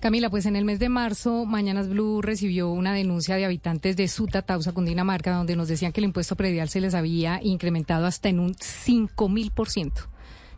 [0.00, 4.08] Camila, pues en el mes de marzo, Mañanas Blue recibió una denuncia de habitantes de
[4.08, 8.28] Suta, Tausa, Cundinamarca, donde nos decían que el impuesto predial se les había incrementado hasta
[8.28, 10.08] en un 5 mil por ciento.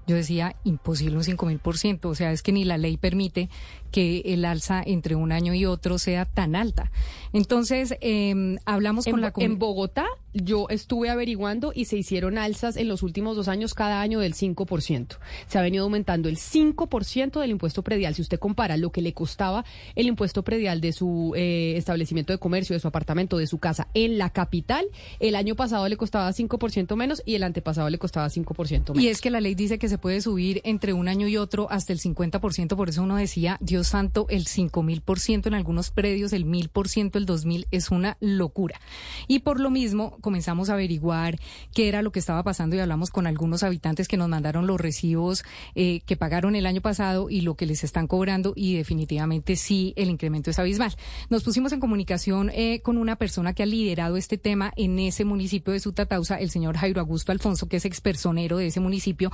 [0.07, 2.09] Yo decía, imposible un 5 mil por ciento.
[2.09, 3.49] O sea, es que ni la ley permite
[3.95, 6.91] que el alza entre un año y otro sea tan alta.
[7.33, 12.77] Entonces, eh, hablamos En, con la en Bogotá, yo estuve averiguando y se hicieron alzas
[12.77, 15.19] en los últimos dos años cada año del 5%.
[15.47, 18.17] Se ha venido aumentando el 5% del impuesto predial.
[18.17, 19.65] Si usted compara lo que le costaba
[19.95, 23.87] el impuesto predial de su eh, establecimiento de comercio, de su apartamento, de su casa
[23.95, 24.87] en la capital,
[25.21, 29.01] el año pasado le costaba 5% menos y el antepasado le costaba 5% menos.
[29.01, 31.69] Y es que la ley dice que se puede subir entre un año y otro
[31.71, 36.47] hasta el 50%, por eso uno decía, Dios santo, el 5000% en algunos predios, el
[36.47, 38.81] 1000%, el 2000 es una locura.
[39.29, 41.39] Y por lo mismo comenzamos a averiguar
[41.73, 44.81] qué era lo que estaba pasando y hablamos con algunos habitantes que nos mandaron los
[44.81, 49.57] recibos eh, que pagaron el año pasado y lo que les están cobrando y definitivamente
[49.57, 50.95] sí, el incremento es abismal.
[51.31, 55.25] Nos pusimos en comunicación eh, con una persona que ha liderado este tema en ese
[55.25, 59.31] municipio de Sutatausa, el señor Jairo Augusto Alfonso, que es expersonero de ese municipio.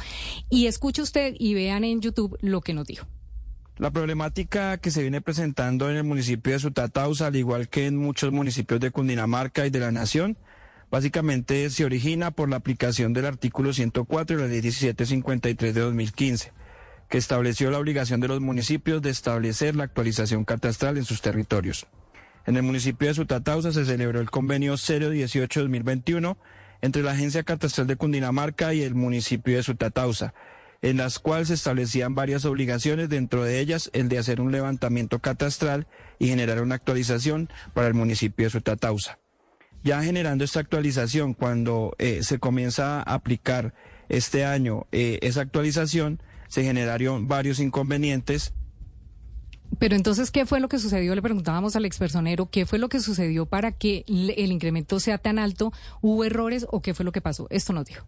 [0.48, 3.06] Y escuche usted y vean en YouTube lo que nos dijo.
[3.80, 7.96] La problemática que se viene presentando en el municipio de Sutatausa, al igual que en
[7.96, 10.36] muchos municipios de Cundinamarca y de la Nación,
[10.90, 16.52] básicamente se origina por la aplicación del artículo 104 de la ley 1753 de 2015,
[17.08, 21.86] que estableció la obligación de los municipios de establecer la actualización catastral en sus territorios.
[22.44, 26.36] En el municipio de Sutatausa se celebró el convenio 018-2021
[26.82, 30.34] entre la Agencia Catastral de Cundinamarca y el municipio de Sutatausa,
[30.82, 35.18] en las cuales se establecían varias obligaciones, dentro de ellas el de hacer un levantamiento
[35.18, 35.86] catastral
[36.18, 39.18] y generar una actualización para el municipio de Sutatausa.
[39.82, 43.74] Ya generando esta actualización, cuando eh, se comienza a aplicar
[44.08, 48.52] este año eh, esa actualización, se generaron varios inconvenientes
[49.78, 51.14] Pero entonces, ¿qué fue lo que sucedió?
[51.14, 55.38] Le preguntábamos al expersonero, ¿qué fue lo que sucedió para que el incremento sea tan
[55.38, 55.72] alto?
[56.00, 57.46] ¿Hubo errores o qué fue lo que pasó?
[57.50, 58.06] Esto nos dijo.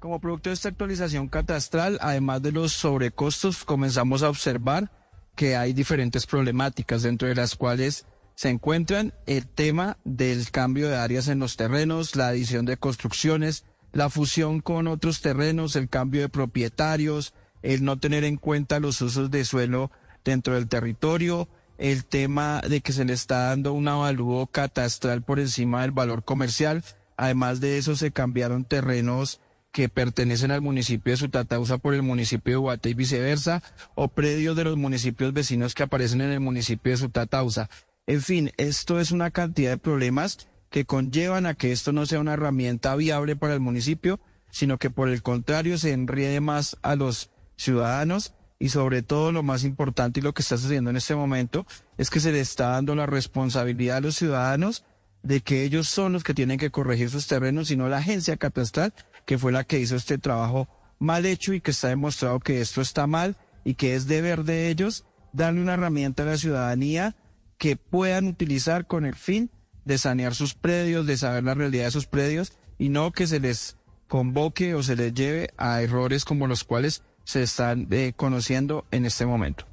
[0.00, 4.90] Como producto de esta actualización catastral, además de los sobrecostos, comenzamos a observar
[5.36, 10.96] que hay diferentes problemáticas, dentro de las cuales se encuentran el tema del cambio de
[10.96, 16.22] áreas en los terrenos, la adición de construcciones, la fusión con otros terrenos, el cambio
[16.22, 19.90] de propietarios, el no tener en cuenta los usos de suelo
[20.24, 21.46] dentro del territorio,
[21.76, 26.24] el tema de que se le está dando un avalúo catastral por encima del valor
[26.24, 26.82] comercial.
[27.18, 29.42] Además de eso, se cambiaron terrenos
[29.72, 33.62] que pertenecen al municipio de Sutatausa por el municipio de Guate y viceversa,
[33.94, 37.70] o predios de los municipios vecinos que aparecen en el municipio de Sutatausa.
[38.06, 42.20] En fin, esto es una cantidad de problemas que conllevan a que esto no sea
[42.20, 46.96] una herramienta viable para el municipio, sino que por el contrario se enriede más a
[46.96, 51.14] los ciudadanos y sobre todo lo más importante y lo que está sucediendo en este
[51.14, 51.66] momento
[51.98, 54.84] es que se le está dando la responsabilidad a los ciudadanos
[55.22, 58.36] de que ellos son los que tienen que corregir sus terrenos y no la agencia
[58.36, 58.94] catastral
[59.30, 60.68] que fue la que hizo este trabajo
[60.98, 64.70] mal hecho y que está demostrado que esto está mal y que es deber de
[64.70, 67.14] ellos darle una herramienta a la ciudadanía
[67.56, 69.52] que puedan utilizar con el fin
[69.84, 73.38] de sanear sus predios, de saber la realidad de sus predios y no que se
[73.38, 73.76] les
[74.08, 79.06] convoque o se les lleve a errores como los cuales se están eh, conociendo en
[79.06, 79.69] este momento.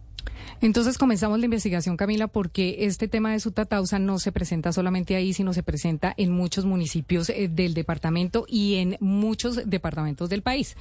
[0.62, 5.34] Entonces comenzamos la investigación, Camila, porque este tema de Sutatausa no se presenta solamente ahí,
[5.34, 10.76] sino se presenta en muchos municipios eh, del departamento y en muchos departamentos del país.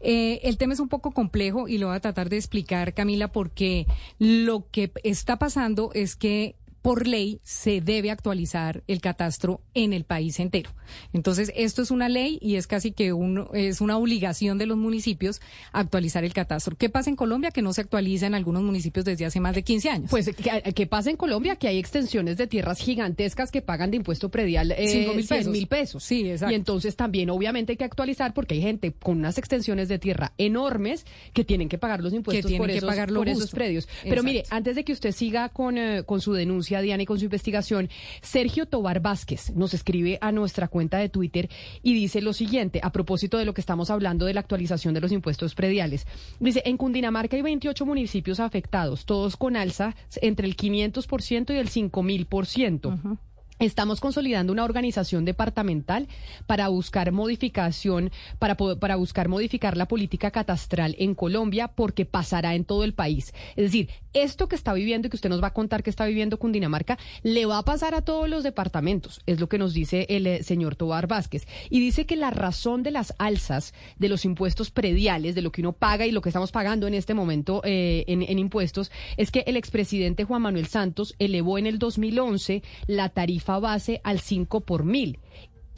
[0.00, 3.28] Eh, el tema es un poco complejo y lo voy a tratar de explicar, Camila,
[3.28, 3.86] porque
[4.18, 10.04] lo que está pasando es que por ley se debe actualizar el catastro en el
[10.04, 10.70] país entero.
[11.12, 14.76] Entonces, esto es una ley y es casi que un, es una obligación de los
[14.76, 15.40] municipios
[15.72, 16.76] actualizar el catastro.
[16.76, 19.62] ¿Qué pasa en Colombia que no se actualiza en algunos municipios desde hace más de
[19.62, 20.10] 15 años?
[20.10, 21.56] Pues, ¿qué, qué pasa en Colombia?
[21.56, 25.38] Que hay extensiones de tierras gigantescas que pagan de impuesto predial eh, Cinco mil 100
[25.38, 25.52] pesos.
[25.52, 26.04] mil pesos.
[26.04, 26.52] Sí, exacto.
[26.52, 30.32] Y entonces también, obviamente, hay que actualizar porque hay gente con unas extensiones de tierra
[30.38, 33.88] enormes que tienen que pagar los impuestos tienen por, que esos, por esos predios.
[34.02, 37.18] Pero mire, antes de que usted siga con, eh, con su denuncia, Diana, y con
[37.18, 37.88] su investigación,
[38.22, 41.50] Sergio Tobar Vázquez nos escribe a nuestra cuenta de Twitter
[41.82, 45.00] y dice lo siguiente, a propósito de lo que estamos hablando de la actualización de
[45.00, 46.06] los impuestos prediales.
[46.38, 51.68] Dice, en Cundinamarca hay 28 municipios afectados, todos con alza entre el 500% y el
[51.68, 53.18] 5000%.
[53.58, 56.08] Estamos consolidando una organización departamental
[56.46, 62.54] para buscar modificación, para, po- para buscar modificar la política catastral en Colombia porque pasará
[62.54, 63.34] en todo el país.
[63.56, 66.06] Es decir, esto que está viviendo y que usted nos va a contar que está
[66.06, 70.06] viviendo Cundinamarca, le va a pasar a todos los departamentos, es lo que nos dice
[70.08, 71.46] el eh, señor Tobar Vázquez.
[71.68, 75.60] Y dice que la razón de las alzas de los impuestos prediales, de lo que
[75.60, 79.30] uno paga y lo que estamos pagando en este momento eh, en, en impuestos, es
[79.30, 84.60] que el expresidente Juan Manuel Santos elevó en el 2011 la tarifa base al 5
[84.60, 85.18] por mil.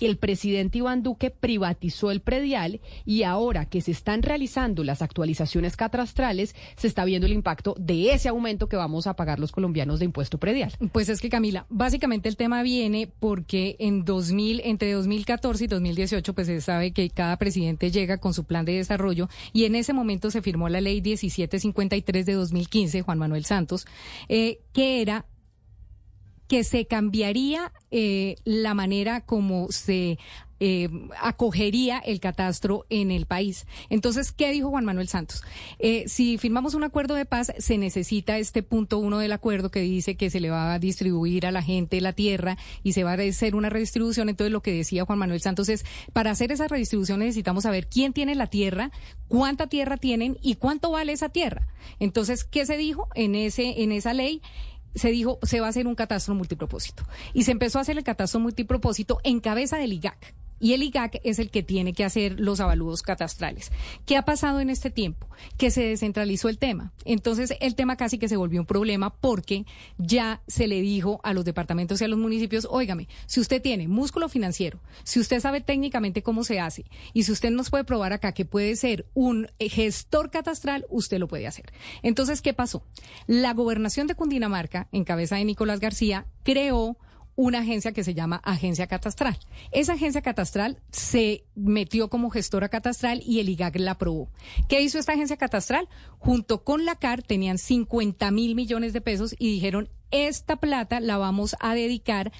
[0.07, 5.77] El presidente Iván Duque privatizó el predial y ahora que se están realizando las actualizaciones
[5.77, 9.99] catastrales, se está viendo el impacto de ese aumento que vamos a pagar los colombianos
[9.99, 10.73] de impuesto predial.
[10.93, 16.35] Pues es que Camila, básicamente el tema viene porque en 2000, entre 2014 y 2018,
[16.35, 19.93] pues se sabe que cada presidente llega con su plan de desarrollo y en ese
[19.93, 23.87] momento se firmó la ley 1753 de 2015, Juan Manuel Santos,
[24.29, 25.27] eh, que era
[26.53, 30.19] que se cambiaría eh, la manera como se
[30.61, 33.67] eh, acogería el catastro en el país.
[33.89, 35.43] Entonces, ¿qué dijo Juan Manuel Santos?
[35.79, 39.81] Eh, si firmamos un acuerdo de paz, se necesita este punto uno del acuerdo que
[39.81, 43.13] dice que se le va a distribuir a la gente la tierra y se va
[43.13, 44.29] a hacer una redistribución.
[44.29, 48.13] Entonces, lo que decía Juan Manuel Santos es, para hacer esa redistribución necesitamos saber quién
[48.13, 48.93] tiene la tierra,
[49.27, 51.67] cuánta tierra tienen y cuánto vale esa tierra.
[51.99, 54.43] Entonces, ¿qué se dijo en ese en esa ley?
[54.95, 57.05] Se dijo, se va a hacer un catastro multipropósito.
[57.33, 61.21] Y se empezó a hacer el catastro multipropósito en cabeza del IGAC y el IGAC
[61.25, 63.73] es el que tiene que hacer los avalúos catastrales.
[64.07, 65.27] ¿Qué ha pasado en este tiempo?
[65.59, 66.93] Que se descentralizó el tema.
[67.05, 69.67] Entonces, el tema casi que se volvió un problema porque
[69.99, 73.89] ya se le dijo a los departamentos y a los municipios, óigame, si usted tiene
[73.89, 78.13] músculo financiero, si usted sabe técnicamente cómo se hace y si usted nos puede probar
[78.13, 81.73] acá que puede ser un gestor catastral, usted lo puede hacer.
[82.05, 82.85] Entonces, ¿qué pasó?
[83.27, 86.97] La gobernación de Cundinamarca, en cabeza de Nicolás García, creó
[87.37, 89.39] una agencia que se llama Agencia Catastral.
[89.71, 94.29] Esa agencia catastral se metió como gestora catastral y el IGAC la aprobó.
[94.69, 95.89] ¿Qué hizo esta agencia catastral?
[96.19, 101.17] Junto con la CAR tenían 50 mil millones de pesos y dijeron, esta plata la
[101.17, 102.33] vamos a dedicar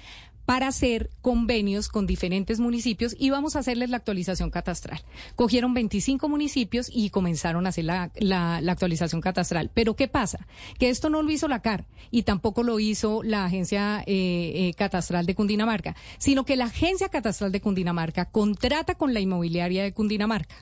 [0.45, 5.01] para hacer convenios con diferentes municipios y vamos a hacerles la actualización catastral.
[5.35, 9.71] Cogieron 25 municipios y comenzaron a hacer la, la, actualización catastral.
[9.73, 10.47] Pero ¿qué pasa?
[10.79, 14.73] Que esto no lo hizo la CAR y tampoco lo hizo la Agencia eh, eh,
[14.75, 19.93] Catastral de Cundinamarca, sino que la Agencia Catastral de Cundinamarca contrata con la inmobiliaria de
[19.93, 20.55] Cundinamarca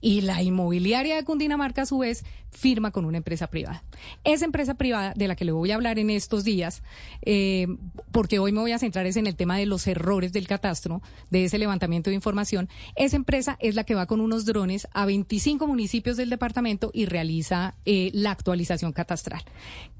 [0.00, 3.82] y la inmobiliaria de Cundinamarca, a su vez, firma con una empresa privada.
[4.24, 6.82] Esa empresa privada, de la que le voy a hablar en estos días,
[7.22, 7.66] eh,
[8.10, 11.02] porque hoy me voy a centrar es en el tema de los errores del catastro,
[11.30, 15.06] de ese levantamiento de información, esa empresa es la que va con unos drones a
[15.06, 19.42] 25 municipios del departamento y realiza eh, la actualización catastral.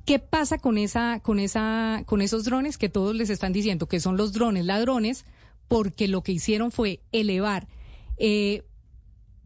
[0.04, 4.00] ¿Qué pasa con esa, con esa, con esos drones que todos les están diciendo que
[4.00, 5.24] son los drones ladrones?
[5.68, 7.68] Porque lo que hicieron fue elevar
[8.18, 8.64] eh,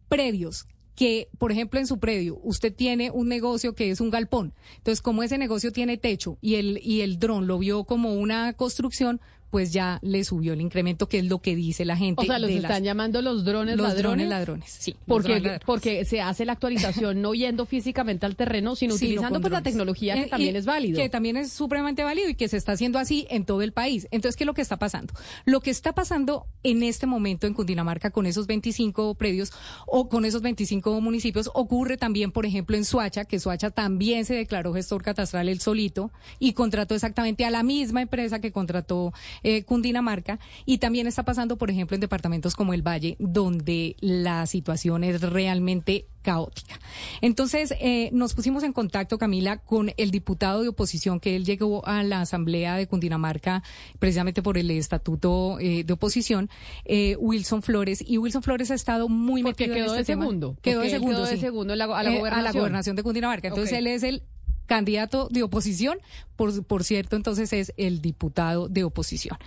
[0.08, 4.54] predios que, por ejemplo, en su predio usted tiene un negocio que es un galpón.
[4.78, 8.54] Entonces, como ese negocio tiene techo y el, y el dron lo vio como una
[8.54, 9.20] construcción,
[9.50, 12.22] pues ya le subió el incremento, que es lo que dice la gente.
[12.22, 14.02] O sea, los están llamando los drones los ladrones.
[14.02, 14.96] drones ladrones, sí.
[15.06, 19.62] Porque, porque se hace la actualización no yendo físicamente al terreno, sino utilizando pues, la
[19.62, 20.98] tecnología que eh, también es válido.
[20.98, 24.08] Que también es supremamente válido y que se está haciendo así en todo el país.
[24.10, 25.14] Entonces, ¿qué es lo que está pasando?
[25.44, 29.52] Lo que está pasando en este momento en Cundinamarca con esos 25 predios
[29.86, 34.34] o con esos 25 municipios ocurre también, por ejemplo, en Suacha, que Suacha también se
[34.34, 39.12] declaró gestor catastral el solito y contrató exactamente a la misma empresa que contrató
[39.42, 44.46] eh, Cundinamarca y también está pasando, por ejemplo, en departamentos como el Valle, donde la
[44.46, 46.80] situación es realmente caótica.
[47.20, 51.86] Entonces, eh, nos pusimos en contacto, Camila, con el diputado de oposición que él llegó
[51.86, 53.62] a la Asamblea de Cundinamarca
[54.00, 56.50] precisamente por el estatuto eh, de oposición,
[56.84, 58.02] eh, Wilson Flores.
[58.04, 60.56] Y Wilson Flores ha estado muy metido quedó en este de segundo.
[60.62, 63.46] Quedó de segundo, quedó de segundo a la, a la, a la gobernación de Cundinamarca.
[63.46, 64.24] Entonces, él es el
[64.66, 65.98] candidato de oposición,
[66.36, 69.38] por, por cierto, entonces es el diputado de oposición.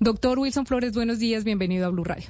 [0.00, 2.28] Doctor Wilson Flores, buenos días, bienvenido a Blue Radio.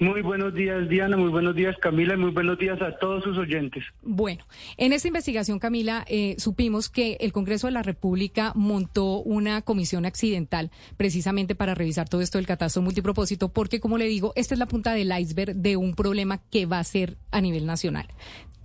[0.00, 1.16] Muy buenos días, Diana.
[1.16, 2.14] Muy buenos días, Camila.
[2.14, 3.84] Y muy buenos días a todos sus oyentes.
[4.02, 4.44] Bueno,
[4.76, 10.06] en esta investigación, Camila, eh, supimos que el Congreso de la República montó una comisión
[10.06, 14.60] accidental precisamente para revisar todo esto del catastro multipropósito, porque, como le digo, esta es
[14.60, 18.06] la punta del iceberg de un problema que va a ser a nivel nacional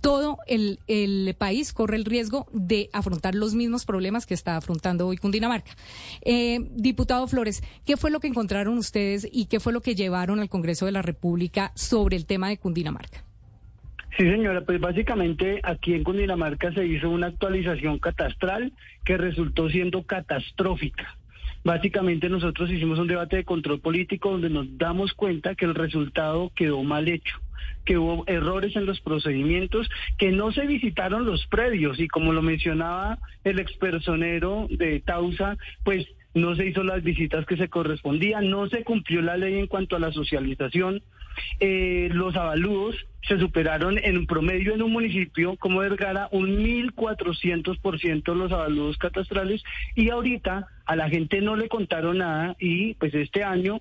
[0.04, 5.16] todo el, país corre el riesgo de afrontar los mismos problemas que está afrontando hoy
[5.16, 5.72] Cundinamarca.
[6.20, 10.40] Eh, diputado Flores, ¿qué fue lo que encontraron ustedes y qué fue lo que llevaron
[10.40, 13.24] al Congreso de la República sobre el tema de Cundinamarca?
[14.18, 18.74] Sí, señora, pues básicamente aquí en Cundinamarca se hizo una actualización catastral
[19.06, 21.16] que resultó siendo catastrófica.
[21.64, 26.52] Básicamente nosotros hicimos un debate de control político donde nos damos cuenta que el resultado
[26.54, 27.40] quedó mal hecho
[27.84, 31.98] que hubo errores en los procedimientos, que no se visitaron los predios.
[32.00, 37.56] Y como lo mencionaba el expersonero de Tausa, pues no se hizo las visitas que
[37.56, 41.02] se correspondían, no se cumplió la ley en cuanto a la socialización,
[41.60, 48.52] eh, los avalúos se superaron en promedio en un municipio como Vergara un 1.400% los
[48.52, 49.62] avalúos catastrales.
[49.94, 53.80] Y ahorita a la gente no le contaron nada y pues este año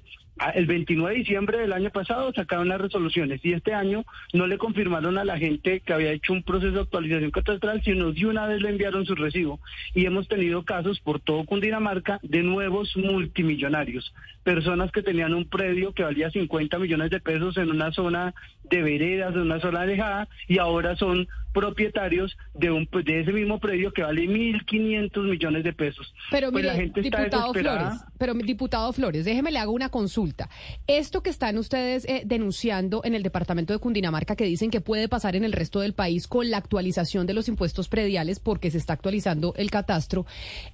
[0.55, 4.03] El 29 de diciembre del año pasado sacaron las resoluciones y este año
[4.33, 8.11] no le confirmaron a la gente que había hecho un proceso de actualización catastral, sino
[8.11, 9.59] de una vez le enviaron su recibo.
[9.93, 14.13] Y hemos tenido casos por todo Cundinamarca de nuevos multimillonarios,
[14.43, 18.33] personas que tenían un predio que valía 50 millones de pesos en una zona
[18.73, 23.59] de veredas, en una zona alejada, y ahora son propietarios de un de ese mismo
[23.59, 26.13] predio que vale 1.500 millones de pesos.
[26.31, 27.53] Pero Pues mire, la gente está diputado.
[27.53, 30.49] Flores, pero diputado Flores, déjeme le hago una consulta.
[30.87, 35.07] Esto que están ustedes eh, denunciando en el departamento de Cundinamarca, que dicen que puede
[35.07, 38.79] pasar en el resto del país con la actualización de los impuestos prediales, porque se
[38.79, 40.25] está actualizando el catastro,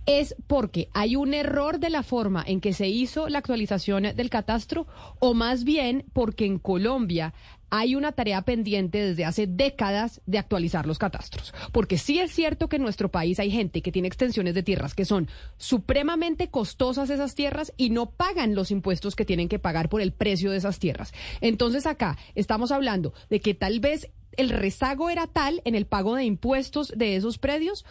[0.05, 4.30] es porque hay un error de la forma en que se hizo la actualización del
[4.30, 4.88] catastro,
[5.19, 7.34] o más bien porque en Colombia
[7.69, 11.53] hay una tarea pendiente desde hace décadas de actualizar los catastros.
[11.71, 14.95] Porque sí es cierto que en nuestro país hay gente que tiene extensiones de tierras
[14.95, 15.27] que son
[15.57, 20.11] supremamente costosas esas tierras y no pagan los impuestos que tienen que pagar por el
[20.11, 21.13] precio de esas tierras.
[21.41, 26.15] Entonces acá estamos hablando de que tal vez el rezago era tal en el pago
[26.15, 27.85] de impuestos de esos predios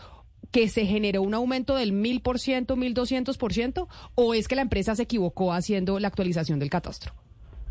[0.51, 4.49] que se generó un aumento del mil por ciento, mil doscientos por ciento, o es
[4.49, 7.13] que la empresa se equivocó haciendo la actualización del catastro.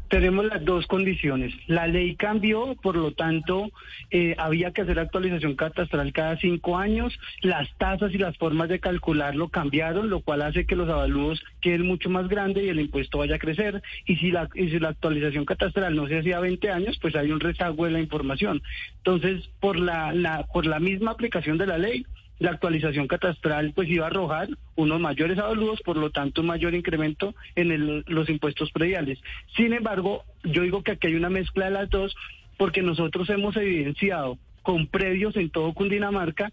[0.10, 1.54] Tenemos las dos condiciones.
[1.68, 3.70] La ley cambió, por lo tanto,
[4.10, 7.20] eh, había que hacer actualización catastral cada cinco años.
[7.42, 11.86] Las tasas y las formas de calcularlo cambiaron, lo cual hace que los avalúos queden
[11.86, 13.82] mucho más grandes y el impuesto vaya a crecer.
[14.06, 17.32] Y si la, y si la actualización catastral no se hacía 20 años, pues hay
[17.32, 18.62] un rezago de la información.
[18.98, 22.06] Entonces, por la, la, por la misma aplicación de la ley,
[22.40, 26.76] la actualización catastral pues iba a arrojar unos mayores avalúos, por lo tanto un mayor
[26.76, 29.20] incremento en el- los impuestos prediales.
[29.56, 32.16] Sin embargo, yo digo que aquí hay una mezcla de las dos
[32.58, 36.52] porque nosotros hemos evidenciado con predios en todo Cundinamarca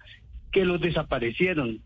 [0.52, 1.80] que los desaparecieron,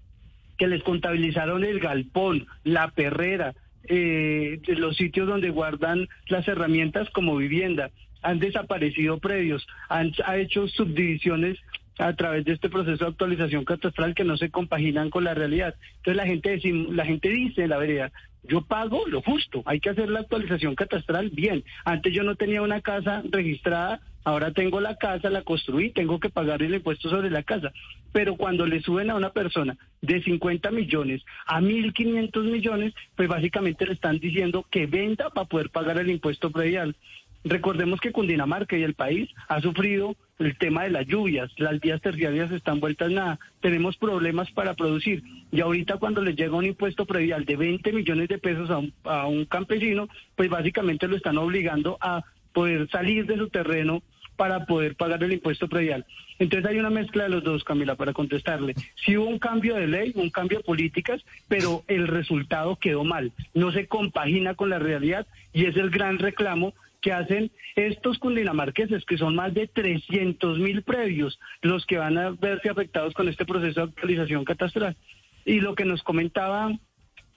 [0.58, 3.54] que les contabilizaron el galpón, la perrera,
[3.84, 7.90] eh, los sitios donde guardan las herramientas como vivienda.
[8.20, 11.56] Han desaparecido predios, han ha hecho subdivisiones
[11.98, 15.74] a través de este proceso de actualización catastral que no se compaginan con la realidad.
[15.96, 16.60] Entonces la gente,
[16.90, 18.12] la gente dice la vereda,
[18.44, 21.64] yo pago lo justo, hay que hacer la actualización catastral bien.
[21.84, 26.30] Antes yo no tenía una casa registrada, ahora tengo la casa, la construí, tengo que
[26.30, 27.72] pagar el impuesto sobre la casa.
[28.12, 33.86] Pero cuando le suben a una persona de 50 millones a 1.500 millones, pues básicamente
[33.86, 36.96] le están diciendo que venda para poder pagar el impuesto predial.
[37.44, 42.00] Recordemos que Cundinamarca y el país ha sufrido el tema de las lluvias, las vías
[42.00, 47.06] terciarias están vueltas nada, tenemos problemas para producir y ahorita cuando les llega un impuesto
[47.06, 51.38] predial de 20 millones de pesos a un, a un campesino, pues básicamente lo están
[51.38, 54.02] obligando a poder salir de su terreno
[54.38, 56.06] para poder pagar el impuesto predial.
[56.38, 58.76] Entonces hay una mezcla de los dos, Camila, para contestarle.
[59.04, 63.32] Sí hubo un cambio de ley, un cambio de políticas, pero el resultado quedó mal.
[63.52, 69.04] No se compagina con la realidad y es el gran reclamo que hacen estos cundinamarqueses,
[69.04, 73.44] que son más de 300 mil predios los que van a verse afectados con este
[73.44, 74.96] proceso de actualización catastral.
[75.44, 76.72] Y lo que nos comentaba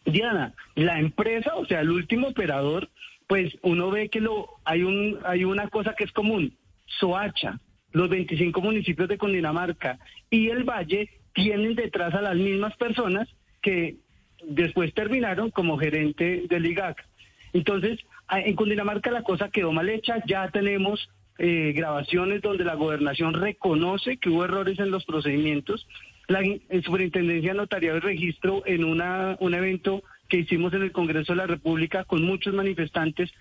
[0.05, 2.89] Diana, la empresa, o sea, el último operador,
[3.27, 6.57] pues uno ve que lo hay un hay una cosa que es común,
[6.99, 7.59] Soacha,
[7.91, 13.29] los 25 municipios de Cundinamarca y el Valle tienen detrás a las mismas personas
[13.61, 13.97] que
[14.43, 17.05] después terminaron como gerente del IGAC.
[17.53, 17.99] Entonces,
[18.39, 24.17] en Cundinamarca la cosa quedó mal hecha, ya tenemos eh, grabaciones donde la gobernación reconoce
[24.17, 25.87] que hubo errores en los procedimientos.
[26.27, 31.33] La eh, Superintendencia Notariado y Registro en una, un evento que hicimos en el Congreso
[31.33, 33.31] de la República con muchos manifestantes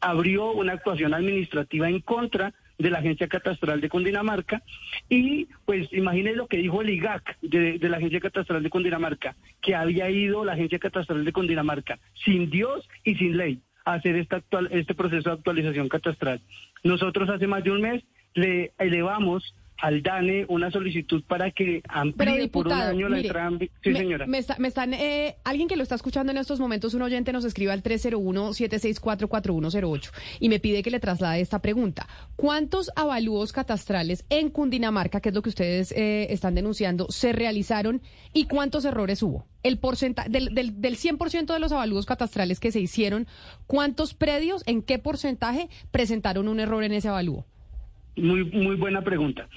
[0.00, 4.62] abrió una actuación administrativa en contra de la Agencia Catastral de Cundinamarca.
[5.08, 9.34] Y pues imagínense lo que dijo el IGAC de, de la Agencia Catastral de Cundinamarca,
[9.62, 14.36] que había ido la Agencia Catastral de Cundinamarca sin Dios y sin ley hacer esta
[14.36, 16.40] actual, este proceso de actualización catastral.
[16.82, 18.04] Nosotros hace más de un mes
[18.34, 23.58] le elevamos al DANE una solicitud para que amplíe por un año la mire, entrada.
[23.82, 24.26] Sí, me, señora.
[24.26, 27.32] me está- me están, eh, alguien que lo está escuchando en estos momentos, un oyente
[27.32, 32.06] nos escribe al 301-764-4108 y me pide que le traslade esta pregunta.
[32.36, 38.02] ¿Cuántos avalúos catastrales en Cundinamarca, que es lo que ustedes eh, están denunciando, se realizaron
[38.32, 39.46] y cuántos errores hubo?
[39.62, 43.26] El porcentaje del, del, del 100% de los avalúos catastrales que se hicieron,
[43.66, 47.44] ¿cuántos predios, en qué porcentaje presentaron un error en ese avalúo?
[48.16, 49.48] Muy, muy buena pregunta.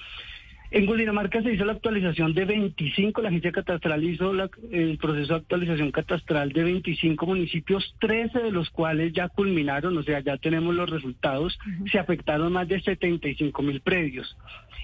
[0.71, 5.33] En Cundinamarca se hizo la actualización de 25, la agencia catastral hizo la- el proceso
[5.33, 10.37] de actualización catastral de 25 municipios, 13 de los cuales ya culminaron, o sea, ya
[10.37, 11.57] tenemos los resultados,
[11.91, 14.37] se afectaron más de 75 mil predios.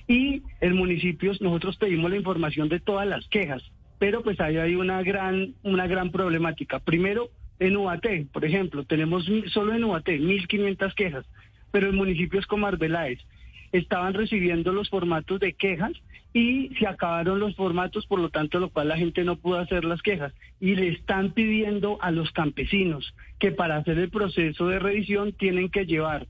[0.07, 3.61] Y en municipios nosotros pedimos la información de todas las quejas,
[3.99, 6.79] pero pues ahí hay una gran, una gran problemática.
[6.79, 11.25] Primero, En UAT, por ejemplo, tenemos solo en UAT 1.500 quejas,
[11.71, 13.19] pero en municipios como Arbeláez
[13.77, 15.93] estaban recibiendo los formatos de quejas
[16.33, 19.85] y se acabaron los formatos, por lo tanto, lo cual la gente no pudo hacer
[19.85, 20.33] las quejas.
[20.59, 25.69] Y le están pidiendo a los campesinos que para hacer el proceso de revisión tienen
[25.69, 26.27] que llevar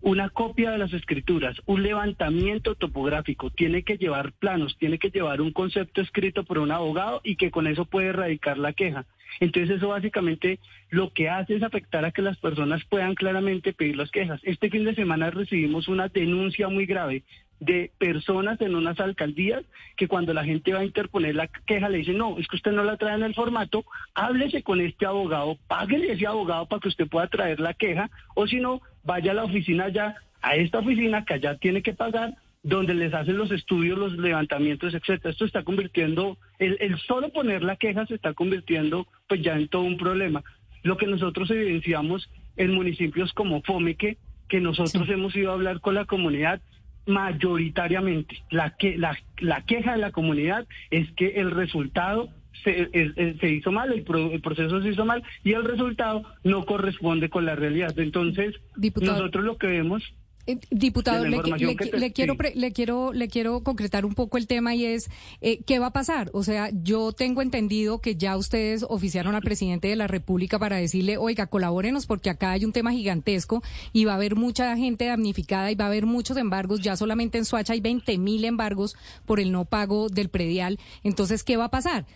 [0.00, 5.40] una copia de las escrituras, un levantamiento topográfico, tiene que llevar planos, tiene que llevar
[5.40, 9.06] un concepto escrito por un abogado y que con eso puede erradicar la queja.
[9.40, 10.58] Entonces eso básicamente
[10.90, 14.40] lo que hace es afectar a que las personas puedan claramente pedir las quejas.
[14.44, 17.22] Este fin de semana recibimos una denuncia muy grave
[17.60, 19.64] de personas en unas alcaldías
[19.96, 22.72] que cuando la gente va a interponer la queja le dicen, no, es que usted
[22.72, 23.84] no la trae en el formato,
[24.14, 28.46] háblese con este abogado, páguele ese abogado para que usted pueda traer la queja, o
[28.46, 32.34] si no, vaya a la oficina ya, a esta oficina que allá tiene que pagar,
[32.68, 35.30] donde les hacen los estudios, los levantamientos, etcétera.
[35.30, 39.68] Esto está convirtiendo, el, el solo poner la queja se está convirtiendo pues ya en
[39.68, 40.42] todo un problema.
[40.82, 44.18] Lo que nosotros evidenciamos en municipios como Fomeque,
[44.48, 46.60] que nosotros hemos ido a hablar con la comunidad,
[47.06, 52.28] mayoritariamente la que la, la queja de la comunidad es que el resultado
[52.64, 56.22] se, es- se hizo mal, el, pro- el proceso se hizo mal y el resultado
[56.42, 57.96] no corresponde con la realidad.
[57.98, 59.12] Entonces, Diputado.
[59.18, 60.02] nosotros lo que vemos
[60.46, 62.38] Eh, Diputado, le, información le- que te- le quiero sí.
[62.38, 65.10] pre- le quiero le quiero concretar un poco el tema y es
[65.40, 66.30] eh, qué va a pasar.
[66.32, 70.76] O sea, yo tengo entendido que ya ustedes oficiaron al presidente de la República para
[70.76, 73.62] decirle, oiga, colabórenos porque acá hay un tema gigantesco
[73.92, 76.80] y va a haber mucha gente damnificada y va a haber muchos embargos.
[76.80, 78.94] Ya solamente en Soacha hay 20 mil embargos
[79.24, 80.78] por el no pago del predial.
[81.02, 82.06] Entonces, ¿qué va a pasar?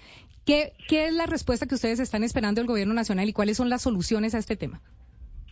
[0.45, 3.69] ¿Qué, ¿Qué es la respuesta que ustedes están esperando del gobierno nacional y cuáles son
[3.71, 4.81] las soluciones a este tema?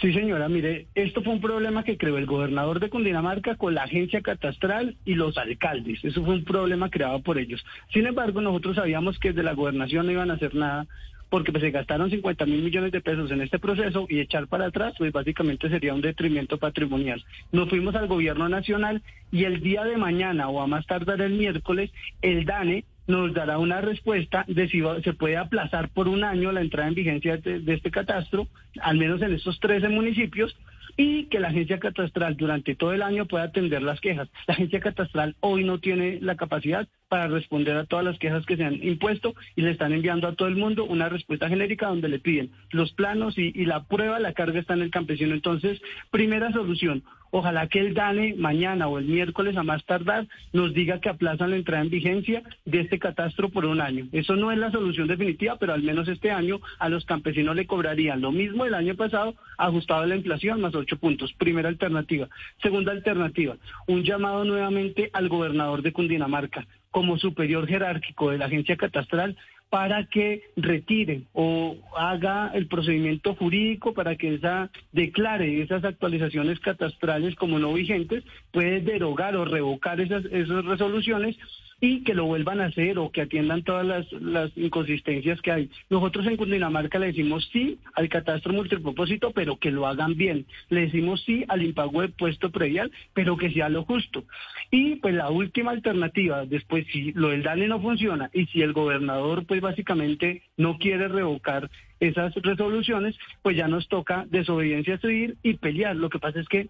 [0.00, 3.82] Sí, señora, mire, esto fue un problema que creó el gobernador de Cundinamarca con la
[3.82, 6.04] agencia catastral y los alcaldes.
[6.04, 7.64] Eso fue un problema creado por ellos.
[7.92, 10.86] Sin embargo, nosotros sabíamos que desde la gobernación no iban a hacer nada
[11.30, 14.66] porque pues, se gastaron 50 mil millones de pesos en este proceso y echar para
[14.66, 17.24] atrás, pues básicamente sería un detrimento patrimonial.
[17.52, 19.02] Nos fuimos al gobierno nacional
[19.32, 21.90] y el día de mañana o a más tardar el miércoles,
[22.22, 26.60] el DANE nos dará una respuesta de si se puede aplazar por un año la
[26.60, 28.46] entrada en vigencia de, de este catastro,
[28.80, 30.54] al menos en estos 13 municipios,
[30.98, 34.28] y que la agencia catastral durante todo el año pueda atender las quejas.
[34.48, 38.56] La agencia catastral hoy no tiene la capacidad para responder a todas las quejas que
[38.56, 42.08] se han impuesto y le están enviando a todo el mundo una respuesta genérica donde
[42.08, 45.34] le piden los planos y, y la prueba, la carga está en el campesino.
[45.34, 45.80] Entonces,
[46.10, 51.00] primera solución, Ojalá que el DANE mañana o el miércoles a más tardar nos diga
[51.00, 54.06] que aplazan la entrada en vigencia de este catastro por un año.
[54.12, 57.66] Eso no es la solución definitiva, pero al menos este año a los campesinos le
[57.66, 61.32] cobrarían lo mismo el año pasado ajustado a la inflación más ocho puntos.
[61.34, 62.28] Primera alternativa.
[62.62, 63.56] Segunda alternativa,
[63.86, 69.36] un llamado nuevamente al gobernador de Cundinamarca como superior jerárquico de la agencia catastral
[69.70, 77.34] para que retire o haga el procedimiento jurídico para que esa declare esas actualizaciones catastrales
[77.34, 81.36] como no vigentes, puede derogar o revocar esas, esas resoluciones
[81.80, 85.70] y que lo vuelvan a hacer o que atiendan todas las, las inconsistencias que hay.
[85.90, 90.46] Nosotros en Cundinamarca le decimos sí al catastro multipropósito, pero que lo hagan bien.
[90.70, 94.24] Le decimos sí al impago de puesto predial, pero que sea lo justo.
[94.70, 98.72] Y pues la última alternativa, después si lo del DANE no funciona y si el
[98.72, 105.54] gobernador pues básicamente no quiere revocar esas resoluciones, pues ya nos toca desobediencia civil y
[105.54, 105.96] pelear.
[105.96, 106.68] Lo que pasa es que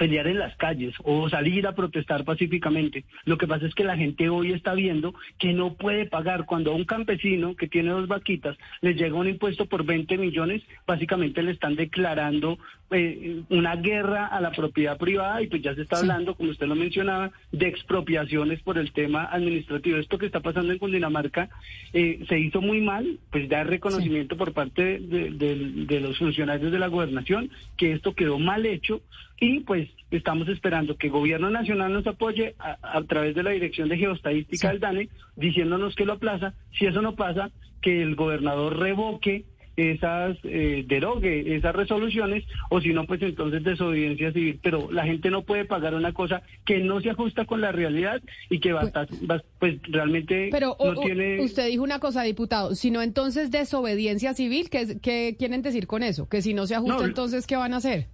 [0.00, 3.04] pelear en las calles o salir a protestar pacíficamente.
[3.26, 6.46] Lo que pasa es que la gente hoy está viendo que no puede pagar.
[6.46, 10.62] Cuando a un campesino que tiene dos vaquitas le llega un impuesto por 20 millones,
[10.86, 12.58] básicamente le están declarando
[12.90, 16.66] eh, una guerra a la propiedad privada y pues ya se está hablando, como usted
[16.66, 19.98] lo mencionaba, de expropiaciones por el tema administrativo.
[19.98, 21.50] Esto que está pasando en Cundinamarca
[21.92, 26.72] eh, se hizo muy mal, pues da reconocimiento por parte de, de- de los funcionarios
[26.72, 29.02] de la gobernación que esto quedó mal hecho
[29.40, 33.50] y pues estamos esperando que el gobierno nacional nos apoye a, a través de la
[33.50, 36.52] dirección de geoestadística del DANE diciéndonos que lo aplaza.
[36.78, 37.50] Si eso no pasa,
[37.80, 39.44] que el gobernador revoque
[39.76, 44.58] esas, eh, derogue esas resoluciones o si no, pues entonces desobediencia civil.
[44.62, 48.20] Pero la gente no puede pagar una cosa que no se ajusta con la realidad
[48.50, 48.90] y que va,
[49.30, 51.40] va- pues realmente Pero no o- tiene...
[51.40, 56.28] usted dijo una cosa, diputado, si no entonces desobediencia civil, ¿qué, quieren decir con eso?
[56.28, 58.08] Que si no se ajusta, No, entonces, ¿qué van a hacer?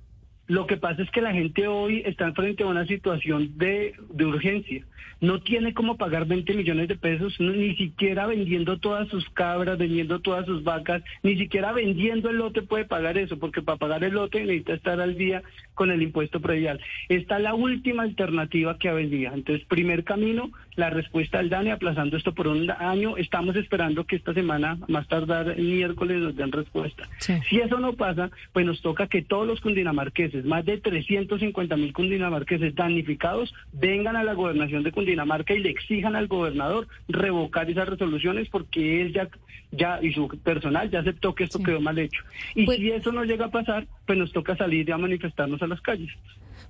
[0.49, 4.25] Lo que pasa es que la gente hoy está frente a una situación de, de
[4.25, 4.85] urgencia.
[5.21, 10.21] No tiene cómo pagar 20 millones de pesos, ni siquiera vendiendo todas sus cabras, vendiendo
[10.21, 14.13] todas sus vacas, ni siquiera vendiendo el lote puede pagar eso, porque para pagar el
[14.13, 15.43] lote necesita estar al día
[15.77, 16.81] con el impuesto predial.
[17.09, 19.33] Esta es la última alternativa que había.
[19.33, 23.17] Entonces, primer camino, la respuesta al DANE aplazando esto por un año.
[23.17, 27.09] Estamos esperando que esta semana, más tardar el miércoles, nos den respuesta.
[27.49, 31.93] Si eso no pasa, pues nos toca que todos los cundinamarqueses, más de 350 mil
[31.93, 37.89] cundinamarqueses damnificados, vengan a la gobernación de Cundinamarca y le exijan al gobernador revocar esas
[37.89, 39.29] resoluciones porque él ya,
[39.71, 42.23] ya y su personal ya aceptó que esto quedó mal hecho.
[42.55, 45.63] Y Pues si eso no llega a pasar, pues nos toca salir y a manifestarnos
[45.67, 46.11] a las calles.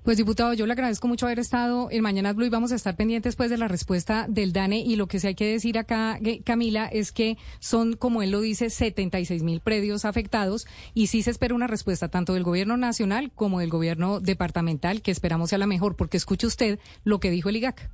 [0.03, 2.95] Pues diputado, yo le agradezco mucho haber estado en Mañanas Blue y vamos a estar
[2.95, 6.19] pendientes pues de la respuesta del DANE y lo que sí hay que decir acá,
[6.23, 11.23] que- Camila, es que son, como él lo dice, 76 mil predios afectados y sí
[11.23, 15.59] se espera una respuesta tanto del gobierno nacional como del gobierno departamental, que esperamos sea
[15.59, 17.91] la mejor, porque escuche usted lo que dijo el IGAC.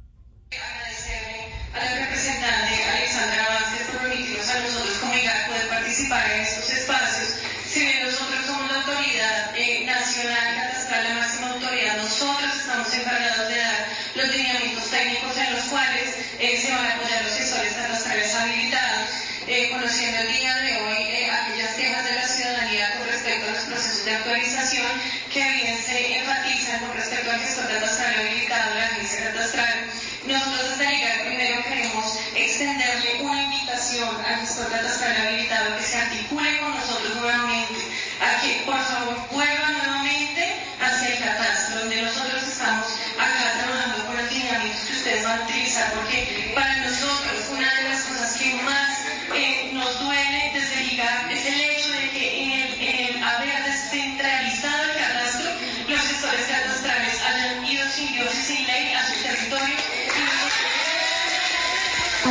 [1.75, 6.71] a la representante Alexandra Vázquez por permitirnos a nosotros como IGAC poder participar en estos
[6.71, 7.29] espacios.
[7.65, 13.49] Si bien nosotros somos la autoridad eh, nacional catastral, la máxima autoridad, nosotros estamos encargados
[13.49, 13.81] de dar
[14.17, 16.09] los lineamientos técnicos en los cuales
[16.39, 19.09] eh, se van a apoyar los gestores catastrales habilitados.
[19.49, 23.51] Eh, conociendo el día de hoy eh, aquellas quejas de la ciudadanía con respecto a
[23.53, 23.65] los
[24.05, 24.87] de actualización
[25.33, 29.91] que bien se enfatizan con respecto al gestor catastral habilitado la agencia catastral.
[30.27, 35.99] Nosotros desde el IGAC primero queremos extenderle una invitación al gestor catastral habilitado que se
[35.99, 37.81] articule con nosotros nuevamente,
[38.21, 39.52] a que por favor vuelva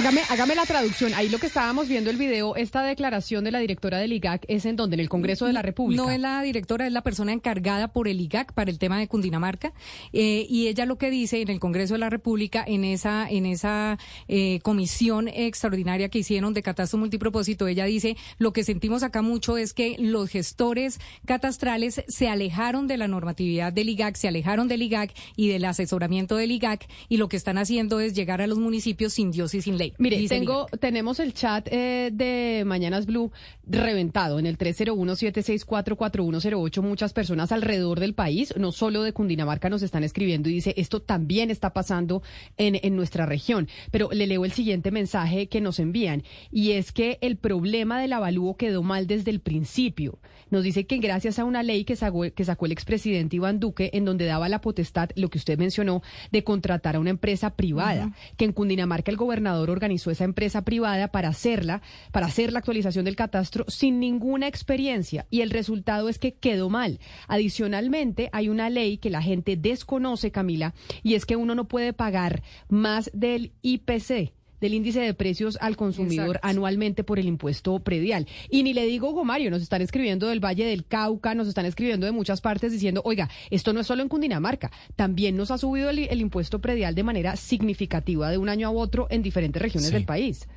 [0.03, 1.13] Hágame, la traducción.
[1.13, 4.65] Ahí lo que estábamos viendo el video, esta declaración de la directora del IGAC es
[4.65, 6.01] en donde, en el Congreso de la República.
[6.01, 9.07] No es la directora, es la persona encargada por el IGAC para el tema de
[9.07, 9.73] Cundinamarca.
[10.11, 13.45] eh, y ella lo que dice en el Congreso de la República, en esa, en
[13.45, 19.21] esa eh, comisión extraordinaria que hicieron de catastro multipropósito, ella dice, lo que sentimos acá
[19.21, 24.67] mucho es que los gestores catastrales se alejaron de la normatividad del IGAC, se alejaron
[24.67, 28.47] del IGAC y del asesoramiento del IGAC, y lo que están haciendo es llegar a
[28.47, 29.90] los municipios sin Dios y sin ley.
[29.97, 33.31] Mire, tengo, tenemos el chat eh, de Mañanas Blue
[33.65, 36.81] reventado en el 301-764-4108.
[36.81, 41.01] Muchas personas alrededor del país, no solo de Cundinamarca, nos están escribiendo y dice, esto
[41.01, 42.21] también está pasando
[42.57, 43.67] en, en nuestra región.
[43.91, 48.13] Pero le leo el siguiente mensaje que nos envían y es que el problema del
[48.13, 50.19] avalúo quedó mal desde el principio.
[50.51, 53.89] Nos dice que gracias a una ley que sacó, que sacó el expresidente Iván Duque,
[53.93, 58.11] en donde daba la potestad, lo que usted mencionó, de contratar a una empresa privada,
[58.35, 61.81] que en Cundinamarca el gobernador organizó esa empresa privada para hacerla,
[62.11, 66.69] para hacer la actualización del catastro sin ninguna experiencia y el resultado es que quedó
[66.69, 66.99] mal.
[67.27, 71.93] Adicionalmente, hay una ley que la gente desconoce, Camila, y es que uno no puede
[71.93, 76.47] pagar más del IPC del índice de precios al consumidor Exacto.
[76.47, 78.27] anualmente por el impuesto predial.
[78.49, 82.05] Y ni le digo, Gomario, nos están escribiendo del Valle del Cauca, nos están escribiendo
[82.05, 85.89] de muchas partes diciendo, oiga, esto no es solo en Cundinamarca, también nos ha subido
[85.89, 89.87] el, el impuesto predial de manera significativa de un año a otro en diferentes regiones
[89.89, 89.93] Sí.
[89.93, 90.47] del país.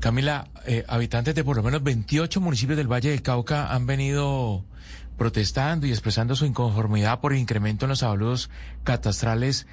[0.00, 4.64] Camila, eh, habitantes de por lo menos 28 municipios del Valle del Cauca han venido
[5.16, 8.50] protestando y expresando su inconformidad por el incremento en los avalúos
[8.84, 9.66] catastrales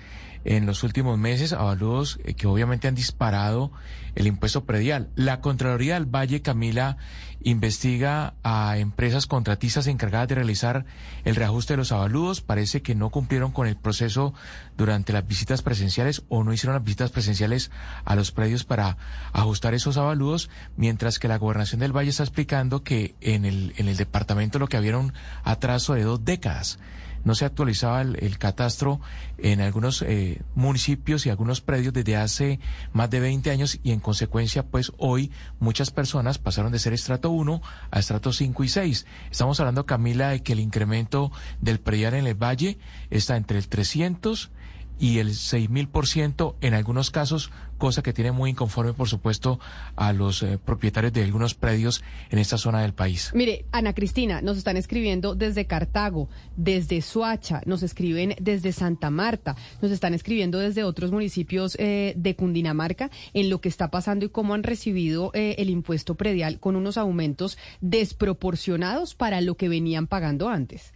[0.45, 3.72] en los últimos meses, avalúos eh, que obviamente han disparado
[4.13, 5.09] el impuesto predial.
[5.15, 6.97] La Contraloría del Valle, Camila,
[7.41, 10.85] investiga a empresas contratistas encargadas de realizar
[11.26, 12.41] el reajuste de los avalúos.
[12.41, 14.34] Parece que no cumplieron con el proceso
[14.77, 17.72] durante las visitas presenciales o no hicieron las visitas presenciales
[18.05, 18.97] a los predios para
[19.34, 23.89] ajustar esos avalúos, mientras que la gobernación del Valle está explicando que en el, en
[23.89, 25.13] el departamento lo que había era un
[25.43, 26.80] atraso de dos décadas
[27.26, 29.02] no se actualizaba el, catastro
[29.38, 32.60] en algunos eh, municipios y algunos predios desde hace
[32.93, 37.31] más de 20 años y en consecuencia pues hoy muchas personas pasaron de ser estrato
[37.31, 37.61] 1
[37.91, 39.06] a estrato 5 y 6.
[39.31, 42.77] Estamos hablando Camila de que el incremento del predial en el valle
[43.10, 44.52] está entre el 300
[44.99, 49.60] y el 6.000% en algunos casos, cosa que tiene muy inconforme, por supuesto,
[49.95, 53.31] a los eh, propietarios de algunos predios en esta zona del país.
[53.34, 59.56] Mire, Ana Cristina, nos están escribiendo desde Cartago, desde Suacha, nos escriben desde Santa Marta,
[59.81, 64.30] nos están escribiendo desde otros municipios eh, de Cundinamarca en lo que está pasando y
[64.30, 70.07] cómo han recibido eh, el impuesto predial con unos aumentos desproporcionados para lo que venían
[70.07, 70.94] pagando antes.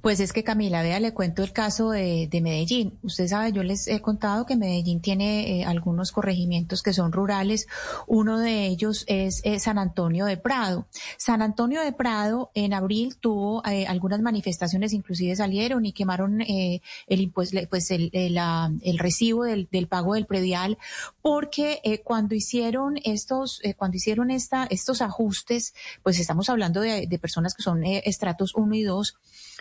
[0.00, 2.98] Pues es que Camila, vea, le cuento el caso de, de Medellín.
[3.02, 7.66] Usted sabe, yo les he contado que Medellín tiene eh, algunos corregimientos que son rurales.
[8.06, 10.86] Uno de ellos es eh, San Antonio de Prado.
[11.16, 17.20] San Antonio de Prado en abril tuvo eh, algunas manifestaciones, inclusive salieron y quemaron el
[17.20, 20.78] impuesto, pues el, la- el recibo del, pago del predial,
[21.22, 27.54] porque cuando hicieron estos, cuando hicieron esta, estos ajustes, pues estamos hablando de, de personas
[27.54, 29.16] que son estratos 1 y 2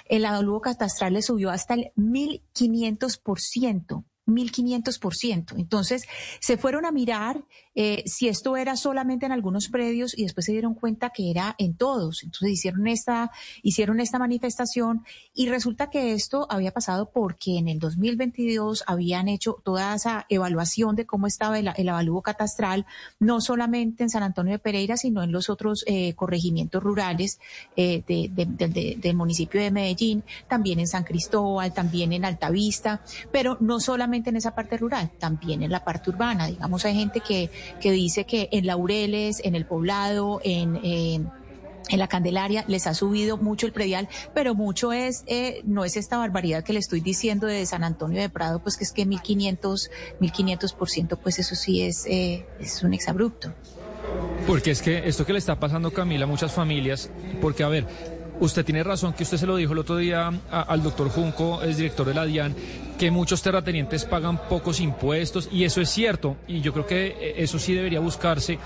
[0.06, 4.04] el avalúo catastral le subió hasta el 1500%.
[4.28, 5.54] 1500%.
[5.58, 6.04] Entonces,
[6.40, 7.44] se fueron a mirar
[7.76, 11.56] eh, si esto era solamente en algunos predios y después se dieron cuenta que era
[11.60, 12.24] en todos.
[12.24, 13.32] Entonces, hicieron esta,
[13.62, 19.58] hicieron esta manifestación y resulta que esto había pasado porque en el 2022 habían hecho
[19.64, 22.86] toda esa evaluación de cómo estaba el, el avalúo catastral,
[23.20, 27.40] no solamente en San Antonio de Pereira, sino en los otros eh, corregimientos rurales
[27.76, 32.26] eh, de- de- de- de- del municipio de Medellín, también en San Cristóbal, también en
[32.26, 33.02] Altavista,
[33.32, 36.48] pero no solamente en esa parte rural, también en la parte urbana.
[36.48, 37.50] Digamos, hay gente que,
[37.80, 40.80] que dice que en Laureles, en el poblado, en...
[40.84, 41.32] en
[41.96, 46.18] la Candelaria les ha subido mucho el predial, pero mucho es, eh, no es esta
[46.18, 49.90] barbaridad que le estoy diciendo de San Antonio de Prado, pues que es que 1500,
[50.20, 53.54] 1500%, pues eso sí es, eh, es un exabrupto.
[54.46, 57.10] Porque es que esto que le está pasando, Camila, a muchas familias,
[57.42, 57.86] porque a ver,
[58.40, 61.78] usted tiene razón que usted se lo dijo el otro día al doctor Junco, es
[61.78, 62.56] director de la DIAN,
[62.98, 67.34] que muchos terratenientes pagan pocos impuestos y eso es cierto y yo creo que eh,
[67.38, 68.58] eso sí debería buscarse,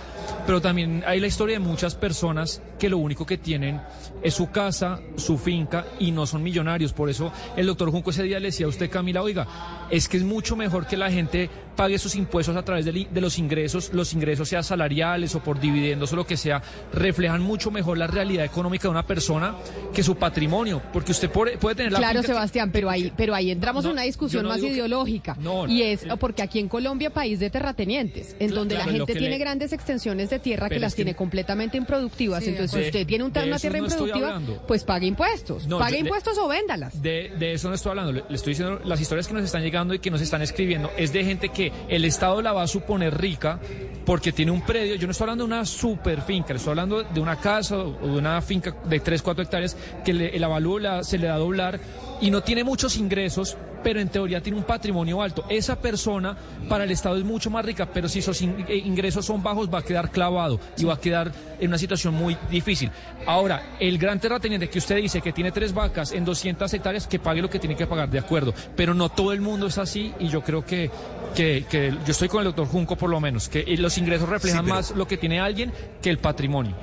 [0.45, 3.81] pero también hay la historia de muchas personas que lo único que tienen
[4.23, 6.93] es su casa, su finca y no son millonarios.
[6.93, 9.47] Por eso el doctor Junco ese día le decía a usted, Camila, oiga,
[9.89, 13.37] es que es mucho mejor que la gente pague sus impuestos a través de, los
[13.37, 16.61] ingresos, los ingresos sean salariales o por dividendos o lo que sea,
[16.93, 19.55] reflejan mucho mejor la realidad económica de una persona
[19.93, 23.51] que su patrimonio, porque usted puede, tener la Claro, que- Sebastián, pero ahí, pero ahí
[23.51, 25.35] entramos en una discusión no más que- ideológica.
[25.39, 29.13] No, y es porque aquí en Colombia, país de terratenientes, en donde claro, la gente
[29.13, 32.39] tiene le- grandes extensiones de tierra que las que- tiene completamente improductivas.
[32.43, 35.67] Sí, de Entonces, si usted tiene un- una tierra no improductiva, pues pague impuestos.
[35.67, 37.01] No, pague yo- de- impuestos o véndalas.
[37.01, 39.63] De, de eso no estoy hablando, le, le estoy diciendo las historias que nos están
[39.63, 42.67] llegando y que nos están escribiendo es de gente que el Estado la va a
[42.67, 43.59] suponer rica
[44.05, 47.03] porque tiene un predio, yo no estoy hablando de una super finca, le estoy hablando
[47.03, 50.79] de una casa o de una finca de 3, 4 hectáreas que le- el avalúo
[50.79, 51.79] la- se le da a doblar
[52.21, 55.43] y no tiene muchos ingresos, pero en teoría tiene un patrimonio alto.
[55.49, 56.37] Esa persona
[56.69, 58.47] para el Estado es mucho más rica, pero si esos eh,
[58.85, 62.37] ingresos son bajos va a quedar clavado y va a quedar en una situación muy
[62.51, 62.91] difícil.
[63.25, 67.17] Ahora, el gran terrateniente que usted dice que tiene tres vacas en 200 hectáreas, que
[67.19, 70.13] pague lo que tiene que pagar, de acuerdo, pero no todo el mundo es así
[70.19, 70.91] y yo creo que,
[71.35, 74.29] que, que yo estoy con el doctor Junco por lo menos, que eh, los ingresos
[74.29, 75.73] reflejan Sí, pero- más lo que tiene alguien
[76.03, 76.75] que el patrimonio.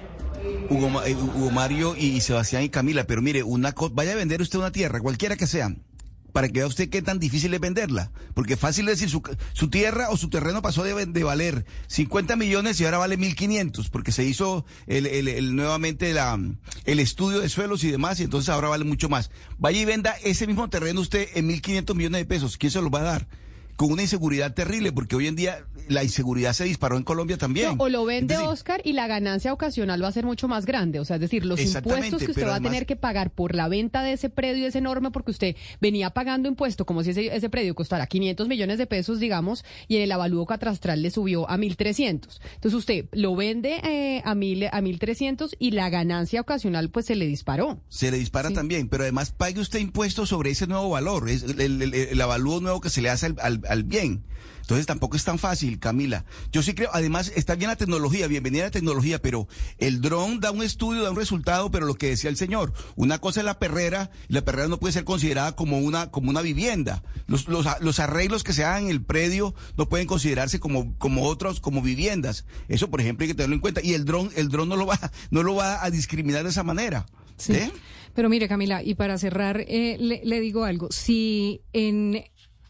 [0.70, 4.72] Eh, Hugo Mario y Sebastián y Camila, pero mire, una vaya a vender usted una
[4.72, 5.74] tierra, cualquiera que sea,
[6.32, 8.10] para que vea usted qué tan difícil es venderla.
[8.34, 12.84] Porque es fácil decir, su, tierra o su terreno pasó de, valer 50 millones y
[12.84, 16.38] ahora vale 1.500, porque se hizo el, nuevamente la,
[16.84, 19.30] el estudio de suelos y demás, y entonces ahora vale mucho más.
[19.58, 22.58] Vaya y venda ese mismo terreno usted en 1.500 millones de pesos.
[22.58, 23.26] ¿Quién se lo va a dar?
[23.78, 27.78] Con una inseguridad terrible, porque hoy en día la inseguridad se disparó en Colombia también.
[27.78, 31.00] No, o lo vende Oscar y la ganancia ocasional va a ser mucho más grande.
[31.00, 33.68] O sea, es decir, los impuestos que usted va a tener que pagar por la
[33.68, 37.48] venta de ese predio es enorme porque usted venía pagando impuesto como si ese, ese
[37.48, 41.56] predio costara 500 millones de pesos, digamos, y en el avalúo catastral le subió a
[41.56, 42.40] 1.300.
[42.56, 47.14] Entonces usted lo vende eh, a, mil, a 1.300 y la ganancia ocasional pues se
[47.14, 47.80] le disparó.
[47.88, 51.60] Se le dispara también, pero además pague usted impuestos sobre ese nuevo valor, es el,
[51.60, 54.24] el- el- el avalúo nuevo que se le hace al, al- al bien.
[54.68, 56.26] Entonces tampoco es tan fácil, Camila.
[56.52, 60.50] Yo sí creo, además está bien la tecnología, bienvenida la tecnología, pero el dron da
[60.50, 63.58] un estudio, da un resultado, pero lo que decía el señor, una cosa es la
[63.58, 67.02] perrera, y la perrera no puede ser considerada como una, como una vivienda.
[67.26, 71.24] Los, los, los arreglos que se hagan en el predio no pueden considerarse como, como
[71.24, 72.44] otros, como viviendas.
[72.68, 73.80] Eso, por ejemplo, hay que tenerlo en cuenta.
[73.82, 74.98] Y el dron, el dron no lo va,
[75.30, 77.06] no lo va a discriminar de esa manera.
[77.38, 77.54] Sí.
[77.54, 77.72] ¿Eh?
[78.14, 80.88] Pero mire, Camila, y para cerrar, eh, le, le digo algo.
[80.90, 82.22] Si en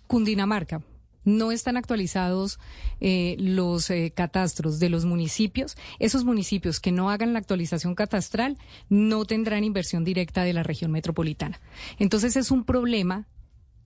[0.09, 0.83] Cundinamarca
[1.25, 2.59] no están actualizados
[3.01, 8.57] eh, los eh, catastros de los municipios, esos municipios que no hagan la actualización catastral
[8.89, 11.61] no tendrán inversión directa de la región metropolitana.
[11.99, 13.29] Entonces es un problema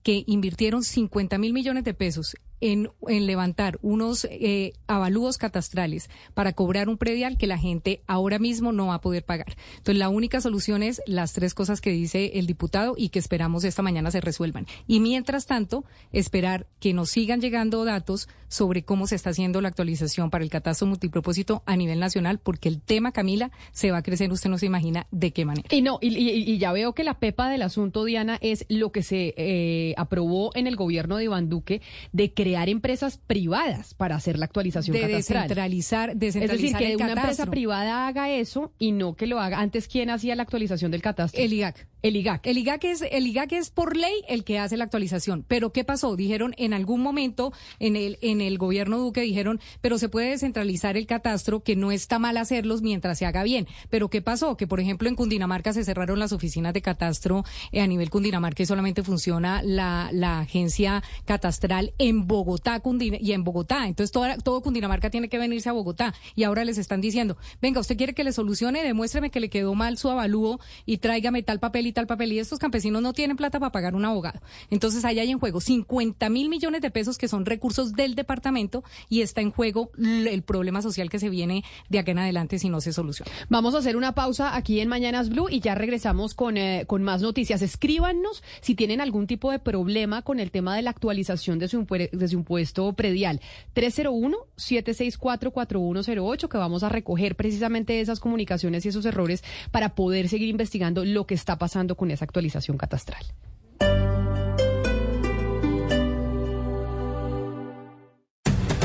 [0.03, 2.89] que invirtieron 50 mil millones de pesos en,
[3.25, 8.87] levantar unos eh, avalúos catastrales para cobrar un predial que la gente ahora mismo no
[8.87, 9.57] va a poder pagar.
[9.77, 13.65] Entonces, la única solución es las tres cosas que dice el diputado y que esperamos
[13.65, 14.65] esta mañana se resuelvan.
[14.87, 15.83] Y mientras tanto,
[16.13, 20.49] esperar que nos sigan llegando datos sobre cómo se está haciendo la actualización para el
[20.49, 24.57] catastro multipropósito a nivel nacional, porque el tema, Camila, se va a crecer, usted no
[24.57, 25.67] se imagina de qué manera.
[25.71, 29.33] Y no, y ya veo que la pepa del asunto, Diana, es lo que se
[29.35, 31.81] eh, aprobó en el gobierno de Iván Duque
[32.11, 35.47] de crear empresas privadas para hacer la actualización De catastral.
[35.49, 39.39] descentralizar- Es decir, descentralizar que el una empresa privada haga eso y no que lo
[39.39, 39.59] haga.
[39.59, 41.41] Antes, ¿quién hacía la actualización del catastro?
[41.41, 41.87] El IGAC.
[42.03, 42.45] El IGAC.
[42.47, 45.45] El IGAC es, el IGAC es por ley el que hace la actualización.
[45.47, 46.15] Pero ¿qué pasó?
[46.17, 50.97] Dijeron en algún momento en el, en el gobierno Duque, dijeron, pero se puede descentralizar
[50.97, 53.67] el catastro, que no está mal hacerlos mientras se haga bien.
[53.89, 54.57] Pero ¿qué pasó?
[54.57, 58.63] Que por ejemplo en Cundinamarca se cerraron las oficinas de catastro eh, a nivel Cundinamarca
[58.63, 63.87] y solamente funciona la, la agencia catastral en Bogotá Cundina- y en Bogotá.
[63.87, 66.13] Entonces toda- todo Cundinamarca tiene que venirse a Bogotá.
[66.35, 69.75] Y ahora les están diciendo, venga, usted quiere que le solucione, demuéstreme que le quedó
[69.75, 72.33] mal su avalúo y tráigame tal papel y tal papel.
[72.33, 74.39] Y estos campesinos no tienen plata para pagar un abogado.
[74.71, 78.83] Entonces ahí hay en juego 50 mil millones de pesos que son recursos del departamento
[79.09, 82.69] y está en juego el problema social que se viene de acá en adelante si
[82.69, 83.31] no se soluciona.
[83.49, 87.03] Vamos a hacer una pausa aquí en Mañanas Blue y ya regresamos con, eh, con
[87.03, 87.61] más noticias.
[87.61, 91.81] Escríbanos si tienen algún tipo de problema con el tema de la actualización de su,
[91.81, 93.41] impue- de su impuesto predial.
[93.75, 101.05] 301-764-4108, que vamos a recoger precisamente esas comunicaciones y esos errores para poder seguir investigando
[101.05, 103.23] lo que está pasando con esa actualización catastral.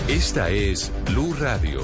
[0.09, 1.81] Esta es Blue Radio.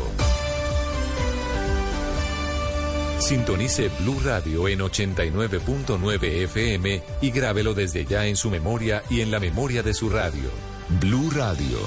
[3.18, 9.30] Sintonice Blue Radio en 89.9 FM y grábelo desde ya en su memoria y en
[9.30, 10.73] la memoria de su radio.
[10.88, 11.78] Blue Radio,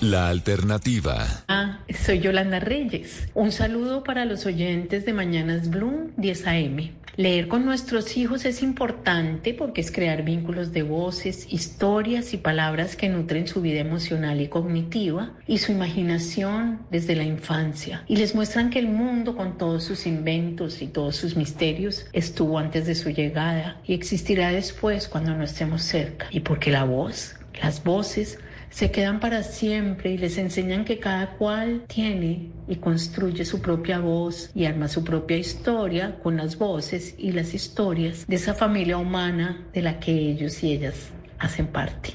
[0.00, 1.44] la alternativa.
[1.46, 3.28] Ah, soy Yolanda Reyes.
[3.32, 6.90] Un saludo para los oyentes de Mañanas Blue 10 AM.
[7.16, 12.96] Leer con nuestros hijos es importante porque es crear vínculos de voces, historias y palabras
[12.96, 18.34] que nutren su vida emocional y cognitiva y su imaginación desde la infancia y les
[18.34, 22.94] muestran que el mundo con todos sus inventos y todos sus misterios estuvo antes de
[22.94, 28.38] su llegada y existirá después cuando no estemos cerca y porque la voz, las voces
[28.70, 33.98] se quedan para siempre y les enseñan que cada cual tiene y construye su propia
[33.98, 38.96] voz y arma su propia historia con las voces y las historias de esa familia
[38.96, 42.14] humana de la que ellos y ellas hacen parte.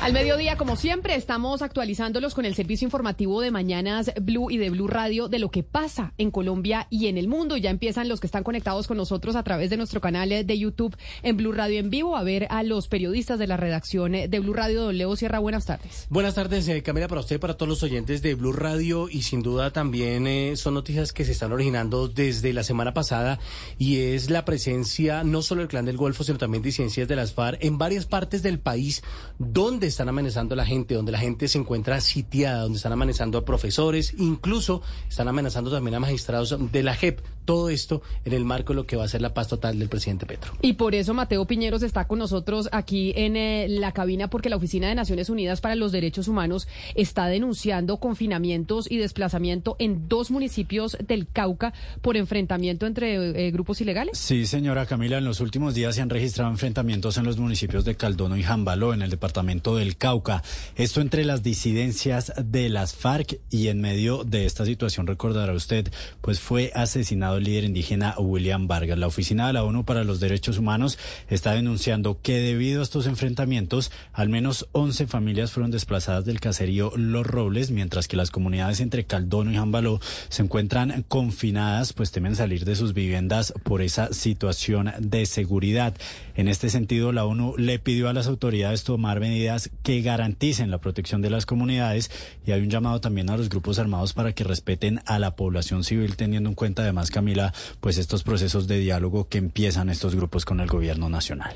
[0.00, 4.70] Al mediodía, como siempre, estamos actualizándolos con el servicio informativo de Mañanas Blue y de
[4.70, 7.58] Blue Radio de lo que pasa en Colombia y en el mundo.
[7.58, 10.96] Ya empiezan los que están conectados con nosotros a través de nuestro canal de YouTube
[11.22, 14.54] en Blue Radio en vivo a ver a los periodistas de la redacción de Blue
[14.54, 14.84] Radio.
[14.84, 16.06] Don Leo Sierra, buenas tardes.
[16.08, 19.42] Buenas tardes, eh, Camila, para usted para todos los oyentes de Blue Radio y sin
[19.42, 23.38] duda también eh, son noticias que se están originando desde la semana pasada
[23.76, 27.34] y es la presencia no solo del Clan del Golfo, sino también disidencias de las
[27.34, 29.02] FARC en varias partes del país
[29.38, 33.38] donde están amenazando a la gente, donde la gente se encuentra sitiada, donde están amenazando
[33.38, 37.20] a profesores, incluso están amenazando también a magistrados de la JEP.
[37.44, 39.88] Todo esto en el marco de lo que va a ser la paz total del
[39.88, 40.52] presidente Petro.
[40.62, 44.56] Y por eso Mateo Piñeros está con nosotros aquí en eh, la cabina porque la
[44.56, 50.30] Oficina de Naciones Unidas para los Derechos Humanos está denunciando confinamientos y desplazamiento en dos
[50.30, 51.72] municipios del Cauca
[52.02, 54.18] por enfrentamiento entre eh, grupos ilegales.
[54.18, 57.96] Sí, señora Camila, en los últimos días se han registrado enfrentamientos en los municipios de
[57.96, 60.42] Caldono y Jambaló, en el departamento del Cauca.
[60.76, 65.92] Esto entre las disidencias de las FARC y en medio de esta situación, recordará usted,
[66.20, 68.98] pues fue asesinado el líder indígena William Vargas.
[68.98, 70.98] La Oficina de la ONU para los Derechos Humanos
[71.28, 76.92] está denunciando que debido a estos enfrentamientos, al menos 11 familias fueron desplazadas del caserío
[76.96, 82.36] Los Robles, mientras que las comunidades entre Caldono y Jambaló se encuentran confinadas, pues temen
[82.36, 85.94] salir de sus viviendas por esa situación de seguridad.
[86.36, 90.80] En este sentido, la ONU le pidió a las autoridades tomar medidas que garanticen la
[90.80, 92.10] protección de las comunidades
[92.46, 95.84] y hay un llamado también a los grupos armados para que respeten a la población
[95.84, 100.44] civil, teniendo en cuenta además, Camila, pues estos procesos de diálogo que empiezan estos grupos
[100.44, 101.54] con el gobierno nacional.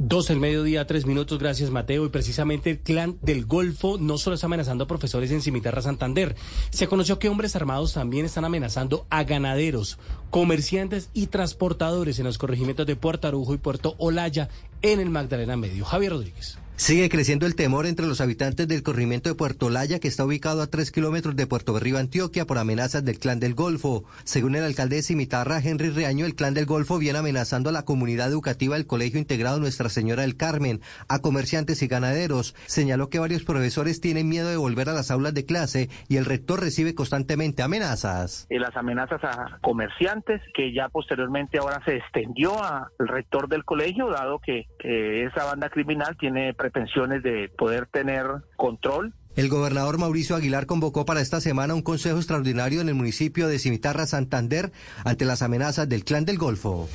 [0.00, 2.06] Dos el mediodía, tres minutos, gracias Mateo.
[2.06, 6.36] Y precisamente el clan del Golfo no solo está amenazando a profesores en Cimitarra Santander,
[6.70, 9.98] se conoció que hombres armados también están amenazando a ganaderos,
[10.30, 14.48] comerciantes y transportadores en los corregimientos de Puerto Arujo y Puerto Olaya
[14.82, 15.84] en el Magdalena Medio.
[15.84, 16.58] Javier Rodríguez.
[16.78, 20.62] Sigue creciendo el temor entre los habitantes del corregimiento de Puerto Laya, que está ubicado
[20.62, 24.04] a tres kilómetros de Puerto Berrío, Antioquia, por amenazas del Clan del Golfo.
[24.22, 27.84] Según el alcalde de Cimitarra, Henry Reaño, el Clan del Golfo viene amenazando a la
[27.84, 32.54] comunidad educativa del Colegio Integrado Nuestra Señora del Carmen, a comerciantes y ganaderos.
[32.66, 36.26] Señaló que varios profesores tienen miedo de volver a las aulas de clase y el
[36.26, 38.46] rector recibe constantemente amenazas.
[38.50, 44.10] Y las amenazas a comerciantes, que ya posteriormente ahora se extendió al rector del colegio,
[44.10, 48.26] dado que esa banda criminal tiene pretensiones de poder tener
[48.56, 53.46] control el gobernador Mauricio Aguilar convocó para esta semana un consejo extraordinario en el municipio
[53.46, 54.72] de Cimitarra, Santander,
[55.04, 56.88] ante las amenazas del Clan del Golfo.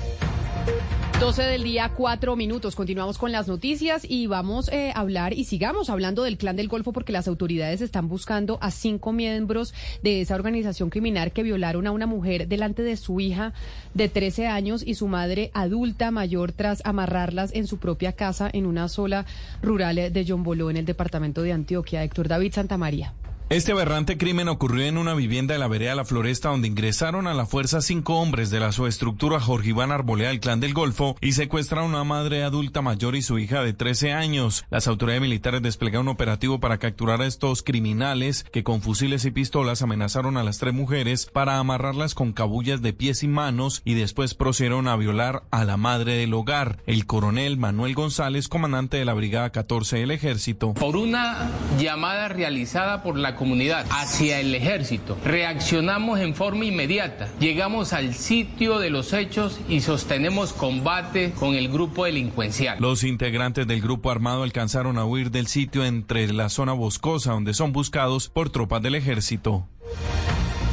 [1.24, 2.76] 12 del día, cuatro minutos.
[2.76, 6.68] Continuamos con las noticias y vamos eh, a hablar y sigamos hablando del clan del
[6.68, 11.88] Golfo porque las autoridades están buscando a cinco miembros de esa organización criminal que violaron
[11.88, 13.54] a una mujer delante de su hija
[13.94, 18.66] de 13 años y su madre adulta mayor tras amarrarlas en su propia casa en
[18.66, 19.26] una sola
[19.62, 22.04] rural de Yomboló en el departamento de Antioquia.
[22.04, 23.14] Héctor David Santamaría.
[23.50, 27.34] Este aberrante crimen ocurrió en una vivienda de la vereda La Floresta donde ingresaron a
[27.34, 31.34] la fuerza cinco hombres de la subestructura Jorge Iván Arbolea del Clan del Golfo y
[31.34, 34.66] secuestraron a una madre adulta mayor y su hija de 13 años.
[34.72, 39.32] Las autoridades militares desplegaron un operativo para capturar a estos criminales que con fusiles y
[39.32, 43.94] pistolas amenazaron a las tres mujeres para amarrarlas con cabullas de pies y manos y
[43.94, 49.06] después procedieron a violar a la madre del hogar, el coronel Manuel González, comandante de
[49.06, 50.74] la Brigada 14 del Ejército.
[50.74, 55.18] Por una llamada realizada por la comunidad hacia el ejército.
[55.24, 57.30] Reaccionamos en forma inmediata.
[57.40, 62.78] Llegamos al sitio de los hechos y sostenemos combate con el grupo delincuencial.
[62.80, 67.54] Los integrantes del grupo armado alcanzaron a huir del sitio entre la zona boscosa donde
[67.54, 69.68] son buscados por tropas del ejército.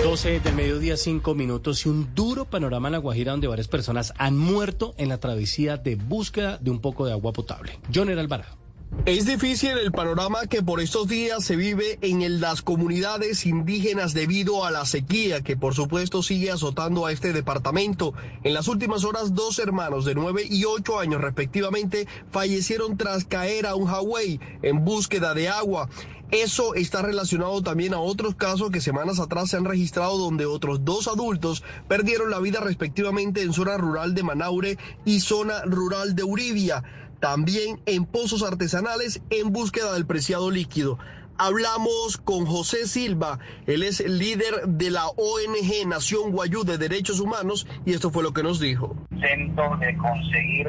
[0.02, 4.14] 12 del mediodía, 5 minutos y un duro panorama en La Guajira donde varias personas
[4.16, 7.78] han muerto en la travesía de búsqueda de un poco de agua potable.
[7.94, 8.59] John Alvarado.
[9.06, 14.64] Es difícil el panorama que por estos días se vive en las comunidades indígenas debido
[14.66, 18.12] a la sequía que por supuesto sigue azotando a este departamento.
[18.44, 23.66] En las últimas horas dos hermanos de 9 y 8 años respectivamente fallecieron tras caer
[23.66, 25.88] a un Hawái en búsqueda de agua.
[26.30, 30.84] Eso está relacionado también a otros casos que semanas atrás se han registrado donde otros
[30.84, 36.22] dos adultos perdieron la vida respectivamente en zona rural de Manaure y zona rural de
[36.22, 36.84] Uribia
[37.20, 40.98] también en pozos artesanales en búsqueda del preciado líquido.
[41.38, 47.18] Hablamos con José Silva, él es el líder de la ONG Nación Guayú de Derechos
[47.18, 48.94] Humanos y esto fue lo que nos dijo.
[49.10, 50.68] Intento de conseguir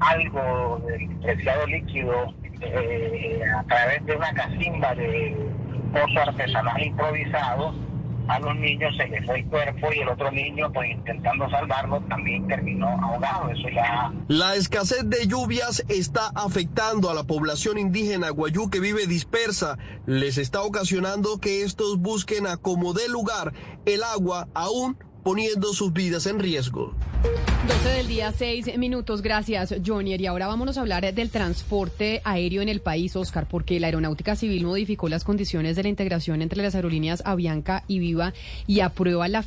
[0.00, 5.34] algo del preciado líquido eh, a través de una casimba de
[5.92, 7.74] pozo artesanal improvisado
[8.28, 12.00] a los niños se les fue el cuerpo y el otro niño, pues intentando salvarlo,
[12.08, 13.50] también terminó ahogado.
[13.50, 14.12] Eso ya.
[14.28, 19.78] La escasez de lluvias está afectando a la población indígena guayú que vive dispersa.
[20.06, 23.52] Les está ocasionando que estos busquen a como de lugar
[23.84, 26.94] el agua aún poniendo sus vidas en riesgo.
[27.68, 29.22] 12 del día, 6 minutos.
[29.22, 30.16] Gracias, Johnny.
[30.16, 34.34] Y ahora vámonos a hablar del transporte aéreo en el país, Oscar, porque la Aeronáutica
[34.34, 38.34] Civil modificó las condiciones de la integración entre las aerolíneas Avianca y Viva
[38.66, 39.44] y aprueba la,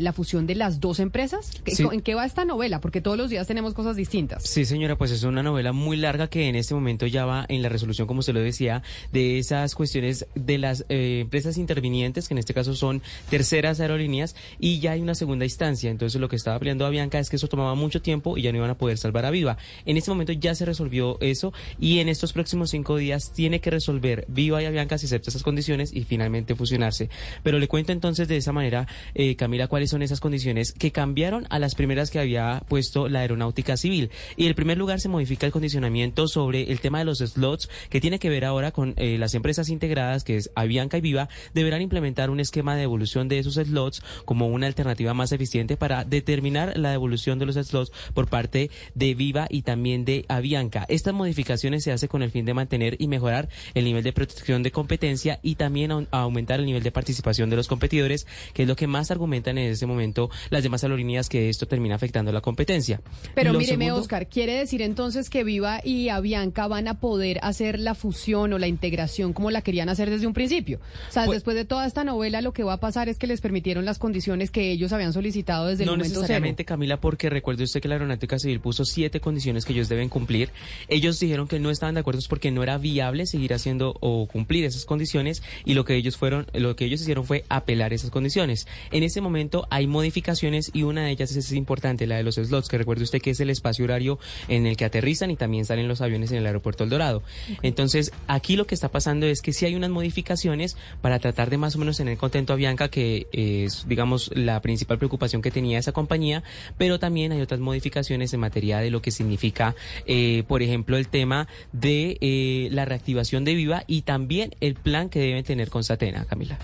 [0.00, 1.50] la, fusión de las dos empresas.
[1.66, 2.80] ¿En qué va esta novela?
[2.80, 4.44] Porque todos los días tenemos cosas distintas.
[4.44, 7.60] Sí, señora, pues es una novela muy larga que en este momento ya va en
[7.60, 12.34] la resolución, como usted lo decía, de esas cuestiones de las eh, empresas intervinientes, que
[12.34, 15.90] en este caso son terceras aerolíneas, y ya hay una segunda instancia.
[15.90, 18.58] Entonces, lo que estaba peleando Avianca es que eso tomaba mucho tiempo y ya no
[18.58, 19.56] iban a poder salvar a Viva.
[19.84, 23.70] En este momento ya se resolvió eso y en estos próximos cinco días tiene que
[23.70, 27.10] resolver Viva y Avianca si acepta esas condiciones y finalmente fusionarse.
[27.42, 31.46] Pero le cuento entonces de esa manera, eh, Camila, cuáles son esas condiciones que cambiaron
[31.50, 34.10] a las primeras que había puesto la aeronáutica civil.
[34.36, 38.00] Y en primer lugar se modifica el condicionamiento sobre el tema de los slots que
[38.00, 41.82] tiene que ver ahora con eh, las empresas integradas, que es Avianca y Viva, deberán
[41.82, 44.81] implementar un esquema de evolución de esos slots como una alternativa
[45.14, 50.04] más eficiente para determinar la devolución de los slots por parte de Viva y también
[50.04, 50.84] de Avianca.
[50.88, 54.62] Estas modificaciones se hacen con el fin de mantener y mejorar el nivel de protección
[54.62, 58.76] de competencia y también aumentar el nivel de participación de los competidores, que es lo
[58.76, 63.00] que más argumentan en este momento las demás aerolíneas que esto termina afectando la competencia.
[63.34, 67.94] Pero míreme, Oscar, ¿quiere decir entonces que Viva y Avianca van a poder hacer la
[67.94, 70.80] fusión o la integración como la querían hacer desde un principio?
[71.08, 73.26] O sea, pues después de toda esta novela, lo que va a pasar es que
[73.26, 77.30] les permitieron las condiciones que ellos habían solicitado desde el momento No necesariamente, Camila, porque
[77.30, 80.50] recuerde usted que la Aeronáutica Civil puso siete condiciones que ellos deben cumplir.
[80.88, 84.64] Ellos dijeron que no estaban de acuerdo porque no era viable seguir haciendo o cumplir
[84.64, 88.66] esas condiciones y lo que ellos fueron, lo que ellos hicieron fue apelar esas condiciones.
[88.90, 92.68] En ese momento hay modificaciones y una de ellas es, importante, la de los slots,
[92.68, 94.18] que recuerde usted que es el espacio horario
[94.48, 97.22] en el que aterrizan y también salen los aviones en el aeropuerto El Dorado.
[97.62, 101.58] Entonces, aquí lo que está pasando es que sí hay unas modificaciones para tratar de
[101.58, 105.78] más o menos tener contento a Bianca, que es, digamos, la principal preocupación que tenía
[105.78, 106.42] esa compañía,
[106.78, 109.74] pero también hay otras modificaciones en materia de lo que significa,
[110.06, 115.08] eh, por ejemplo, el tema de eh, la reactivación de Viva y también el plan
[115.08, 116.58] que deben tener con Satena, Camila.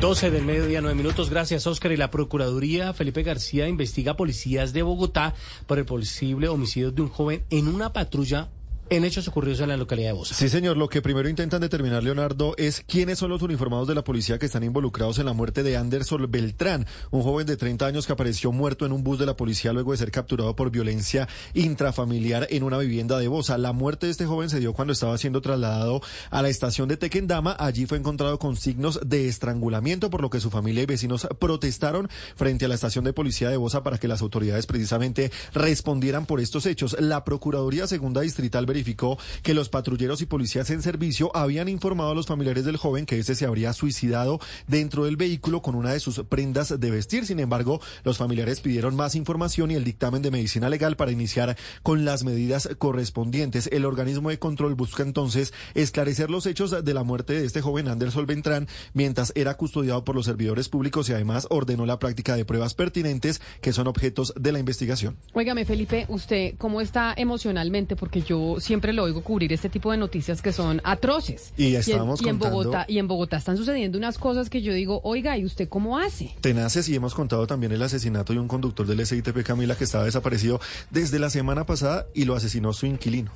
[0.00, 1.30] 12 del mediodía, 9 minutos.
[1.30, 1.92] Gracias, Oscar.
[1.92, 5.34] Y la Procuraduría Felipe García investiga policías de Bogotá
[5.66, 8.50] por el posible homicidio de un joven en una patrulla
[8.88, 10.34] en hechos ocurridos en la localidad de Bosa.
[10.34, 10.76] Sí, señor.
[10.76, 14.46] Lo que primero intentan determinar, Leonardo, es quiénes son los uniformados de la policía que
[14.46, 18.52] están involucrados en la muerte de Anderson Beltrán, un joven de 30 años que apareció
[18.52, 22.62] muerto en un bus de la policía luego de ser capturado por violencia intrafamiliar en
[22.62, 23.58] una vivienda de Bosa.
[23.58, 26.00] La muerte de este joven se dio cuando estaba siendo trasladado
[26.30, 27.56] a la estación de Tequendama.
[27.58, 32.08] Allí fue encontrado con signos de estrangulamiento, por lo que su familia y vecinos protestaron
[32.36, 36.40] frente a la estación de policía de Bosa para que las autoridades precisamente respondieran por
[36.40, 36.96] estos hechos.
[37.00, 42.14] La Procuraduría Segunda Distrital verificó que los patrulleros y policías en servicio habían informado a
[42.14, 46.00] los familiares del joven que este se habría suicidado dentro del vehículo con una de
[46.00, 47.24] sus prendas de vestir.
[47.24, 51.56] Sin embargo, los familiares pidieron más información y el dictamen de medicina legal para iniciar
[51.82, 53.70] con las medidas correspondientes.
[53.72, 57.88] El organismo de control busca entonces esclarecer los hechos de la muerte de este joven
[57.88, 62.44] Anderson Beltrán mientras era custodiado por los servidores públicos y además ordenó la práctica de
[62.44, 65.16] pruebas pertinentes que son objetos de la investigación.
[65.32, 67.96] Óigame, Felipe, ¿usted cómo está emocionalmente?
[67.96, 71.52] Porque yo siempre lo oigo cubrir este tipo de noticias que son atroces.
[71.56, 74.72] Y estábamos y en, contando- Bogotá y en Bogotá están sucediendo unas cosas que yo
[74.72, 76.34] digo, oiga, ¿y usted cómo hace?
[76.40, 80.04] Tenaces y hemos contado también el asesinato de un conductor del SITP Camila que estaba
[80.04, 80.60] desaparecido
[80.90, 83.30] desde la semana pasada y lo asesinó su inquilino.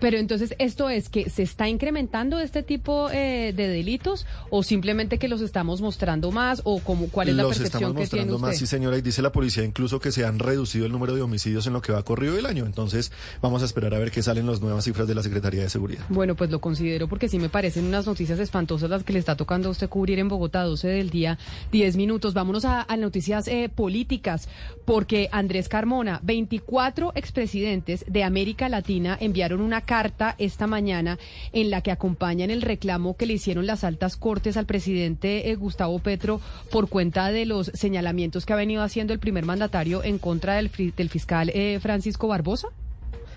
[0.00, 5.18] Pero entonces, ¿esto es que se está incrementando este tipo eh, de delitos o simplemente
[5.18, 8.26] que los estamos mostrando más o como, cuál es la Los percepción estamos que tiene
[8.26, 8.48] mostrando usted?
[8.48, 11.22] más, sí señora, y dice la policía incluso que se han reducido el número de
[11.22, 12.66] homicidios en lo que va corrido del año.
[12.66, 15.70] Entonces vamos a esperar a ver qué salen las nuevas cifras de la Secretaría de
[15.70, 16.04] Seguridad.
[16.08, 19.36] Bueno, pues lo considero porque sí me parecen unas noticias espantosas las que le está
[19.36, 21.38] tocando a usted cubrir en Bogotá, 12 del día,
[21.72, 22.34] 10 minutos.
[22.34, 24.48] Vámonos a, a noticias eh, políticas,
[24.84, 31.18] porque Andrés Carmona, 24 expresidentes de América Latina enviaron una carta esta mañana
[31.52, 35.54] en la que acompañan el reclamo que le hicieron las altas cortes al presidente eh,
[35.56, 36.40] Gustavo Petro
[36.70, 40.70] por cuenta de los señalamientos que ha venido haciendo el primer mandatario en contra del,
[40.96, 42.68] del fiscal eh, Francisco Barbosa.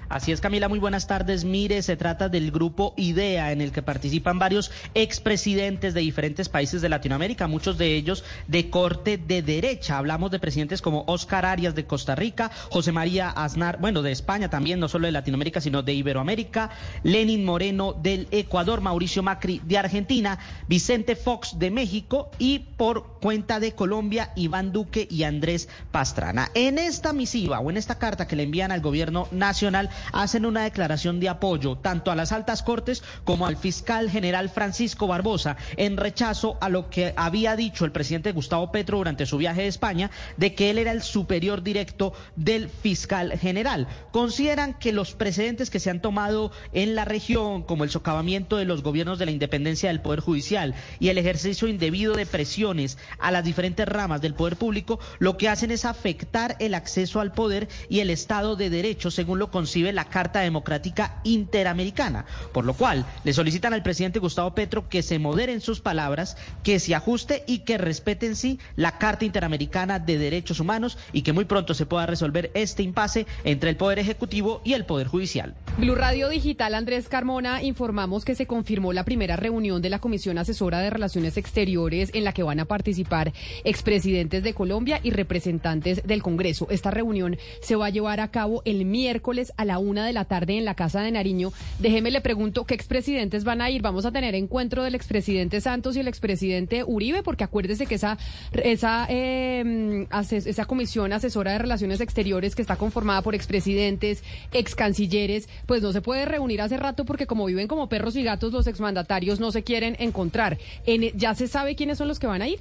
[0.09, 1.43] Así es, Camila, muy buenas tardes.
[1.43, 6.81] Mire, se trata del grupo IDEA, en el que participan varios expresidentes de diferentes países
[6.81, 9.97] de Latinoamérica, muchos de ellos de corte de derecha.
[9.97, 14.49] Hablamos de presidentes como Oscar Arias de Costa Rica, José María Aznar, bueno, de España
[14.49, 16.69] también, no solo de Latinoamérica, sino de Iberoamérica,
[17.03, 20.39] Lenin Moreno del Ecuador, Mauricio Macri de Argentina,
[20.69, 26.49] Vicente Fox de México y por cuenta de Colombia, Iván Duque y Andrés Pastrana.
[26.53, 30.63] En esta misiva o en esta carta que le envían al gobierno nacional, hacen una
[30.63, 35.97] declaración de apoyo tanto a las altas cortes como al fiscal general Francisco Barbosa en
[35.97, 40.11] rechazo a lo que había dicho el presidente Gustavo Petro durante su viaje a España
[40.37, 43.87] de que él era el superior directo del fiscal general.
[44.11, 48.65] Consideran que los precedentes que se han tomado en la región, como el socavamiento de
[48.65, 53.31] los gobiernos de la independencia del Poder Judicial y el ejercicio indebido de presiones a
[53.31, 57.67] las diferentes ramas del poder público, lo que hacen es afectar el acceso al poder
[57.89, 62.25] y el Estado de Derecho, según lo concibe la Carta Democrática Interamericana.
[62.53, 66.79] Por lo cual, le solicitan al presidente Gustavo Petro que se moderen sus palabras, que
[66.79, 71.33] se ajuste y que respete en sí la Carta Interamericana de Derechos Humanos y que
[71.33, 75.55] muy pronto se pueda resolver este impasse entre el Poder Ejecutivo y el Poder Judicial.
[75.77, 80.37] Blue Radio Digital, Andrés Carmona, informamos que se confirmó la primera reunión de la Comisión
[80.37, 83.33] Asesora de Relaciones Exteriores en la que van a participar
[83.63, 86.67] expresidentes de Colombia y representantes del Congreso.
[86.69, 90.25] Esta reunión se va a llevar a cabo el miércoles a la una de la
[90.25, 91.51] tarde en la Casa de Nariño.
[91.79, 93.81] Déjeme le pregunto qué expresidentes van a ir.
[93.81, 98.17] Vamos a tener encuentro del expresidente Santos y el expresidente Uribe, porque acuérdese que esa,
[98.63, 104.23] esa, eh, esa comisión asesora de relaciones exteriores que está conformada por expresidentes,
[104.53, 108.23] ex cancilleres, pues no se puede reunir hace rato porque como viven como perros y
[108.23, 110.57] gatos, los exmandatarios no se quieren encontrar.
[110.85, 112.59] En- ¿Ya se sabe quiénes son los que van a ir?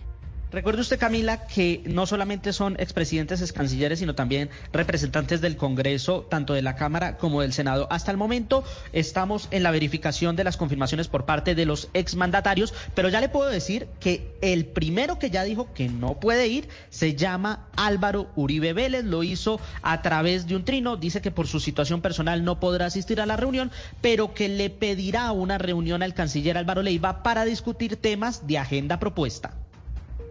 [0.52, 6.22] Recuerde usted, Camila, que no solamente son expresidentes, ex cancilleres, sino también representantes del Congreso,
[6.30, 7.88] tanto de la Cámara como del Senado.
[7.90, 8.62] Hasta el momento
[8.92, 13.28] estamos en la verificación de las confirmaciones por parte de los exmandatarios, pero ya le
[13.28, 18.30] puedo decir que el primero que ya dijo que no puede ir se llama Álvaro
[18.36, 19.04] Uribe Vélez.
[19.04, 20.96] Lo hizo a través de un trino.
[20.96, 24.70] Dice que por su situación personal no podrá asistir a la reunión, pero que le
[24.70, 29.65] pedirá una reunión al canciller Álvaro Leiva para discutir temas de agenda propuesta.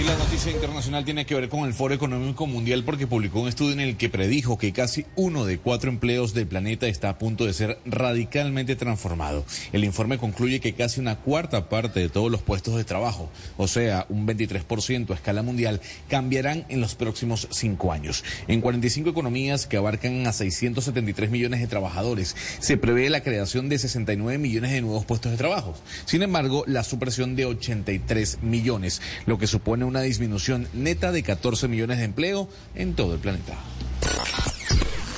[0.00, 3.48] Y la noticia internacional tiene que ver con el Foro Económico Mundial porque publicó un
[3.48, 7.18] estudio en el que predijo que casi uno de cuatro empleos del planeta está a
[7.18, 9.44] punto de ser radicalmente transformado.
[9.72, 13.66] El informe concluye que casi una cuarta parte de todos los puestos de trabajo, o
[13.66, 18.22] sea, un 23% a escala mundial, cambiarán en los próximos cinco años.
[18.46, 23.80] En 45 economías que abarcan a 673 millones de trabajadores, se prevé la creación de
[23.80, 25.74] 69 millones de nuevos puestos de trabajo.
[26.04, 31.66] Sin embargo, la supresión de 83 millones, lo que supone una disminución neta de 14
[31.68, 33.54] millones de empleo en todo el planeta.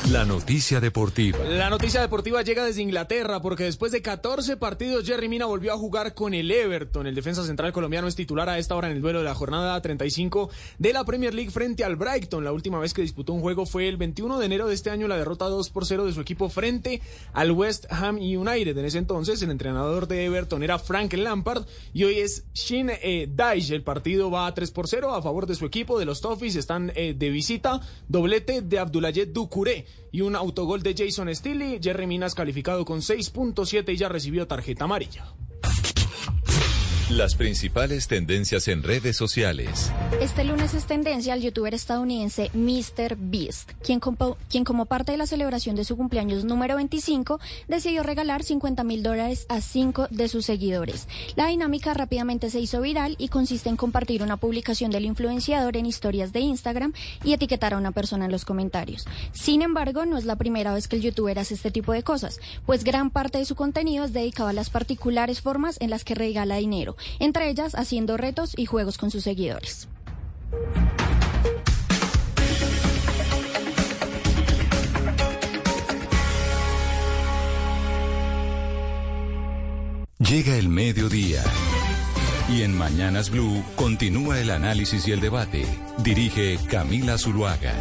[0.09, 1.39] La noticia deportiva.
[1.45, 5.77] La noticia deportiva llega desde Inglaterra porque después de 14 partidos Jerry Mina volvió a
[5.77, 7.07] jugar con el Everton.
[7.07, 9.81] El defensa central colombiano es titular a esta hora en el duelo de la jornada
[9.81, 12.43] 35 de la Premier League frente al Brighton.
[12.43, 15.07] La última vez que disputó un juego fue el 21 de enero de este año
[15.07, 17.01] la derrota 2 por 0 de su equipo frente
[17.33, 18.77] al West Ham United.
[18.77, 23.29] En ese entonces el entrenador de Everton era Frank Lampard y hoy es Shin eh.
[23.39, 26.57] El partido va a 3 por 0 a favor de su equipo de los Toffees.
[26.57, 27.81] Están eh, de visita.
[28.09, 31.81] Doblete de Abdoulaye Doucouré y un autogol de Jason Steele.
[31.83, 35.35] Jerry Minas calificado con 6.7 y ya recibió tarjeta amarilla.
[37.11, 39.91] Las principales tendencias en redes sociales.
[40.21, 43.17] Este lunes es tendencia al youtuber estadounidense Mr.
[43.19, 44.01] Beast, quien,
[44.49, 49.03] quien como parte de la celebración de su cumpleaños número 25 decidió regalar 50 mil
[49.03, 51.09] dólares a cinco de sus seguidores.
[51.35, 55.87] La dinámica rápidamente se hizo viral y consiste en compartir una publicación del influenciador en
[55.87, 56.93] historias de Instagram
[57.25, 59.05] y etiquetar a una persona en los comentarios.
[59.33, 62.39] Sin embargo, no es la primera vez que el youtuber hace este tipo de cosas,
[62.67, 66.15] pues gran parte de su contenido es dedicado a las particulares formas en las que
[66.15, 69.89] regala dinero, entre ellas haciendo retos y juegos con sus seguidores.
[80.19, 81.43] Llega el mediodía.
[82.49, 85.65] Y en Mañanas Blue continúa el análisis y el debate.
[85.99, 87.75] Dirige Camila Zuluaga.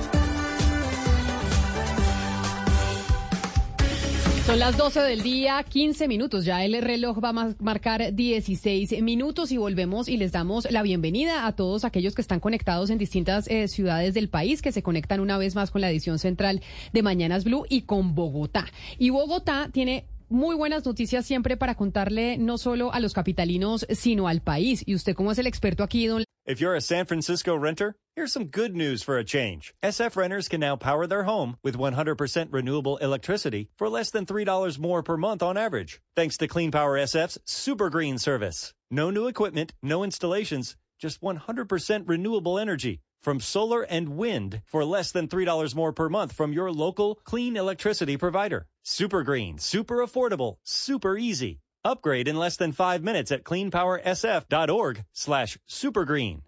[4.50, 6.44] Son las 12 del día, 15 minutos.
[6.44, 10.82] Ya el reloj va a ma- marcar 16 minutos y volvemos y les damos la
[10.82, 14.82] bienvenida a todos aquellos que están conectados en distintas eh, ciudades del país, que se
[14.82, 16.64] conectan una vez más con la edición central
[16.94, 18.66] de Mañanas Blue y con Bogotá.
[18.98, 24.28] Y Bogotá tiene muy buenas noticias siempre para contarle no solo a los capitalinos, sino
[24.28, 24.82] al país.
[24.88, 28.34] Y usted como es el experto aquí, don If you're a San Francisco renter, here's
[28.34, 29.72] some good news for a change.
[29.84, 34.80] SF renters can now power their home with 100% renewable electricity for less than $3
[34.80, 38.74] more per month on average, thanks to Clean Power SF's Super Green service.
[38.90, 45.12] No new equipment, no installations, just 100% renewable energy from solar and wind for less
[45.12, 48.66] than $3 more per month from your local clean electricity provider.
[48.82, 51.60] Super Green, super affordable, super easy.
[51.84, 56.42] Upgrade in less than five minutes at cleanpowersf.org slash supergreen.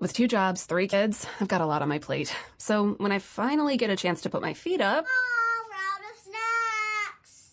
[0.00, 2.34] With two jobs, three kids, I've got a lot on my plate.
[2.58, 5.06] So when I finally get a chance to put my feet up,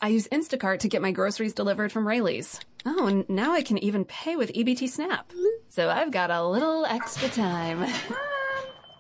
[0.02, 2.60] I use Instacart to get my groceries delivered from Rayleigh's.
[2.86, 5.32] Oh, and now I can even pay with EBT Snap.
[5.68, 7.86] So I've got a little extra time.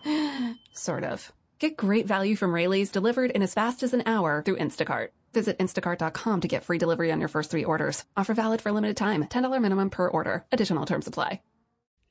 [0.73, 1.31] sort of.
[1.57, 5.09] Get great value from Rayleigh's delivered in as fast as an hour through Instacart.
[5.33, 8.03] Visit instacart.com to get free delivery on your first three orders.
[8.17, 9.25] Offer valid for limited time.
[9.25, 10.43] $10 minimum per order.
[10.51, 11.41] Additional terms apply.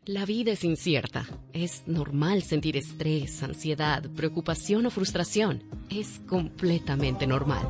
[0.08, 1.26] La vida es incierta.
[1.52, 5.64] Es normal sentir estrés, ansiedad, preocupación o frustración.
[5.90, 7.60] Es completamente normal.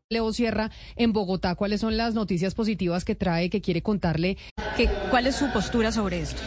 [0.10, 1.56] Leo Sierra en Bogotá.
[1.56, 4.38] ¿Cuáles son las noticias positivas que trae, que quiere contarle?
[4.78, 6.42] ¿Qué- ¿Cuál es su postura sobre esto?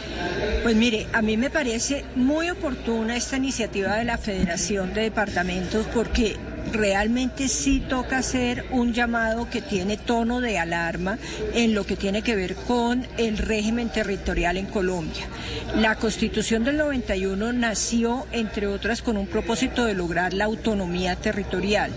[0.63, 5.85] Pues mire, a mí me parece muy oportuna esta iniciativa de la Federación de Departamentos
[5.93, 6.37] porque
[6.71, 11.17] realmente sí toca hacer un llamado que tiene tono de alarma
[11.53, 15.25] en lo que tiene que ver con el régimen territorial en Colombia.
[15.75, 21.91] La constitución del 91 nació, entre otras, con un propósito de lograr la autonomía territorial.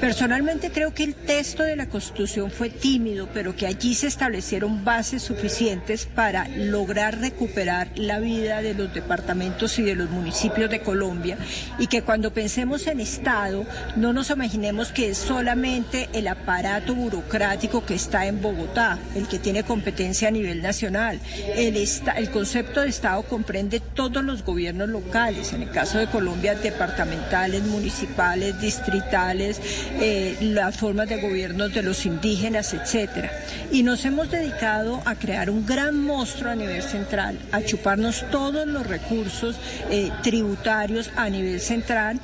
[0.00, 4.84] Personalmente creo que el texto de la Constitución fue tímido, pero que allí se establecieron
[4.84, 10.80] bases suficientes para lograr recuperar la vida de los departamentos y de los municipios de
[10.80, 11.36] Colombia
[11.80, 13.66] y que cuando pensemos en Estado
[13.96, 19.40] no nos imaginemos que es solamente el aparato burocrático que está en Bogotá, el que
[19.40, 21.18] tiene competencia a nivel nacional.
[21.56, 26.54] El, el concepto de Estado comprende todos los gobiernos locales, en el caso de Colombia
[26.54, 29.60] departamentales, municipales, distritales,
[30.00, 33.30] eh, las formas de gobierno de los indígenas, etcétera.
[33.70, 38.66] Y nos hemos dedicado a crear un gran monstruo a nivel central, a chuparnos todos
[38.66, 39.56] los recursos
[39.90, 42.20] eh, tributarios a nivel central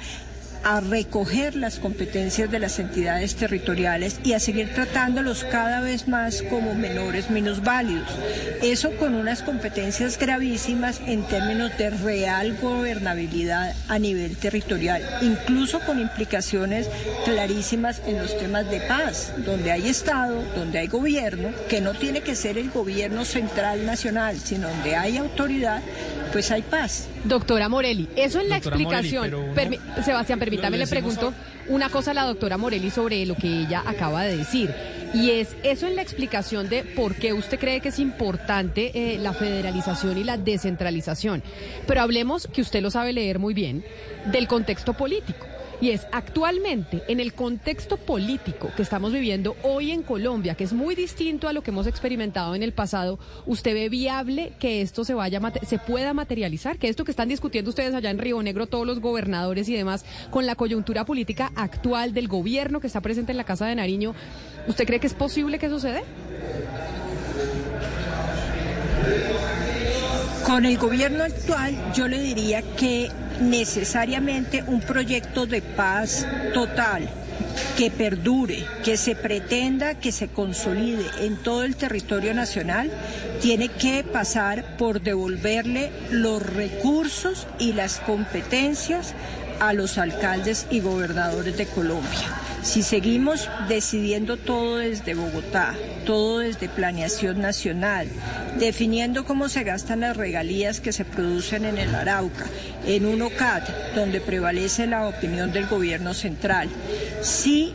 [0.64, 6.42] a recoger las competencias de las entidades territoriales y a seguir tratándolos cada vez más
[6.42, 8.08] como menores menos válidos.
[8.62, 16.00] Eso con unas competencias gravísimas en términos de real gobernabilidad a nivel territorial, incluso con
[16.00, 16.88] implicaciones
[17.24, 22.22] clarísimas en los temas de paz, donde hay Estado, donde hay gobierno, que no tiene
[22.22, 25.82] que ser el gobierno central nacional, sino donde hay autoridad,
[26.34, 27.06] pues hay paz.
[27.22, 29.30] Doctora Morelli, eso en la explicación.
[30.04, 31.32] Sebastián, permítame, le pregunto
[31.68, 34.74] una cosa a la doctora Morelli sobre lo que ella acaba de decir.
[35.14, 39.18] Y es eso en la explicación de por qué usted cree que es importante eh,
[39.18, 41.40] la federalización y la descentralización.
[41.86, 43.84] Pero hablemos, que usted lo sabe leer muy bien,
[44.32, 45.46] del contexto político.
[45.84, 50.72] Y es actualmente, en el contexto político que estamos viviendo hoy en Colombia, que es
[50.72, 55.04] muy distinto a lo que hemos experimentado en el pasado, ¿usted ve viable que esto
[55.04, 56.78] se vaya se pueda materializar?
[56.78, 60.06] Que esto que están discutiendo ustedes allá en Río Negro, todos los gobernadores y demás,
[60.30, 64.14] con la coyuntura política actual del gobierno que está presente en la Casa de Nariño,
[64.66, 66.00] ¿usted cree que es posible que suceda?
[70.46, 77.08] Con el gobierno actual yo le diría que necesariamente un proyecto de paz total
[77.76, 82.90] que perdure, que se pretenda que se consolide en todo el territorio nacional,
[83.40, 89.14] tiene que pasar por devolverle los recursos y las competencias
[89.60, 92.40] a los alcaldes y gobernadores de Colombia.
[92.62, 95.74] Si seguimos decidiendo todo desde Bogotá,
[96.06, 98.08] todo desde planeación nacional,
[98.58, 102.46] definiendo cómo se gastan las regalías que se producen en el Arauca,
[102.86, 106.68] en un OCAT, donde prevalece la opinión del gobierno central,
[107.20, 107.74] si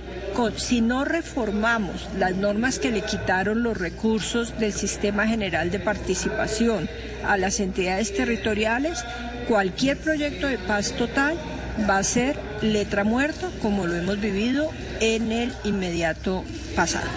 [0.55, 6.89] si no reformamos las normas que le quitaron los recursos del sistema general de participación
[7.25, 9.03] a las entidades territoriales,
[9.49, 11.37] cualquier proyecto de paz total
[11.89, 16.43] va a ser letra muerta como lo hemos vivido en el inmediato
[16.75, 17.07] pasado.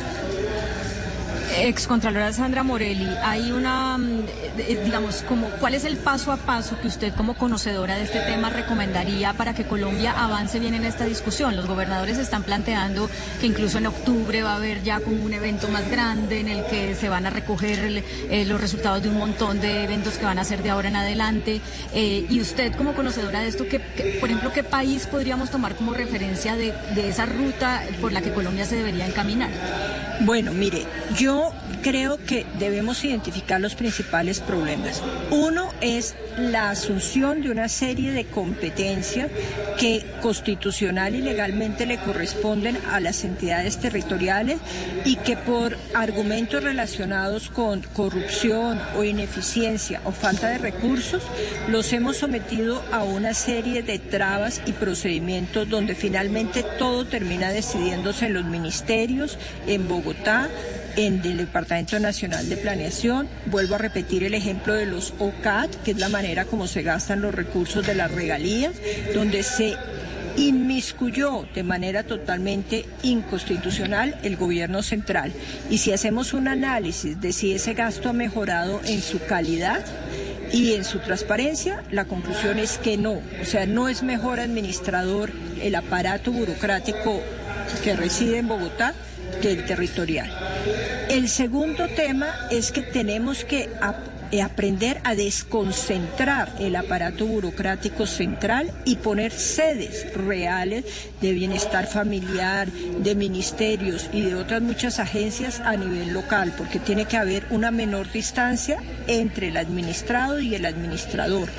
[1.54, 4.20] Excontralora Sandra Morelli, hay una, mm,
[4.58, 8.20] eh, digamos, como, ¿cuál es el paso a paso que usted como conocedora de este
[8.20, 11.54] tema recomendaría para que Colombia avance bien en esta discusión?
[11.54, 13.08] Los gobernadores están planteando
[13.40, 16.64] que incluso en octubre va a haber ya como un evento más grande en el
[16.66, 20.38] que se van a recoger eh, los resultados de un montón de eventos que van
[20.38, 21.60] a ser de ahora en adelante.
[21.94, 23.78] Eh, y usted como conocedora de esto, ¿qué,
[24.20, 26.72] por ejemplo, ¿qué país podríamos tomar como referencia de
[27.08, 29.50] esa ruta por la que Colombia se debería encaminar?
[30.24, 31.41] Bueno, mire, yo
[31.82, 35.02] creo que debemos identificar los principales problemas.
[35.30, 39.30] Uno es la asunción de una serie de competencias
[39.78, 44.58] que constitucional y legalmente le corresponden a las entidades territoriales
[45.04, 51.22] y que por argumentos relacionados con corrupción o ineficiencia o falta de recursos
[51.68, 58.26] los hemos sometido a una serie de trabas y procedimientos donde finalmente todo termina decidiéndose
[58.26, 60.48] en los ministerios, en Bogotá,
[60.96, 63.28] en el Departamento Nacional de Planeación.
[63.46, 67.22] Vuelvo a repetir el ejemplo de los OCAT, que es la manera como se gastan
[67.22, 68.74] los recursos de las regalías,
[69.14, 69.76] donde se
[70.36, 75.32] inmiscuyó de manera totalmente inconstitucional el gobierno central.
[75.68, 79.84] Y si hacemos un análisis de si ese gasto ha mejorado en su calidad,
[80.52, 83.22] y en su transparencia, la conclusión es que no.
[83.40, 85.30] O sea, no es mejor administrador
[85.62, 87.22] el aparato burocrático
[87.82, 88.94] que reside en Bogotá
[89.40, 90.30] del territorial.
[91.08, 93.68] El segundo tema es que tenemos que
[94.32, 100.84] eh, aprender a desconcentrar el aparato burocrático central y poner sedes reales
[101.20, 107.04] de bienestar familiar, de ministerios y de otras muchas agencias a nivel local, porque tiene
[107.04, 111.50] que haber una menor distancia entre el administrado y el administrador.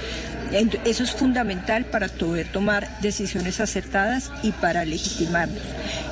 [0.54, 5.64] Eso es fundamental para poder tomar decisiones acertadas y para legitimarnos.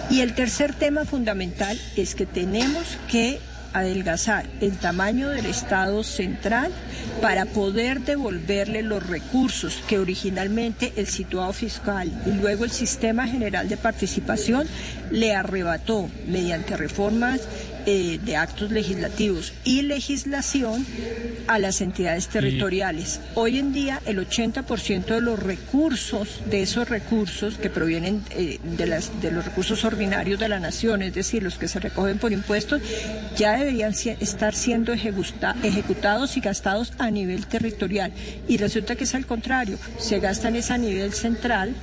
[0.10, 3.40] Y el tercer tema fundamental es que tenemos que
[3.74, 6.72] adelgazar el tamaño del Estado central
[7.22, 13.70] para poder devolverle los recursos que originalmente el situado fiscal y luego el sistema general
[13.70, 14.68] de participación
[15.12, 17.42] le arrebató mediante reformas
[17.86, 20.86] eh, de actos legislativos y legislación
[21.48, 23.20] a las entidades territoriales.
[23.36, 28.86] Hoy en día el 80% de los recursos, de esos recursos que provienen eh, de,
[28.88, 32.32] las, de los recursos ordinarios de la nación, es decir, los que se recogen por
[32.32, 32.82] impuestos,
[33.36, 38.12] ya deberían estar siendo ejecutados y gastados a nivel territorial.
[38.48, 41.74] Y resulta que es al contrario, se gastan es a nivel central,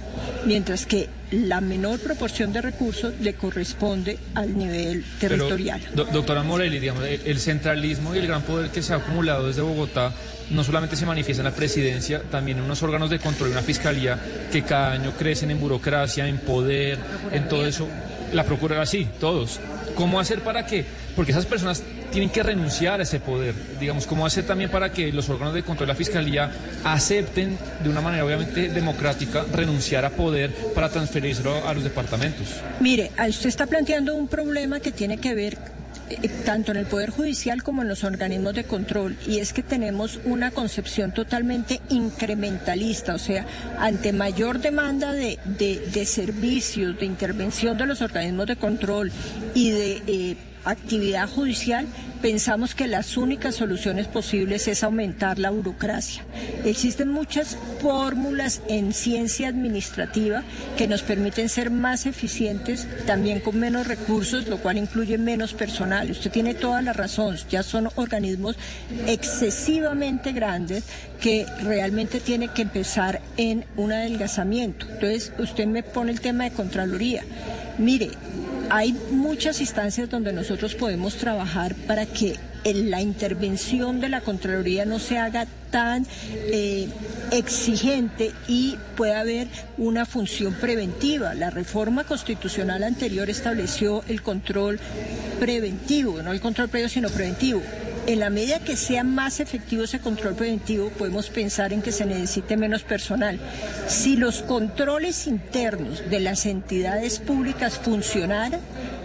[0.47, 5.81] mientras que la menor proporción de recursos le corresponde al nivel territorial.
[5.95, 10.13] doctora Morelli, digamos, el centralismo y el gran poder que se ha acumulado desde Bogotá
[10.51, 13.63] no solamente se manifiesta en la presidencia, también en unos órganos de control y una
[13.63, 14.19] fiscalía
[14.51, 16.99] que cada año crecen en burocracia, en poder,
[17.33, 17.87] en todo eso.
[18.33, 19.61] La procura sí, todos.
[19.95, 20.85] ¿Cómo hacer para que?
[21.17, 23.55] Porque esas personas tienen que renunciar a ese poder.
[23.79, 26.51] Digamos, ¿cómo hacer también para que los órganos de control de la Fiscalía
[26.85, 32.49] acepten de una manera obviamente democrática renunciar a poder para transferirlo a los departamentos?
[32.81, 35.59] Mire, usted está planteando un problema que tiene que ver
[36.11, 39.63] eh, tanto en el Poder Judicial como en los organismos de control, y es que
[39.63, 43.45] tenemos una concepción totalmente incrementalista, o sea,
[43.79, 49.13] ante mayor demanda de, de, servicios, de intervención de los organismos de control
[49.55, 50.37] y de eh,
[50.71, 51.87] actividad judicial,
[52.21, 56.25] pensamos que las únicas soluciones posibles es aumentar la burocracia.
[56.65, 60.43] Existen muchas fórmulas en ciencia administrativa
[60.77, 66.11] que nos permiten ser más eficientes, también con menos recursos, lo cual incluye menos personal.
[66.11, 68.57] Usted tiene toda la razón, ya son organismos
[69.07, 70.85] excesivamente grandes
[71.21, 74.87] que realmente tiene que empezar en un adelgazamiento.
[74.89, 77.25] Entonces, usted me pone el tema de Contraloría.
[77.79, 78.11] Mire,
[78.71, 84.99] hay muchas instancias donde nosotros podemos trabajar para que la intervención de la Contraloría no
[84.99, 86.89] se haga tan eh,
[87.31, 91.35] exigente y pueda haber una función preventiva.
[91.35, 94.79] La reforma constitucional anterior estableció el control
[95.39, 97.63] preventivo, no el control previo, sino preventivo.
[98.09, 102.07] En la medida que sea más efectivo ese control preventivo, podemos pensar en que se
[102.07, 103.39] necesite menos personal.
[103.87, 108.63] Si los controles internos de las entidades públicas funcionaran,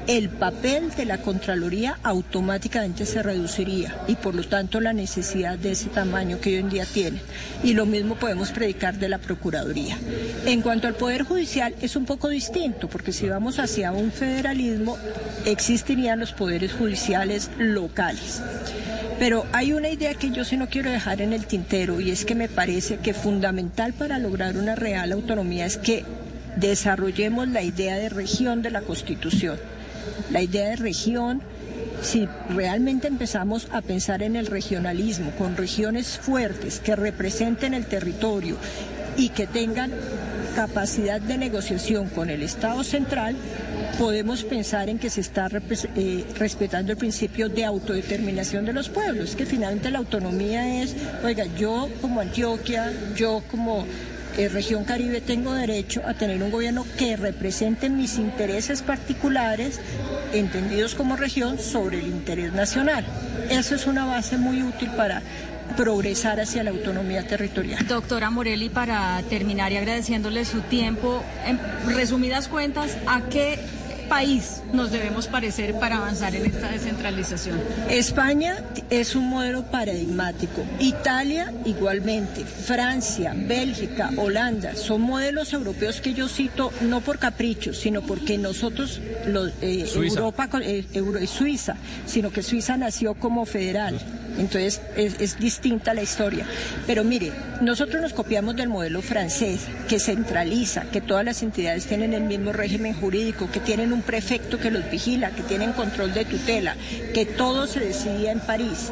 [0.08, 5.72] el papel de la Contraloría automáticamente se reduciría y por lo tanto la necesidad de
[5.72, 7.22] ese tamaño que hoy en día tiene.
[7.64, 9.98] Y lo mismo podemos predicar de la Procuraduría.
[10.46, 14.98] En cuanto al Poder Judicial es un poco distinto porque si vamos hacia un federalismo
[15.46, 18.42] existirían los poderes judiciales locales.
[19.20, 22.26] Pero hay una idea que yo sí no quiero dejar en el tintero y es
[22.26, 26.04] que me parece que fundamental para lograr una real autonomía es que
[26.58, 29.58] desarrollemos la idea de región de la Constitución.
[30.32, 31.42] La idea de región,
[32.02, 38.58] si realmente empezamos a pensar en el regionalismo, con regiones fuertes que representen el territorio
[39.18, 39.92] y que tengan
[40.56, 43.36] capacidad de negociación con el Estado central,
[43.98, 45.50] podemos pensar en que se está
[45.96, 51.46] eh, respetando el principio de autodeterminación de los pueblos, que finalmente la autonomía es, oiga,
[51.58, 53.86] yo como Antioquia, yo como
[54.38, 59.80] eh, región Caribe tengo derecho a tener un gobierno que represente mis intereses particulares,
[60.34, 63.06] entendidos como región, sobre el interés nacional.
[63.50, 65.22] Eso es una base muy útil para
[65.78, 67.88] progresar hacia la autonomía territorial.
[67.88, 71.60] Doctora Morelli, para terminar y agradeciéndole su tiempo, en
[71.96, 73.60] resumidas cuentas, ¿a qué
[74.08, 77.60] país nos debemos parecer para avanzar en esta descentralización?
[77.90, 80.64] España es un modelo paradigmático.
[80.80, 82.46] Italia igualmente.
[82.46, 89.02] Francia, Bélgica, Holanda son modelos europeos que yo cito no por capricho, sino porque nosotros,
[89.28, 90.84] los, eh, Europa, eh,
[91.28, 91.76] Suiza,
[92.06, 94.00] sino que Suiza nació como federal.
[94.38, 96.46] Entonces es, distinta la historia.
[96.88, 97.32] Pero mire,
[97.62, 102.52] nosotros nos copiamos del modelo francés, que centraliza, que todas las entidades tienen el mismo
[102.52, 106.76] régimen jurídico, que tienen un prefecto que los vigila, que tienen control de tutela,
[107.14, 108.92] que todo se decidía en París.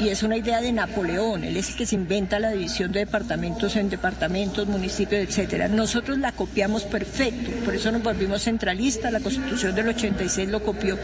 [0.00, 3.00] y es una idea de Napoleón, él es el que se inventa la división de
[3.00, 5.68] departamentos en departamentos, municipios, etcétera.
[5.68, 10.98] Nosotros la copiamos perfecto, por eso nos volvimos centralistas, la Constitución del 86 lo copió.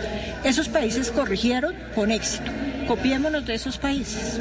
[0.45, 2.51] Esos países corrigieron con éxito.
[2.87, 4.39] Copiémonos de esos países.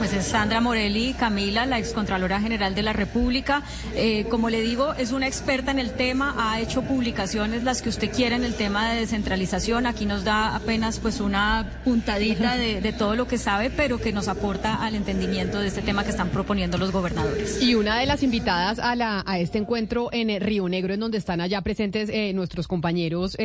[0.00, 3.62] Pues es Sandra Morelli Camila, la excontralora general de la República.
[3.94, 7.90] Eh, como le digo, es una experta en el tema, ha hecho publicaciones las que
[7.90, 9.84] usted quiera en el tema de descentralización.
[9.84, 14.28] Aquí nos da apenas pues una puntadita de, todo lo que sabe, pero que nos
[14.28, 17.60] aporta al entendimiento de este tema que están proponiendo los gobernadores.
[17.60, 21.00] Y una de las invitadas a, la, a este encuentro en eh, Río Negro, en
[21.00, 23.36] donde están allá presentes eh, nuestros compañeros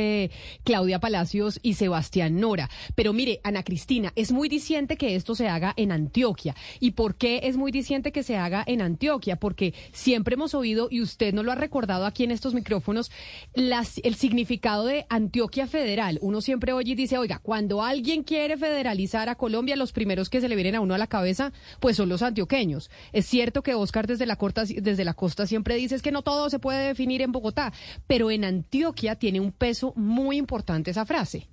[0.64, 2.70] Claudia Palacios y Sebastián Nora.
[2.96, 6.45] Pero mire, Ana Cristina, es muy diciente que esto se haga en Antioquia.
[6.80, 9.38] ¿Y por qué es muy diciente que se haga en Antioquia?
[9.38, 13.10] Porque siempre hemos oído, y usted no lo ha recordado aquí en estos micrófonos,
[13.56, 16.20] el significado de Antioquia federal.
[16.22, 20.42] Uno siempre oye y dice, oiga, cuando alguien quiere federalizar a Colombia, los primeros que
[20.42, 22.92] se le vienen a uno a la cabeza, pues son los antioqueños.
[23.12, 26.50] Es cierto que Oscar desde la, costa, desde la costa siempre dice que no todo
[26.50, 27.72] se puede definir en Bogotá,
[28.08, 31.48] pero en Antioquia tiene un peso muy importante esa frase.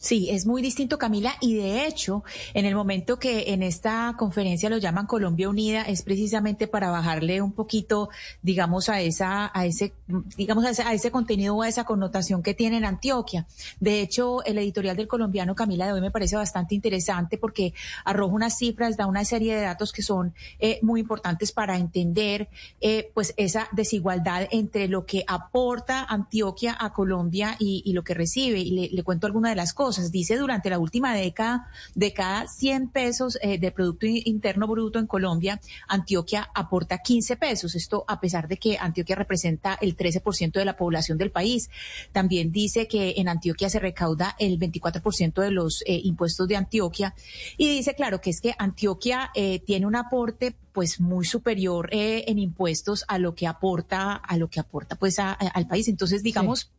[0.00, 2.24] Sí, es muy distinto, Camila, y de hecho,
[2.54, 7.42] en el momento que en esta conferencia lo llaman Colombia Unida, es precisamente para bajarle
[7.42, 8.08] un poquito,
[8.40, 9.92] digamos, a esa, a ese,
[10.38, 13.46] digamos, a ese, a ese contenido o a esa connotación que tiene en Antioquia.
[13.78, 17.74] De hecho, el editorial del colombiano, Camila, de hoy me parece bastante interesante porque
[18.06, 22.48] arroja unas cifras, da una serie de datos que son eh, muy importantes para entender,
[22.80, 28.60] eh, pues, esa desigualdad entre lo que aporta Antioquia a Colombia y, lo que recibe.
[28.60, 29.89] Y le, le cuento algunas de las cosas.
[30.10, 35.06] Dice, durante la última década, de cada 100 pesos eh, de Producto Interno Bruto en
[35.06, 37.74] Colombia, Antioquia aporta 15 pesos.
[37.74, 41.70] Esto a pesar de que Antioquia representa el 13% de la población del país.
[42.12, 47.14] También dice que en Antioquia se recauda el 24% de los eh, impuestos de Antioquia.
[47.56, 52.38] Y dice, claro, que es que Antioquia eh, tiene un aporte pues muy superior en
[52.38, 56.70] impuestos a lo que aporta a lo que aporta pues al país entonces digamos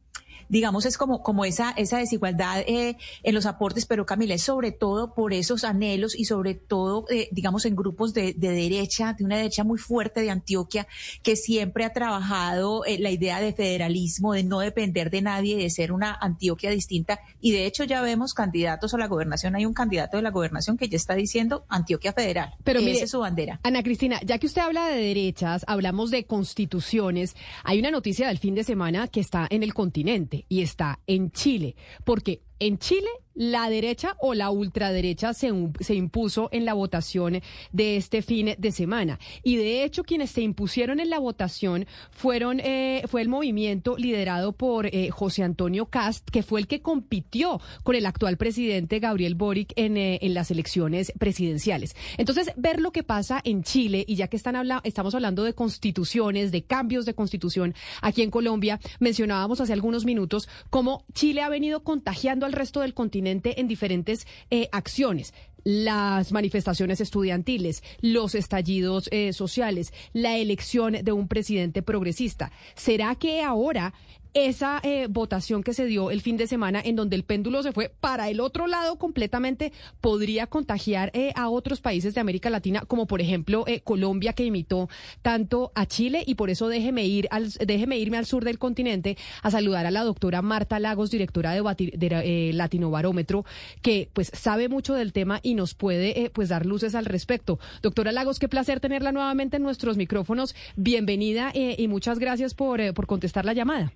[0.51, 4.73] digamos, es como, como esa, esa desigualdad eh, en los aportes, pero Camila, es sobre
[4.73, 9.23] todo por esos anhelos y sobre todo, eh, digamos, en grupos de, de, derecha, de
[9.23, 10.87] una derecha muy fuerte de Antioquia,
[11.23, 15.69] que siempre ha trabajado eh, la idea de federalismo, de no depender de nadie, de
[15.69, 17.21] ser una Antioquia distinta.
[17.39, 20.75] Y de hecho ya vemos candidatos a la gobernación, hay un candidato de la gobernación
[20.75, 22.55] que ya está diciendo Antioquia Federal.
[22.65, 23.61] Pero esa es su bandera.
[23.63, 28.37] Ana Cristina, ya que usted habla de derechas, hablamos de constituciones, hay una noticia del
[28.37, 33.09] fin de semana que está en el continente y está en Chile, porque en Chile
[33.41, 37.41] la derecha o la ultraderecha se, se, impuso en la votación
[37.71, 39.17] de este fin de semana.
[39.41, 44.51] Y de hecho, quienes se impusieron en la votación fueron, eh, fue el movimiento liderado
[44.51, 49.33] por eh, José Antonio Cast, que fue el que compitió con el actual presidente Gabriel
[49.33, 51.95] Boric en, eh, en las elecciones presidenciales.
[52.19, 55.55] Entonces, ver lo que pasa en Chile, y ya que están habla estamos hablando de
[55.55, 57.73] constituciones, de cambios de constitución
[58.03, 62.93] aquí en Colombia, mencionábamos hace algunos minutos cómo Chile ha venido contagiando al resto del
[62.93, 65.33] continente en diferentes eh, acciones
[65.63, 72.51] las manifestaciones estudiantiles, los estallidos eh, sociales, la elección de un presidente progresista.
[72.75, 73.93] ¿Será que ahora
[74.33, 77.73] esa eh, votación que se dio el fin de semana en donde el péndulo se
[77.73, 82.83] fue para el otro lado completamente podría contagiar eh, a otros países de América Latina
[82.87, 84.89] como por ejemplo eh, Colombia que imitó
[85.21, 86.23] tanto a Chile.
[86.25, 89.91] Y por eso déjeme ir al, déjeme irme al sur del continente a saludar a
[89.91, 93.45] la doctora Marta Lagos directora de, de Latino Barómetro
[93.81, 97.59] que pues sabe mucho del tema y nos puede pues dar luces al respecto.
[97.81, 100.55] Doctora Lagos qué placer tenerla nuevamente en nuestros micrófonos.
[100.75, 103.91] Bienvenida y muchas gracias por, por contestar la llamada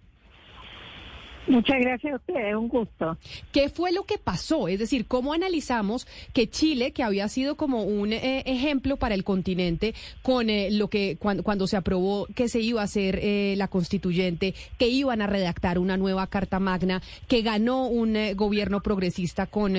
[1.47, 3.17] Muchas gracias a ustedes, un gusto.
[3.51, 4.67] ¿Qué fue lo que pasó?
[4.67, 9.23] Es decir, ¿cómo analizamos que Chile, que había sido como un eh, ejemplo para el
[9.23, 9.93] continente
[10.23, 14.55] con eh, lo que cuando, se aprobó que se iba a hacer eh, la constituyente,
[14.79, 19.75] que iban a redactar una nueva carta magna, que ganó un gobierno progresista con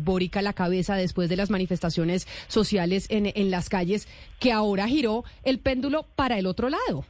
[0.00, 4.88] Boric a la cabeza después de las manifestaciones sociales en, en las calles, que ahora
[4.88, 7.04] giró el péndulo para el otro lado?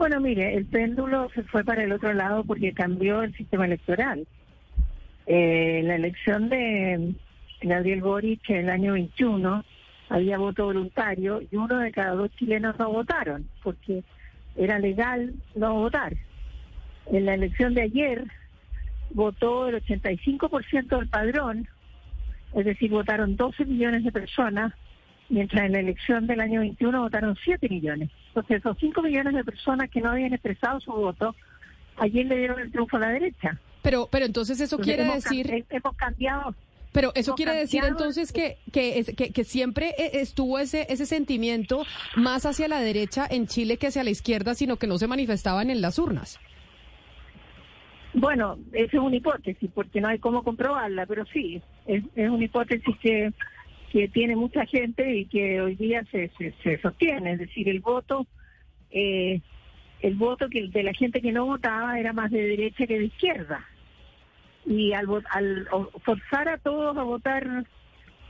[0.00, 4.26] Bueno, mire, el péndulo se fue para el otro lado porque cambió el sistema electoral.
[5.26, 7.12] Eh, la elección de
[7.60, 9.62] Gabriel Boric en el año 21
[10.08, 14.02] había voto voluntario y uno de cada dos chilenos no votaron porque
[14.56, 16.14] era legal no votar.
[17.12, 18.24] En la elección de ayer
[19.10, 21.68] votó el 85% del padrón,
[22.54, 24.72] es decir, votaron 12 millones de personas
[25.30, 28.10] mientras en la elección del año 21 votaron 7 millones.
[28.28, 31.34] Entonces, esos 5 millones de personas que no habían expresado su voto,
[31.96, 33.58] ayer le dieron el triunfo a la derecha.
[33.82, 35.64] Pero, pero entonces eso quiere decir...
[35.70, 36.54] hemos cambiado...
[36.92, 41.84] Pero eso quiere decir entonces que, que, que, siempre e, estuvo ese, ese sentimiento
[42.16, 45.70] más hacia la derecha en Chile que hacia la izquierda, sino que no se manifestaban
[45.70, 46.40] en las urnas.
[48.12, 52.44] Bueno, esa es una hipótesis, porque no hay cómo comprobarla, pero sí, es, es una
[52.44, 53.32] hipótesis que
[53.90, 56.30] que tiene mucha gente y que hoy día se,
[56.62, 57.32] se, sostiene.
[57.32, 58.26] Es decir, el voto,
[58.90, 59.40] eh,
[60.00, 63.06] el voto que de la gente que no votaba era más de derecha que de
[63.06, 63.66] izquierda.
[64.64, 65.68] Y al, al
[66.04, 67.64] forzar a todos a votar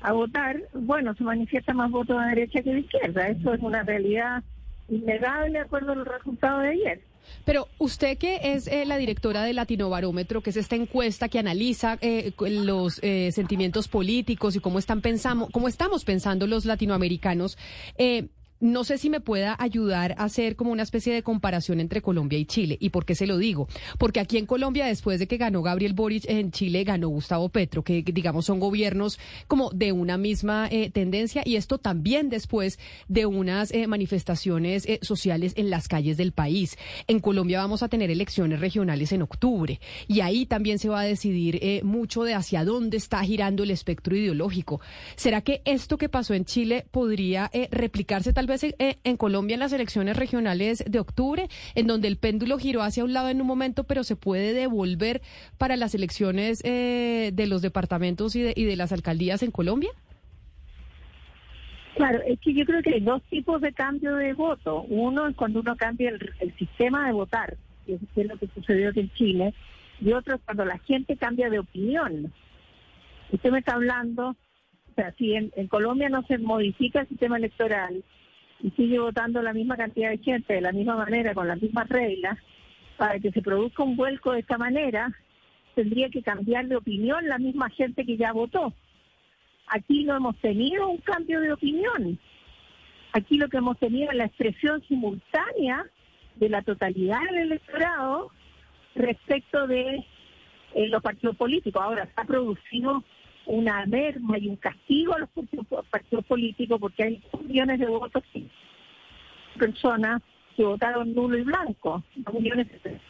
[0.02, 3.28] a votar, bueno, se manifiesta más voto de derecha que de izquierda.
[3.28, 4.42] Eso es una realidad
[4.88, 7.00] innegable de acuerdo a los resultados de ayer.
[7.44, 11.38] Pero usted que es eh, la directora de Latino Barómetro, que es esta encuesta que
[11.38, 17.56] analiza eh, los eh, sentimientos políticos y cómo están pensando, cómo estamos pensando los latinoamericanos,
[18.60, 22.38] no sé si me pueda ayudar a hacer como una especie de comparación entre Colombia
[22.38, 22.76] y Chile.
[22.80, 23.68] ¿Y por qué se lo digo?
[23.98, 27.82] Porque aquí en Colombia, después de que ganó Gabriel Boric, en Chile ganó Gustavo Petro,
[27.82, 29.18] que digamos son gobiernos
[29.48, 32.78] como de una misma eh, tendencia y esto también después
[33.08, 36.76] de unas eh, manifestaciones eh, sociales en las calles del país.
[37.06, 41.04] En Colombia vamos a tener elecciones regionales en octubre y ahí también se va a
[41.04, 44.80] decidir mucho de hacia dónde está girando el espectro ideológico.
[45.16, 49.60] ¿Será que esto que pasó en Chile podría replicarse tal vez eh, en Colombia en
[49.60, 53.46] las elecciones regionales de octubre, en donde el péndulo giró hacia un lado en un
[53.46, 55.22] momento, pero se puede devolver
[55.56, 59.90] para las elecciones eh, de los departamentos y de, y de las alcaldías en Colombia?
[61.96, 64.82] Claro, es que yo creo que hay dos tipos de cambio de voto.
[64.88, 67.56] Uno es cuando uno cambia el, sistema de votar,
[67.86, 69.54] que es lo que sucedió en Chile,
[70.00, 72.32] y otro es cuando la gente cambia de opinión.
[73.32, 78.02] Usted me está hablando, o sea, si en Colombia no se modifica el sistema electoral,
[78.62, 81.88] y sigue votando la misma cantidad de gente de la misma manera, con las mismas
[81.88, 82.38] reglas,
[82.96, 85.10] para que se produzca un vuelco de esta manera,
[85.74, 88.74] tendría que cambiar de opinión la misma gente que ya votó.
[89.68, 92.18] Aquí no hemos tenido un cambio de opinión.
[93.12, 95.86] Aquí lo que hemos tenido es la expresión simultánea
[96.36, 98.30] de la totalidad del electorado
[98.94, 100.04] respecto de
[100.74, 101.82] eh, los partidos políticos.
[101.82, 103.02] Ahora, se ha producido
[103.46, 105.28] una merma y un castigo a los
[105.90, 108.48] partidos políticos porque hay millones de votos y
[109.58, 110.22] personas
[110.56, 112.02] que votaron nulo y blanco,
[112.32, 113.00] millones de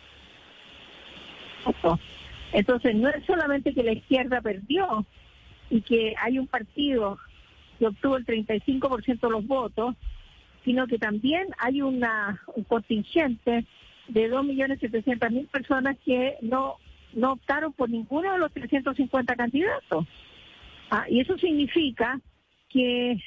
[2.52, 5.06] entonces no es solamente que la izquierda perdió
[5.68, 7.18] y que hay un partido
[7.78, 9.94] que obtuvo el 35% de los votos,
[10.64, 13.64] sino que también hay una, un contingente
[14.08, 16.76] de 2.700.000 personas que no,
[17.14, 20.06] no optaron por ninguno de los 350 candidatos.
[20.90, 22.20] Ah, y eso significa
[22.68, 23.18] que,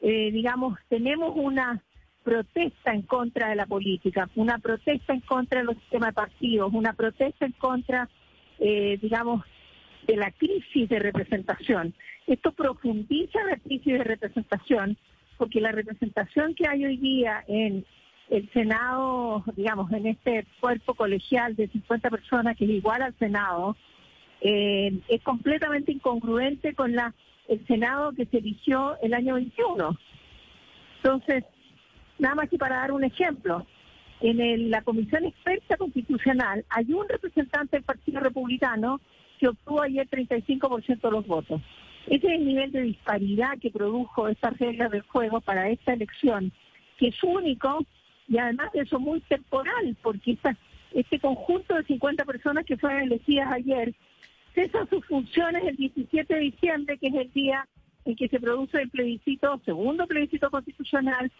[0.00, 1.82] eh, digamos, tenemos una
[2.22, 6.72] protesta en contra de la política, una protesta en contra de los sistemas de partidos,
[6.72, 8.08] una protesta en contra,
[8.58, 9.44] eh, digamos,
[10.06, 11.94] de la crisis de representación.
[12.26, 14.96] Esto profundiza la crisis de representación
[15.36, 17.84] porque la representación que hay hoy día en
[18.30, 23.76] el Senado, digamos, en este cuerpo colegial de 50 personas que es igual al Senado,
[24.40, 27.14] eh, es completamente incongruente con la
[27.48, 29.98] el Senado que se eligió el año 21.
[31.02, 31.44] Entonces,
[32.18, 33.66] nada más que para dar un ejemplo,
[34.20, 39.00] en la Comisión Experta Constitucional hay un representante del Partido Republicano
[39.38, 41.60] que obtuvo ayer 35% de los votos.
[42.06, 46.52] Ese es el nivel de disparidad que produjo estas reglas del juego para esta elección,
[46.98, 47.84] que es único
[48.28, 50.38] y además de eso muy temporal, porque
[50.92, 53.94] este conjunto de 50 personas que fueron elegidas ayer
[54.54, 57.66] cesan sus funciones el 17 de diciembre, que es el día
[58.04, 61.30] en que se produce el plebiscito, segundo plebiscito constitucional,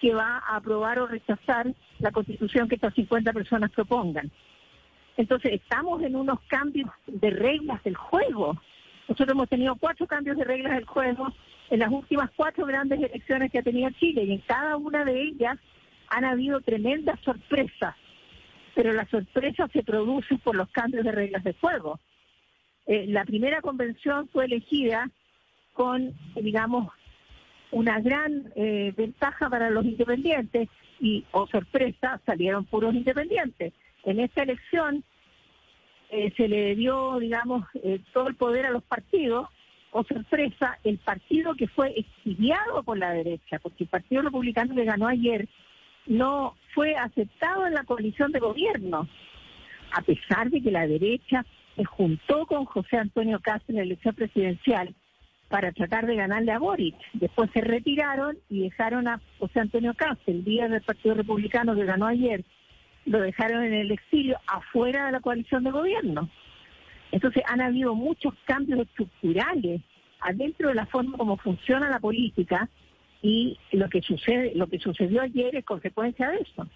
[0.00, 4.30] que va a aprobar o rechazar la constitución que estas 50 personas propongan.
[5.16, 8.60] Entonces, estamos en unos cambios de reglas del juego.
[9.08, 11.32] Nosotros hemos tenido cuatro cambios de reglas del juego
[11.70, 15.22] en las últimas cuatro grandes elecciones que ha tenido Chile y en cada una de
[15.22, 15.58] ellas
[16.10, 17.94] han habido tremendas sorpresas,
[18.74, 21.98] pero las sorpresas se producen por los cambios de reglas del juego.
[22.86, 25.08] Eh, la primera convención fue elegida
[25.72, 26.92] con, digamos,
[27.70, 30.68] una gran eh, ventaja para los independientes
[30.98, 33.72] y, oh sorpresa, salieron puros independientes.
[34.04, 35.04] En esta elección
[36.10, 37.64] eh, se le dio, digamos,
[38.12, 39.48] todo el poder a los partidos.
[39.92, 44.72] O oh sorpresa, el partido que fue exiliado por la derecha, porque el Partido Republicano
[44.72, 45.48] que ganó ayer
[46.06, 49.08] no fue aceptado en la coalición de gobierno,
[49.92, 51.44] a pesar de que la derecha
[51.76, 54.94] se juntó con José Antonio Castro en la elección presidencial
[55.48, 56.94] para tratar de ganarle a Boric.
[57.14, 61.84] Después se retiraron y dejaron a José Antonio Castro, el día del Partido Republicano que
[61.84, 62.44] ganó ayer,
[63.04, 66.28] lo dejaron en el exilio afuera de la coalición de gobierno.
[67.10, 69.80] Entonces han habido muchos cambios estructurales
[70.20, 72.68] adentro de la forma como funciona la política
[73.22, 76.66] y lo que sucede, lo que sucedió ayer es consecuencia de eso.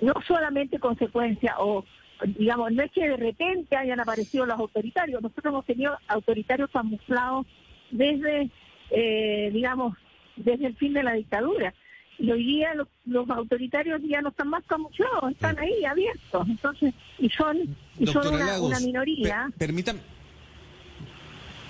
[0.00, 1.84] No solamente consecuencia o
[2.24, 7.44] digamos, no es que de repente hayan aparecido los autoritarios, nosotros hemos tenido autoritarios camuflados
[7.90, 8.50] desde,
[8.90, 9.96] eh, digamos,
[10.36, 11.74] desde el fin de la dictadura.
[12.18, 16.48] Y hoy día los, los autoritarios ya no están más camuflados, están ahí abiertos.
[16.48, 17.58] Entonces, y son,
[17.98, 19.46] y son Doctora una, Lagos, una minoría.
[19.50, 20.00] per- permítame,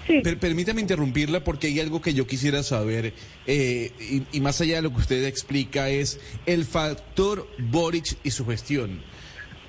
[0.07, 3.13] per- permítame interrumpirla porque hay algo que yo quisiera saber
[3.47, 8.31] eh, y, y más allá de lo que usted explica es el factor Boric y
[8.31, 9.03] su gestión.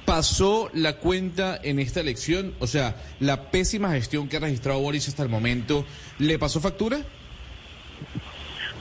[0.06, 2.54] ¿Pasó la cuenta en esta elección?
[2.60, 5.86] O sea, la pésima gestión que ha registrado Boric hasta el momento,
[6.20, 7.00] ¿le pasó factura?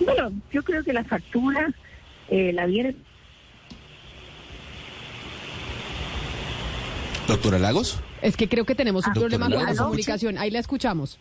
[0.01, 1.73] Bueno, yo creo que la factura
[2.29, 2.95] eh, la viene
[7.27, 8.01] Doctora Lagos.
[8.21, 10.37] Es que creo que tenemos un Ah, problema con la comunicación.
[10.37, 11.19] Ahí la escuchamos.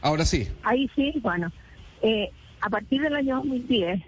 [0.00, 0.48] Ahora sí.
[0.62, 1.50] Ahí sí, bueno,
[2.02, 2.30] eh,
[2.60, 4.02] a partir del año 2010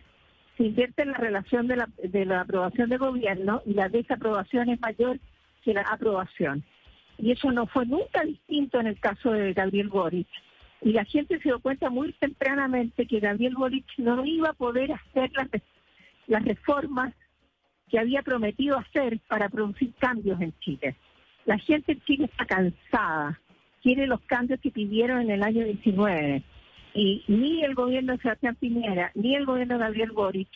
[0.56, 4.68] se invierte en la relación de la, de la aprobación de gobierno y la desaprobación
[4.68, 5.18] es mayor
[5.64, 6.64] que la aprobación.
[7.18, 10.28] Y eso no fue nunca distinto en el caso de Gabriel Boric.
[10.82, 14.92] Y la gente se dio cuenta muy tempranamente que Gabriel Boric no iba a poder
[14.92, 15.48] hacer las,
[16.26, 17.14] las reformas
[17.90, 20.96] que había prometido hacer para producir cambios en Chile.
[21.44, 23.40] La gente en Chile está cansada,
[23.82, 26.42] quiere los cambios que pidieron en el año 19.
[26.94, 30.48] Y ni el gobierno de Sebastián Piñera, ni el gobierno de Gabriel Boric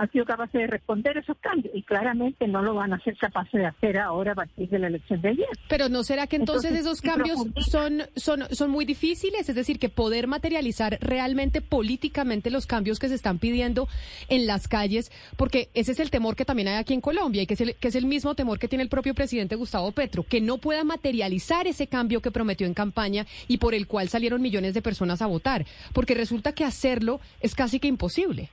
[0.00, 1.74] han sido capaces de responder esos cambios.
[1.74, 4.86] Y claramente no lo van a ser capaces de hacer ahora a partir de la
[4.86, 5.48] elección de ayer.
[5.68, 9.46] Pero ¿no será que entonces, Entonces, esos cambios son, son, son muy difíciles?
[9.46, 13.88] Es decir, que poder materializar realmente políticamente los cambios que se están pidiendo
[14.28, 17.46] en las calles, porque ese es el temor que también hay aquí en Colombia y
[17.46, 20.22] que es el, que es el mismo temor que tiene el propio presidente Gustavo Petro,
[20.22, 24.40] que no pueda materializar ese cambio que prometió en campaña y por el cual salieron
[24.40, 28.48] millones de personas a votar, porque resulta que hacerlo es casi que imposible.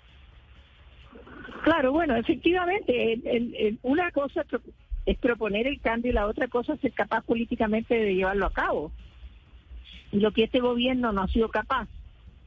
[1.64, 4.62] Claro, bueno, efectivamente, el- una cosa es pro-
[5.06, 8.52] es proponer el cambio y la otra cosa es ser capaz políticamente de llevarlo a
[8.54, 8.92] cabo.
[10.12, 11.88] Y lo que este gobierno no ha sido capaz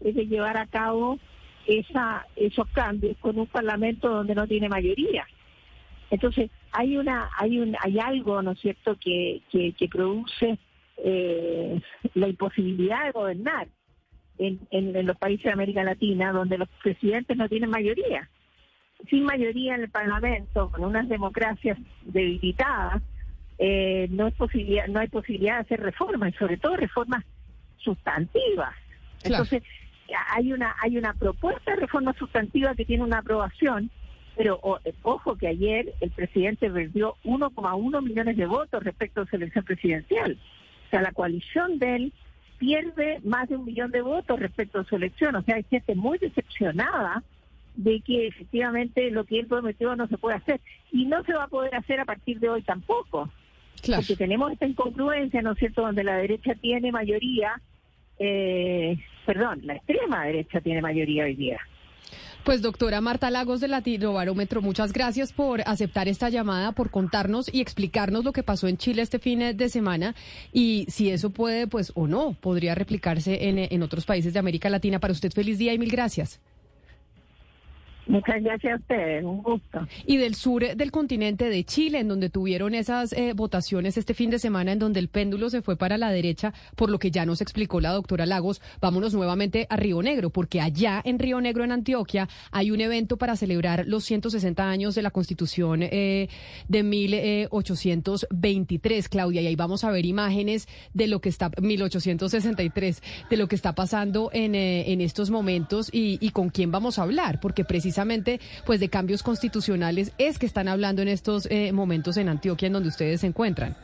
[0.00, 1.18] es de llevar a cabo
[1.66, 5.26] esa, esos cambios con un parlamento donde no tiene mayoría.
[6.10, 10.58] Entonces, hay una, hay un, hay algo, ¿no es cierto?, que, que, produce
[10.98, 11.80] eh,
[12.14, 13.68] la imposibilidad de gobernar
[14.38, 18.28] en, en los países de América Latina, donde los presidentes no tienen mayoría
[19.08, 23.02] sin mayoría en el Parlamento, con unas democracias debilitadas,
[23.58, 27.24] eh, no es posibilidad, no hay posibilidad de hacer reformas, y sobre todo reformas
[27.78, 28.74] sustantivas.
[29.22, 29.44] Claro.
[29.44, 29.62] Entonces,
[30.34, 33.90] hay una hay una propuesta de reforma sustantiva que tiene una aprobación,
[34.36, 39.36] pero o- ojo que ayer el presidente perdió 1,1 millones de votos respecto a su
[39.36, 40.38] elección presidencial.
[40.86, 42.12] O sea, la coalición de él
[42.58, 45.36] pierde más de un millón de votos respecto a su elección.
[45.36, 47.22] O sea, hay gente muy decepcionada
[47.82, 50.60] de que efectivamente lo que él prometió no se puede hacer.
[50.92, 53.30] Y no se va a poder hacer a partir de hoy tampoco.
[53.94, 57.60] Porque tenemos esta incongruencia, ¿no es cierto?, donde la derecha tiene mayoría,
[58.18, 61.58] eh, perdón, la extrema derecha tiene mayoría hoy día.
[62.44, 67.52] Pues doctora Marta Lagos de Latino Barómetro, muchas gracias por aceptar esta llamada, por contarnos
[67.52, 70.14] y explicarnos lo que pasó en Chile este fin de semana
[70.52, 74.70] y si eso puede, pues o no, podría replicarse en, en otros países de América
[74.70, 74.98] Latina.
[75.00, 76.40] Para usted feliz día y mil gracias.
[78.10, 79.86] Muchas gracias a ustedes, un gusto.
[80.04, 84.30] Y del sur del continente de Chile, en donde tuvieron esas eh, votaciones este fin
[84.30, 87.24] de semana, en donde el péndulo se fue para la derecha, por lo que ya
[87.24, 91.62] nos explicó la doctora Lagos, vámonos nuevamente a Río Negro, porque allá en Río Negro,
[91.62, 96.28] en Antioquia, hay un evento para celebrar los 160 años de la Constitución eh,
[96.66, 103.36] de 1823, Claudia, y ahí vamos a ver imágenes de lo que está, 1863, de
[103.36, 107.02] lo que está pasando en, eh, en estos momentos y, y con quién vamos a
[107.02, 107.99] hablar, porque precisamente
[108.64, 112.72] pues de cambios constitucionales es que están hablando en estos eh, momentos en Antioquia en
[112.74, 113.76] donde ustedes se encuentran.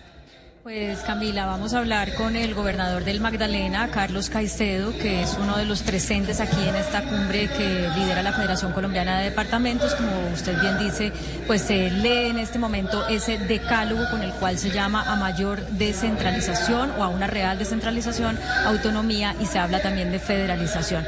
[0.67, 5.57] Pues Camila, vamos a hablar con el gobernador del Magdalena, Carlos Caicedo, que es uno
[5.57, 9.95] de los presentes aquí en esta cumbre que lidera la Federación Colombiana de Departamentos.
[9.95, 11.13] Como usted bien dice,
[11.47, 15.65] pues se lee en este momento ese decálogo con el cual se llama a mayor
[15.69, 21.05] descentralización o a una real descentralización, autonomía y se habla también de federalización.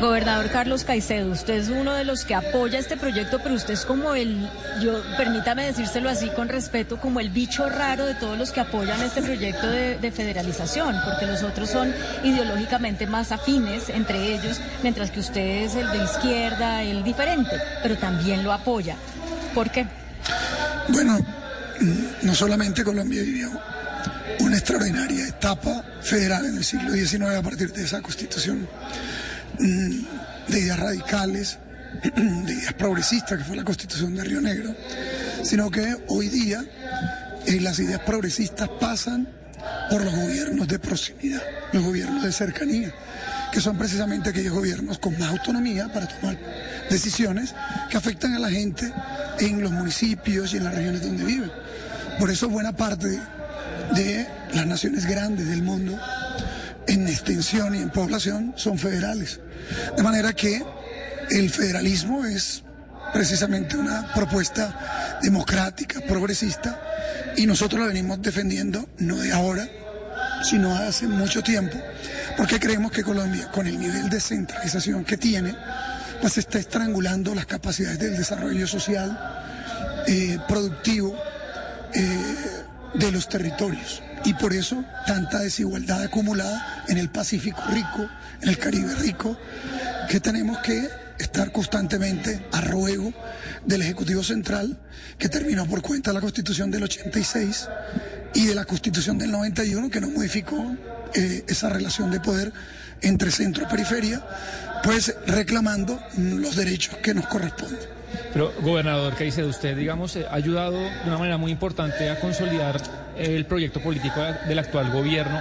[0.00, 3.86] Gobernador Carlos Caicedo, usted es uno de los que apoya este proyecto, pero usted es
[3.86, 4.50] como el,
[4.82, 8.81] yo permítame decírselo así con respeto, como el bicho raro de todos los que apoyan
[8.90, 11.92] este proyecto de, de federalización, porque los otros son
[12.24, 17.96] ideológicamente más afines entre ellos, mientras que usted es el de izquierda, el diferente, pero
[17.96, 18.96] también lo apoya.
[19.54, 19.86] ¿Por qué?
[20.88, 21.18] Bueno,
[22.22, 23.50] no solamente Colombia vivió
[24.40, 28.68] una extraordinaria etapa federal en el siglo XIX a partir de esa constitución
[29.58, 30.00] mm,
[30.48, 31.58] de ideas radicales,
[32.16, 34.74] de ideas progresistas, que fue la constitución de Río Negro,
[35.42, 36.64] sino que hoy día
[37.46, 39.28] eh, las ideas progresistas pasan
[39.90, 41.42] por los gobiernos de proximidad,
[41.72, 42.92] los gobiernos de cercanía.
[43.52, 46.38] que son precisamente aquellos gobiernos con más autonomía para tomar
[46.88, 47.54] decisiones
[47.90, 48.90] que afectan a la gente
[49.40, 51.52] en los municipios y en las regiones donde viven.
[52.18, 53.20] Por eso buena parte
[53.94, 55.98] de las naciones grandes del mundo
[56.86, 59.40] en extensión y en población son federales.
[59.96, 60.62] De manera que
[61.30, 62.62] el federalismo es
[63.12, 66.80] precisamente una propuesta democrática, progresista,
[67.36, 69.68] y nosotros la venimos defendiendo no de ahora,
[70.42, 71.78] sino hace mucho tiempo,
[72.36, 75.54] porque creemos que Colombia, con el nivel de centralización que tiene,
[76.20, 79.18] pues está estrangulando las capacidades del desarrollo social,
[80.06, 81.16] eh, productivo
[81.94, 82.36] eh,
[82.94, 84.02] de los territorios.
[84.24, 88.08] Y por eso tanta desigualdad acumulada en el Pacífico rico,
[88.40, 89.36] en el Caribe rico,
[90.08, 90.88] que tenemos que
[91.22, 93.12] estar constantemente a ruego
[93.64, 94.78] del Ejecutivo Central,
[95.18, 97.68] que terminó por cuenta de la Constitución del 86
[98.34, 100.76] y de la Constitución del 91, que no modificó
[101.14, 102.52] eh, esa relación de poder
[103.02, 104.24] entre centro y periferia,
[104.84, 107.78] pues reclamando los derechos que nos corresponden.
[108.32, 112.80] Pero, gobernador dice usted, digamos, eh, ha ayudado de una manera muy importante a consolidar
[113.16, 115.40] el proyecto político del actual gobierno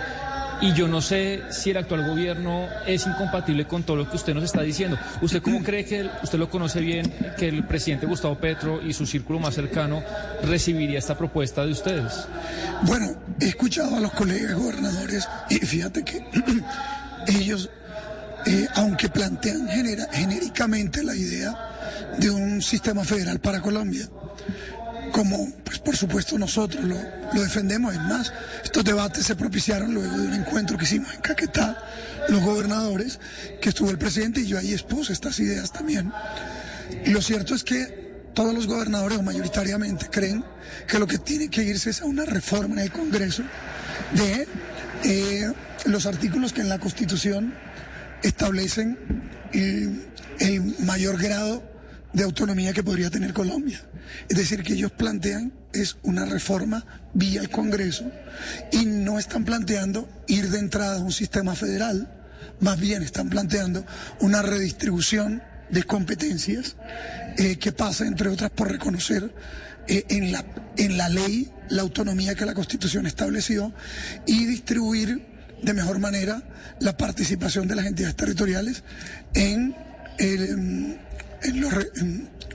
[0.61, 4.33] y yo no sé si el actual gobierno es incompatible con todo lo que usted
[4.33, 4.97] nos está diciendo.
[5.21, 9.05] ¿Usted cómo cree que, usted lo conoce bien, que el presidente Gustavo Petro y su
[9.05, 10.03] círculo más cercano
[10.43, 12.27] recibiría esta propuesta de ustedes?
[12.83, 16.23] Bueno, he escuchado a los colegas gobernadores y fíjate que
[17.27, 17.69] ellos,
[18.45, 21.55] eh, aunque plantean genéricamente la idea
[22.19, 24.07] de un sistema federal para Colombia,
[25.11, 27.93] como pues por supuesto nosotros lo, defendemos.
[27.93, 28.33] Es más,
[28.63, 31.77] estos debates se propiciaron luego de un encuentro que hicimos en Caquetá,
[32.29, 33.19] los gobernadores,
[33.61, 36.11] que estuvo el presidente y yo ahí expuse estas ideas también.
[37.05, 38.01] Y lo cierto es que
[38.33, 40.43] todos los gobernadores, mayoritariamente, creen
[40.87, 43.43] que lo que tiene que irse es a una reforma en el Congreso
[44.13, 44.47] de
[45.03, 45.51] eh,
[45.85, 47.53] los artículos que en la Constitución
[48.23, 48.97] establecen
[49.51, 51.70] el mayor grado
[52.13, 53.81] de autonomía que podría tener Colombia.
[54.29, 58.11] Es decir, que ellos plantean es una reforma vía el Congreso
[58.71, 62.11] y no están planteando ir de entrada a un sistema federal,
[62.59, 63.85] más bien están planteando
[64.19, 66.75] una redistribución de competencias
[67.37, 69.33] eh, que pasa, entre otras, por reconocer
[69.87, 70.45] eh, en, la,
[70.77, 73.73] en la ley la autonomía que la Constitución estableció
[74.25, 75.25] y distribuir
[75.61, 76.43] de mejor manera
[76.79, 78.83] la participación de las entidades territoriales
[79.33, 79.75] en
[80.17, 80.99] el
[81.43, 81.73] en los,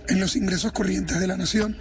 [0.08, 1.76] en, los ingresos corrientes de la nación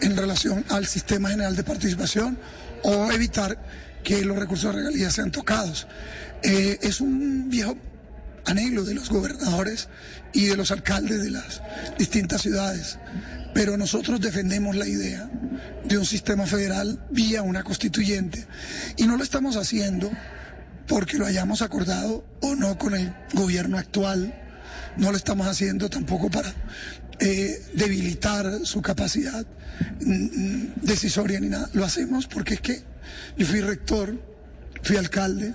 [0.00, 2.38] en relación al sistema general de participación
[2.82, 3.58] o evitar
[4.04, 5.86] que los recursos de regalías sean tocados.
[6.42, 7.76] Eh, es un viejo
[8.44, 9.88] anhelo de los gobernadores
[10.32, 11.62] y de los alcaldes de las
[11.98, 12.98] distintas ciudades,
[13.54, 15.28] pero nosotros defendemos la idea
[15.84, 18.46] de un sistema federal vía una constituyente
[18.96, 20.10] y no lo estamos haciendo
[20.86, 24.45] porque lo hayamos acordado o no con el gobierno actual
[24.96, 26.52] no lo estamos haciendo tampoco para
[27.18, 29.46] eh, debilitar su capacidad
[30.00, 31.68] mm, mm, decisoria ni nada.
[31.72, 32.82] Lo hacemos porque es que
[33.36, 34.18] yo fui rector,
[34.82, 35.54] fui alcalde,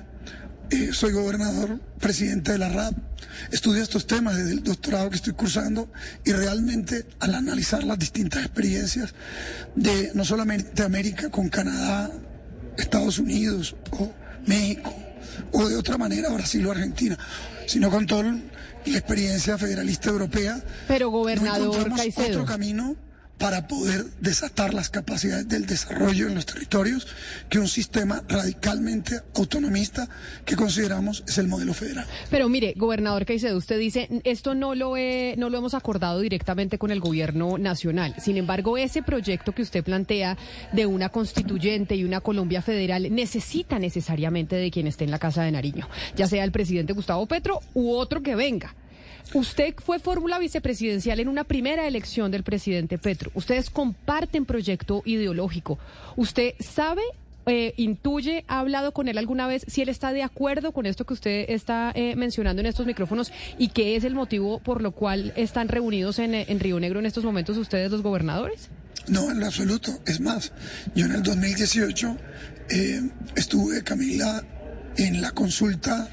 [0.70, 2.96] eh, soy gobernador, presidente de la RAP,
[3.52, 5.92] estudio estos temas desde el doctorado que estoy cursando
[6.26, 9.14] y realmente al analizar las distintas experiencias
[9.76, 12.10] de no solamente América con Canadá,
[12.78, 14.12] Estados Unidos o
[14.46, 14.96] México
[15.52, 17.18] o de otra manera Brasil o Argentina,
[17.68, 18.24] sino con todo
[18.86, 20.62] la experiencia federalista europea.
[20.88, 22.96] Pero gobernador no otro camino
[23.42, 27.08] para poder desatar las capacidades del desarrollo en los territorios
[27.50, 30.08] que un sistema radicalmente autonomista
[30.46, 32.06] que consideramos es el modelo federal.
[32.30, 34.94] Pero mire, gobernador Caicedo, usted dice, esto no lo,
[35.38, 38.14] no lo hemos acordado directamente con el gobierno nacional.
[38.20, 40.38] Sin embargo, ese proyecto que usted plantea
[40.72, 45.42] de una constituyente y una Colombia federal necesita necesariamente de quien esté en la Casa
[45.42, 48.76] de Nariño, ya sea el presidente Gustavo Petro u otro que venga.
[49.34, 53.32] Usted fue fórmula vicepresidencial en una primera elección del presidente Petro.
[53.34, 55.80] Ustedes comparten proyecto ideológico.
[56.18, 57.02] ¿Usted sabe
[57.48, 61.06] eh, intuye, ha hablado con él alguna vez si él está de acuerdo con esto
[61.06, 64.92] que usted está eh, mencionando en estos micrófonos y qué es el motivo por lo
[64.92, 68.70] cual están reunidos en, en, Río Negro en estos momentos ustedes los gobernadores?
[69.08, 69.92] No, en lo absoluto.
[70.06, 70.52] Es más,
[70.94, 72.18] yo en el 2018
[72.70, 73.02] eh,
[73.36, 74.44] estuve, Camila,
[74.98, 76.10] en la consulta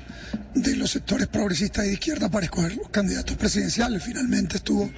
[0.54, 4.02] de los sectores progresistas y de izquierda para escoger los candidatos presidenciales.
[4.02, 4.90] Finalmente estuvo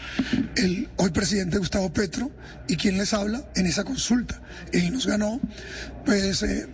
[0.56, 2.30] el hoy presidente Gustavo Petro
[2.68, 4.40] y quien les habla en esa consulta.
[4.72, 5.40] Él nos ganó,
[6.04, 6.42] pues...
[6.42, 6.66] Eh,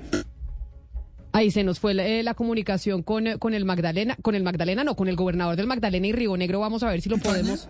[1.33, 4.97] Ahí se nos fue la, eh, comunicación con, con el Magdalena, con el Magdalena, no,
[4.97, 6.61] con el gobernador del Magdalena y Río Negro.
[6.61, 7.69] Vamos a ver si lo podemos.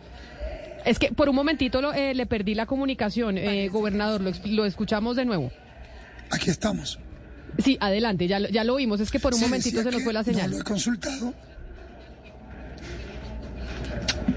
[0.84, 3.36] Es que por un momentito eh, le perdí la comunicación,
[3.72, 4.20] gobernador.
[4.20, 5.50] Lo, lo escuchamos de nuevo.
[6.30, 7.00] Aquí estamos.
[7.62, 10.24] Sí, adelante, ya, ya lo vimos, es que por un momentito se nos fue la
[10.24, 10.50] señal.
[10.50, 11.34] No lo he consultado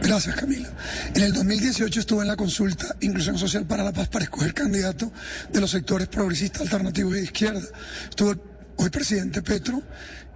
[0.01, 0.69] Gracias, Camila.
[1.13, 5.11] En el 2018 estuve en la consulta Inclusión Social para la Paz para escoger candidato
[5.51, 7.61] de los sectores progresistas, alternativos y de izquierda.
[8.09, 8.35] Estuvo
[8.77, 9.81] hoy presidente Petro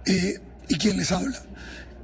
[0.06, 0.38] eh,
[0.68, 1.40] y quien les habla.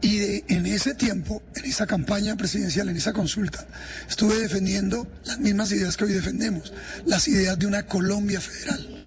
[0.00, 3.66] Y en ese tiempo, en esa campaña presidencial, en esa consulta,
[4.08, 6.72] estuve defendiendo las mismas ideas que hoy defendemos,
[7.04, 8.99] las ideas de una Colombia federal.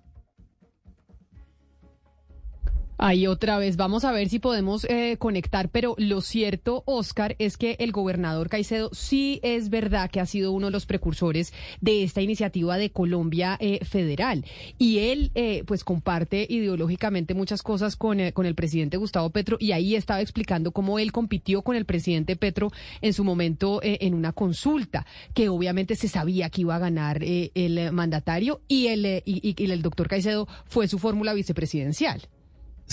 [3.06, 7.58] Ahí otra vez, vamos a ver si podemos eh, conectar, pero lo cierto, Oscar, es
[7.58, 11.52] que el gobernador Caicedo sí es verdad que ha sido uno de los precursores
[11.82, 14.46] de esta iniciativa de Colombia eh, Federal.
[14.78, 19.74] Y él, eh, pues, comparte ideológicamente muchas cosas con, con el presidente Gustavo Petro y
[19.74, 22.72] ahí estaba explicando cómo él compitió con el presidente Petro
[23.02, 27.92] en su momento en una consulta, que obviamente se sabía que iba a ganar el
[27.92, 32.30] mandatario y el, y el doctor Caicedo fue su fórmula vicepresidencial.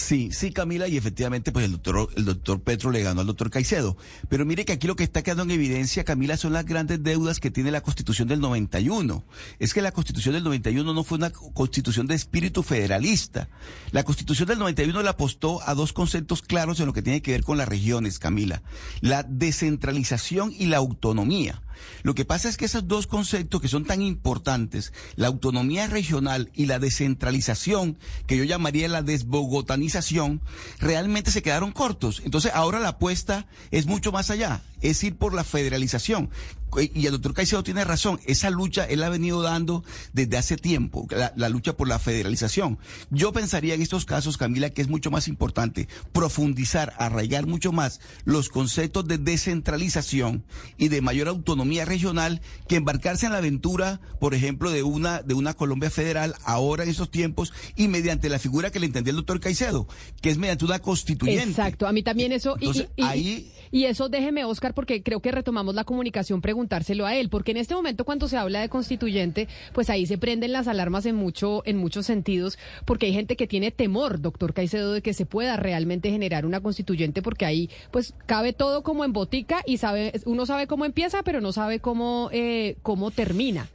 [0.00, 3.50] Sí, sí, Camila, y efectivamente, pues el doctor, el doctor Petro le ganó al doctor
[3.50, 3.98] Caicedo.
[4.30, 7.38] Pero mire que aquí lo que está quedando en evidencia, Camila, son las grandes deudas
[7.38, 9.22] que tiene la Constitución del 91.
[9.58, 13.50] Es que la Constitución del 91 no fue una constitución de espíritu federalista.
[13.92, 17.32] La Constitución del 91 le apostó a dos conceptos claros en lo que tiene que
[17.32, 18.62] ver con las regiones, Camila.
[19.02, 21.60] La descentralización y la autonomía.
[22.02, 26.50] Lo que pasa es que esos dos conceptos que son tan importantes, la autonomía regional
[26.54, 30.40] y la descentralización, que yo llamaría la desbogotanización,
[30.78, 32.22] realmente se quedaron cortos.
[32.24, 36.30] Entonces ahora la apuesta es mucho más allá, es ir por la federalización
[36.78, 41.06] y el doctor Caicedo tiene razón, esa lucha él ha venido dando desde hace tiempo,
[41.36, 42.78] la, lucha por la federalización.
[43.10, 48.00] Yo pensaría en estos casos, Camila, que es mucho más importante profundizar, arraigar mucho más
[48.24, 50.44] los conceptos de descentralización
[50.76, 55.34] y de mayor autonomía regional que embarcarse en la aventura, por ejemplo, de una, de
[55.34, 59.16] una Colombia federal ahora en estos tiempos y mediante la figura que le entendía el
[59.16, 59.86] doctor Caicedo,
[60.20, 61.50] que es mediante una constituyente.
[61.50, 62.56] Exacto, a mí también eso.
[62.60, 63.52] y, ahí...
[63.70, 67.56] y eso déjeme, Oscar, porque creo que retomamos la comunicación preguntárselo a él, porque en
[67.56, 71.62] este momento cuando se habla de constituyente, pues ahí se prenden las alarmas en mucho,
[71.64, 75.56] en muchos sentidos, porque hay gente que tiene temor, doctor Caicedo, de que se pueda
[75.56, 80.44] realmente generar una constituyente, porque ahí pues cabe todo como en botica y sabe, uno
[80.44, 83.66] sabe cómo empieza, pero no sabe cómo, eh, cómo termina.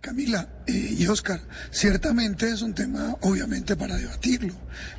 [0.00, 4.54] Camila eh, y Oscar, ciertamente es un tema obviamente para debatirlo,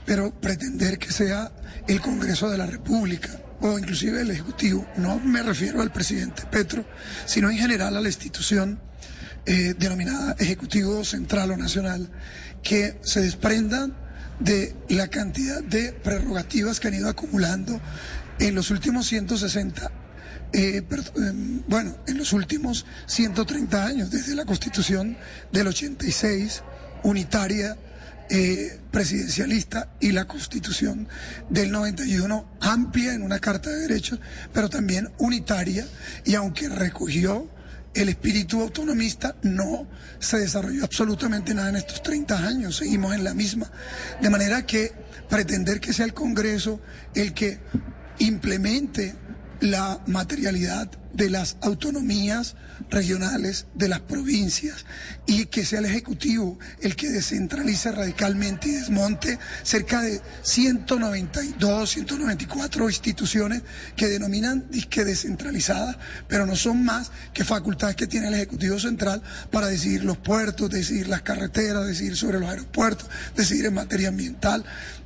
[0.05, 1.51] pero pretender que sea
[1.87, 6.85] el Congreso de la República o inclusive el Ejecutivo, no me refiero al presidente Petro,
[7.25, 8.79] sino en general a la institución
[9.45, 12.09] eh, denominada Ejecutivo Central o Nacional,
[12.63, 13.95] que se desprendan
[14.39, 17.79] de la cantidad de prerrogativas que han ido acumulando
[18.39, 19.91] en los últimos 160
[20.51, 20.83] eh,
[21.15, 25.15] em, bueno, en los últimos 130 años, desde la constitución
[25.51, 26.63] del 86,
[27.03, 27.77] unitaria,
[28.29, 31.07] eh, presidencialista y la constitución
[31.49, 34.19] del 91 amplia en una carta de derechos,
[34.53, 35.87] pero también unitaria
[36.25, 37.49] y aunque recogió
[37.93, 39.87] el espíritu autonomista, no
[40.19, 43.71] se desarrolló absolutamente nada en estos 30 años, seguimos en la misma.
[44.21, 44.93] De manera que
[45.27, 46.79] pretender que sea el Congreso
[47.15, 47.59] el que
[48.19, 49.15] implemente
[49.61, 52.55] la materialidad de las autonomías
[52.89, 54.85] regionales de las provincias
[55.25, 62.89] y que sea el Ejecutivo el que descentralice radicalmente y desmonte cerca de 192, 194
[62.89, 63.63] instituciones
[63.95, 69.21] que denominan disque descentralizadas, pero no son más que facultades que tiene el Ejecutivo Central
[69.51, 74.63] para decidir los puertos, decidir las carreteras, decidir sobre los aeropuertos, decidir en materia ambiental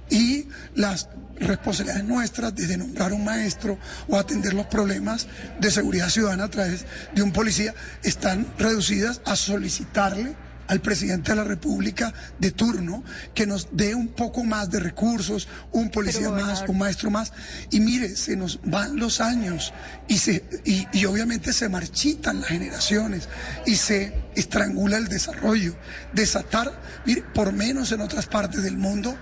[0.09, 5.27] y las responsabilidades nuestras desde nombrar un maestro o atender los problemas
[5.59, 10.35] de seguridad ciudadana a través de un policía están reducidas a solicitarle
[10.67, 13.03] al presidente de la República de turno
[13.33, 17.33] que nos dé un poco más de recursos, un policía más, un maestro más.
[17.71, 19.73] Y mire, se nos van los años
[20.07, 23.27] y, se, y, y obviamente se marchitan las generaciones
[23.65, 25.75] y se estrangula el desarrollo.
[26.13, 26.71] Desatar,
[27.05, 29.17] mire, por menos en otras partes del mundo,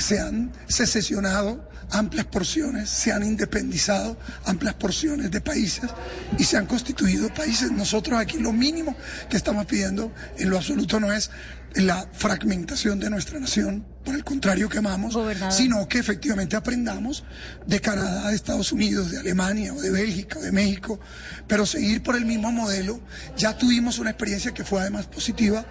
[0.00, 5.90] se han secesionado amplias porciones, se han independizado amplias porciones de países
[6.38, 7.70] y se han constituido países.
[7.72, 8.96] Nosotros aquí lo mínimo
[9.28, 11.30] que estamos pidiendo en lo absoluto no es
[11.74, 15.16] la fragmentación de nuestra nación, por el contrario que amamos,
[15.50, 17.24] sino que efectivamente aprendamos
[17.66, 20.98] de Canadá, de Estados Unidos, de Alemania o de Bélgica o de México,
[21.46, 23.00] pero seguir por el mismo modelo.
[23.36, 25.64] Ya tuvimos una experiencia que fue además positiva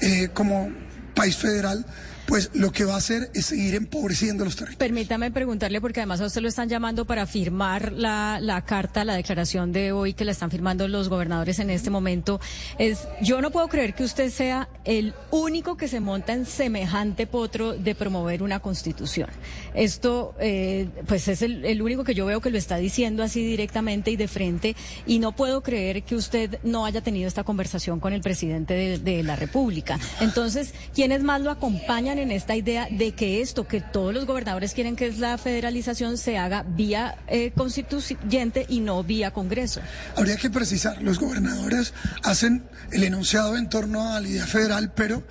[0.00, 0.72] eh, como
[1.14, 1.84] país federal
[2.28, 4.78] pues lo que va a hacer es seguir empobreciendo los territorios.
[4.78, 9.14] Permítame preguntarle, porque además a usted lo están llamando para firmar la, la carta, la
[9.14, 12.38] declaración de hoy que la están firmando los gobernadores en este momento.
[12.78, 17.26] Es, yo no puedo creer que usted sea el único que se monta en semejante
[17.26, 19.30] potro de promover una constitución.
[19.74, 24.10] Esto, eh, pues es el, único que yo veo que lo está diciendo así directamente
[24.10, 24.76] y de frente,
[25.06, 28.98] y no puedo creer que usted no haya tenido esta conversación con el presidente de,
[28.98, 29.98] de la República.
[30.20, 34.74] Entonces, ¿quiénes más lo acompañan en esta idea de que esto que todos los gobernadores
[34.74, 39.80] quieren que es la federalización se haga vía eh, constituyente y no vía Congreso?
[40.16, 45.22] Habría que precisar, los gobernadores hacen el enunciado en torno a la idea federal, pero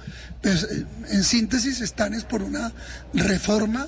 [0.42, 2.72] pues, eh, en síntesis están es por una
[3.14, 3.88] reforma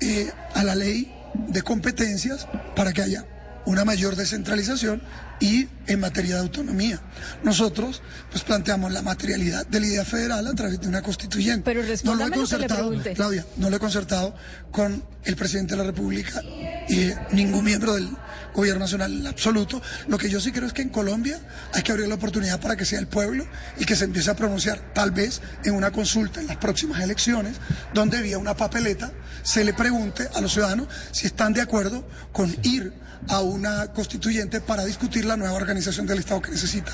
[0.00, 1.12] eh, a la ley
[1.48, 3.24] de competencias para que haya
[3.66, 5.02] una mayor descentralización
[5.44, 6.98] y en materia de autonomía.
[7.42, 8.00] Nosotros
[8.30, 11.62] pues planteamos la materialidad de la idea federal a través de una constituyente.
[11.62, 12.92] Pero no lo he lo concertado.
[13.14, 14.34] Claudia, no lo he concertado
[14.70, 16.42] con el presidente de la República
[16.88, 18.08] y ningún miembro del
[18.54, 19.82] gobierno nacional en absoluto.
[20.08, 21.38] Lo que yo sí creo es que en Colombia
[21.74, 23.46] hay que abrir la oportunidad para que sea el pueblo
[23.78, 27.56] y que se empiece a pronunciar, tal vez en una consulta en las próximas elecciones,
[27.92, 32.56] donde vía una papeleta se le pregunte a los ciudadanos si están de acuerdo con
[32.62, 36.92] ir a una constituyente para discutir la nueva organización del Estado que necesita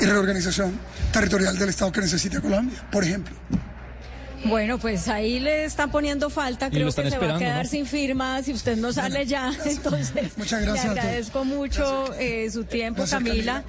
[0.00, 0.78] y reorganización
[1.12, 3.34] territorial del Estado que necesita Colombia, por ejemplo.
[4.44, 7.70] Bueno, pues ahí le están poniendo falta, creo que se va a quedar ¿no?
[7.70, 9.52] sin firmas si usted no sale ya.
[9.64, 13.64] Entonces, Muchas gracias le agradezco mucho eh, su tiempo, Gracias, Camila.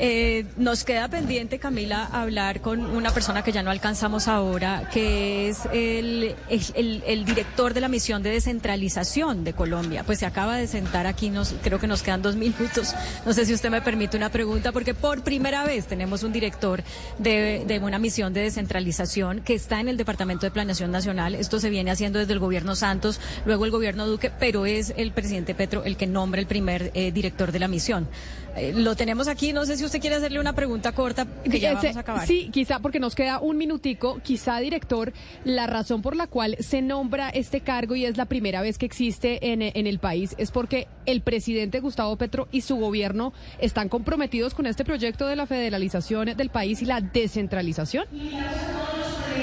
[0.00, 5.48] Eh, nos queda pendiente, Camila, hablar con una persona que ya no alcanzamos ahora, que
[5.48, 6.34] es el,
[6.74, 10.02] el- director de la misión de descentralización de Colombia.
[10.04, 12.94] Pues se acaba de sentar aquí, nos, creo que nos quedan dos minutos.
[13.24, 16.82] No sé si usted me permite una pregunta, porque por primera vez tenemos un director
[17.18, 21.34] de, de una misión de descentralización que está en el Departamento de Planeación Nacional.
[21.34, 25.12] Esto se viene haciendo desde el gobierno Santos, luego el gobierno Duque, pero es el
[25.12, 28.08] presidente Petro el que nombra el primer eh, director de la misión.
[28.56, 31.72] Eh, lo tenemos aquí, no sé si usted quiere hacerle una pregunta corta, que ya
[31.72, 32.26] Ese- vamos a acabar.
[32.26, 35.12] Sí, quizá porque nos queda un minutico, quizá director,
[35.44, 38.86] la razón por la cual se nombra este cargo y es la primera vez que
[38.86, 43.88] existe en, en el país es porque el presidente Gustavo Petro y su gobierno están
[43.88, 48.06] comprometidos con este proyecto de la federalización del país y la descentralización.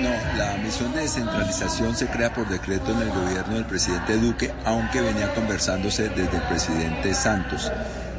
[0.02, 4.52] No, la misión de descentralización se crea por decreto en el gobierno del presidente Duque,
[4.64, 7.70] aunque venía conversándose desde el presidente Santos.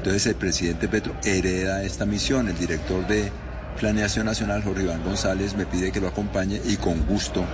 [0.03, 2.49] Entonces el presidente Petro hereda esta misión.
[2.49, 3.31] El director de
[3.79, 7.45] Planeación Nacional, Jorge Iván González, me pide que lo acompañe y con gusto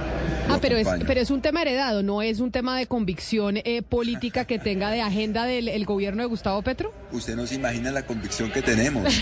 [0.51, 3.83] Ah, pero es, pero es un tema heredado, no es un tema de convicción eh,
[3.83, 6.93] política que tenga de agenda del el gobierno de Gustavo Petro.
[7.13, 9.21] Usted no se imagina la convicción que tenemos.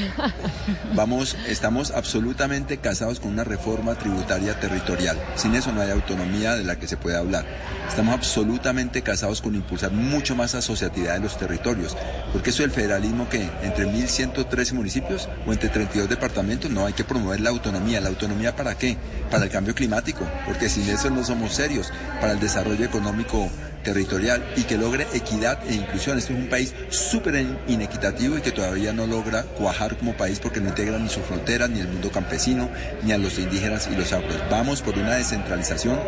[0.95, 5.19] Vamos, estamos absolutamente casados con una reforma tributaria territorial.
[5.35, 7.45] Sin eso no hay autonomía de la que se puede hablar.
[7.89, 11.97] Estamos absolutamente casados con impulsar mucho más asociatividad de los territorios.
[12.33, 17.05] Porque eso del federalismo que entre 1.113 municipios o entre 32 departamentos, no hay que
[17.05, 18.01] promover la autonomía.
[18.01, 18.97] ¿La autonomía para qué?
[19.31, 20.27] Para el cambio climático.
[20.47, 21.93] Porque sin eso no somos serios.
[22.21, 23.49] Para el desarrollo económico
[23.87, 26.19] territorial y que logre equidad e inclusión.
[26.19, 30.41] Este es un país súper in- inequitativo y que todavía no logra cuajar como país
[30.41, 32.69] porque no integra ni su frontera, ni el mundo campesino,
[33.05, 34.37] ni a los indígenas y los afros.
[34.51, 35.99] Vamos por una descentralización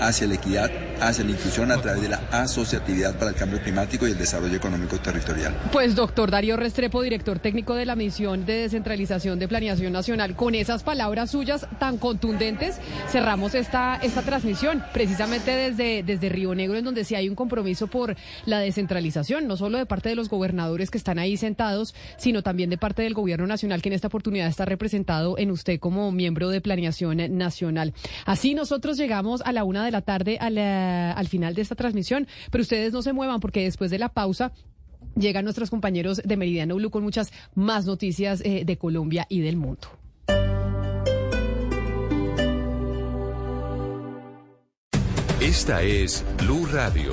[0.00, 4.06] hacia la equidad, hacia la inclusión a través de la asociatividad para el cambio climático
[4.06, 5.52] y el desarrollo económico territorial.
[5.72, 10.54] Pues doctor Darío Restrepo, director técnico de la misión de descentralización de Planeación Nacional, con
[10.54, 12.76] esas palabras suyas tan contundentes,
[13.10, 17.86] cerramos esta, esta transmisión, precisamente desde, desde Río Negro, en donde sí hay un compromiso
[17.86, 18.16] por
[18.46, 22.70] la descentralización, no solo de parte de los gobernadores que están ahí sentados, sino también
[22.70, 26.50] de parte del gobierno nacional, que en esta oportunidad está representado en usted como miembro
[26.50, 27.94] de Planeación Nacional.
[28.26, 32.26] Así nosotros llegamos a la una de la tarde a al final de esta transmisión,
[32.50, 34.52] pero ustedes no se muevan porque después de la pausa
[35.14, 39.56] llegan nuestros compañeros de Meridiano Blue con muchas más noticias eh, de Colombia y del
[39.56, 39.97] mundo.
[45.40, 47.12] Esta es Blue Radio.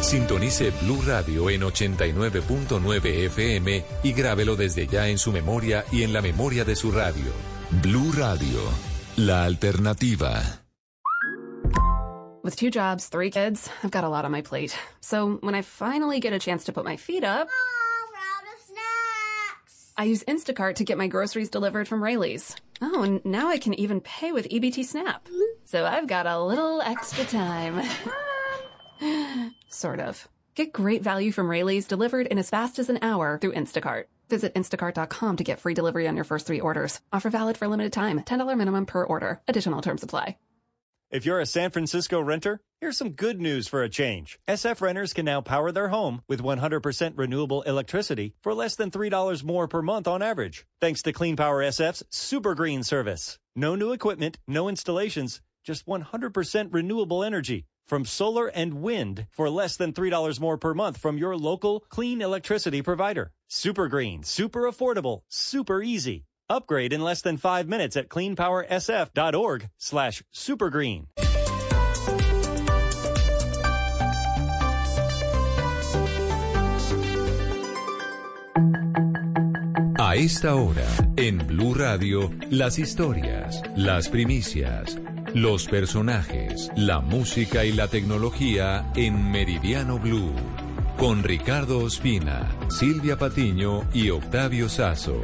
[0.00, 6.14] Sintonice Blue Radio en 89.9 FM y grábelo desde ya en su memoria y en
[6.14, 7.32] la memoria de su radio.
[7.82, 8.60] Blue Radio,
[9.16, 10.40] la alternativa.
[12.42, 14.74] With two jobs, three kids, I've got a lot on my plate.
[15.02, 17.48] So when I finally get a chance to put my feet up,
[19.98, 22.56] I use Instacart to get my groceries delivered from Rayleigh's.
[22.80, 25.26] Oh, and now I can even pay with EBT Snap.
[25.64, 27.80] So I've got a little extra time.
[29.68, 30.28] sort of.
[30.54, 34.04] Get great value from Rayleigh's delivered in as fast as an hour through Instacart.
[34.28, 37.00] Visit instacart.com to get free delivery on your first three orders.
[37.12, 38.20] Offer valid for a limited time.
[38.20, 39.40] $10 minimum per order.
[39.48, 40.36] Additional terms apply.
[41.14, 44.36] If you're a San Francisco renter, here's some good news for a change.
[44.48, 49.44] SF renters can now power their home with 100% renewable electricity for less than $3
[49.44, 53.38] more per month on average, thanks to Clean Power SF's Super Green service.
[53.54, 59.76] No new equipment, no installations, just 100% renewable energy from solar and wind for less
[59.76, 63.30] than $3 more per month from your local clean electricity provider.
[63.46, 66.24] Super green, super affordable, super easy.
[66.48, 71.06] Upgrade in less than five minutes at cleanpowersf.org slash supergreen.
[79.98, 84.96] A esta hora, en Blue Radio, las historias, las primicias,
[85.34, 90.32] los personajes, la música y la tecnología en Meridiano Blue.
[90.98, 95.20] Con Ricardo Ospina, Silvia Patiño y Octavio Sazo.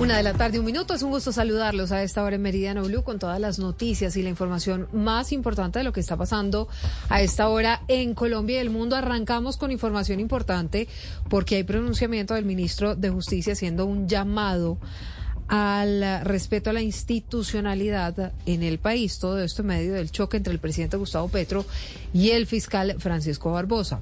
[0.00, 0.94] Una de la tarde, un minuto.
[0.94, 4.22] Es un gusto saludarlos a esta hora en Meridiano Blue con todas las noticias y
[4.22, 6.68] la información más importante de lo que está pasando
[7.08, 8.94] a esta hora en Colombia y el mundo.
[8.94, 10.86] Arrancamos con información importante
[11.28, 14.78] porque hay pronunciamiento del ministro de Justicia haciendo un llamado
[15.48, 19.18] al respeto a la institucionalidad en el país.
[19.18, 21.66] Todo esto en medio del choque entre el presidente Gustavo Petro
[22.14, 24.00] y el fiscal Francisco Barbosa.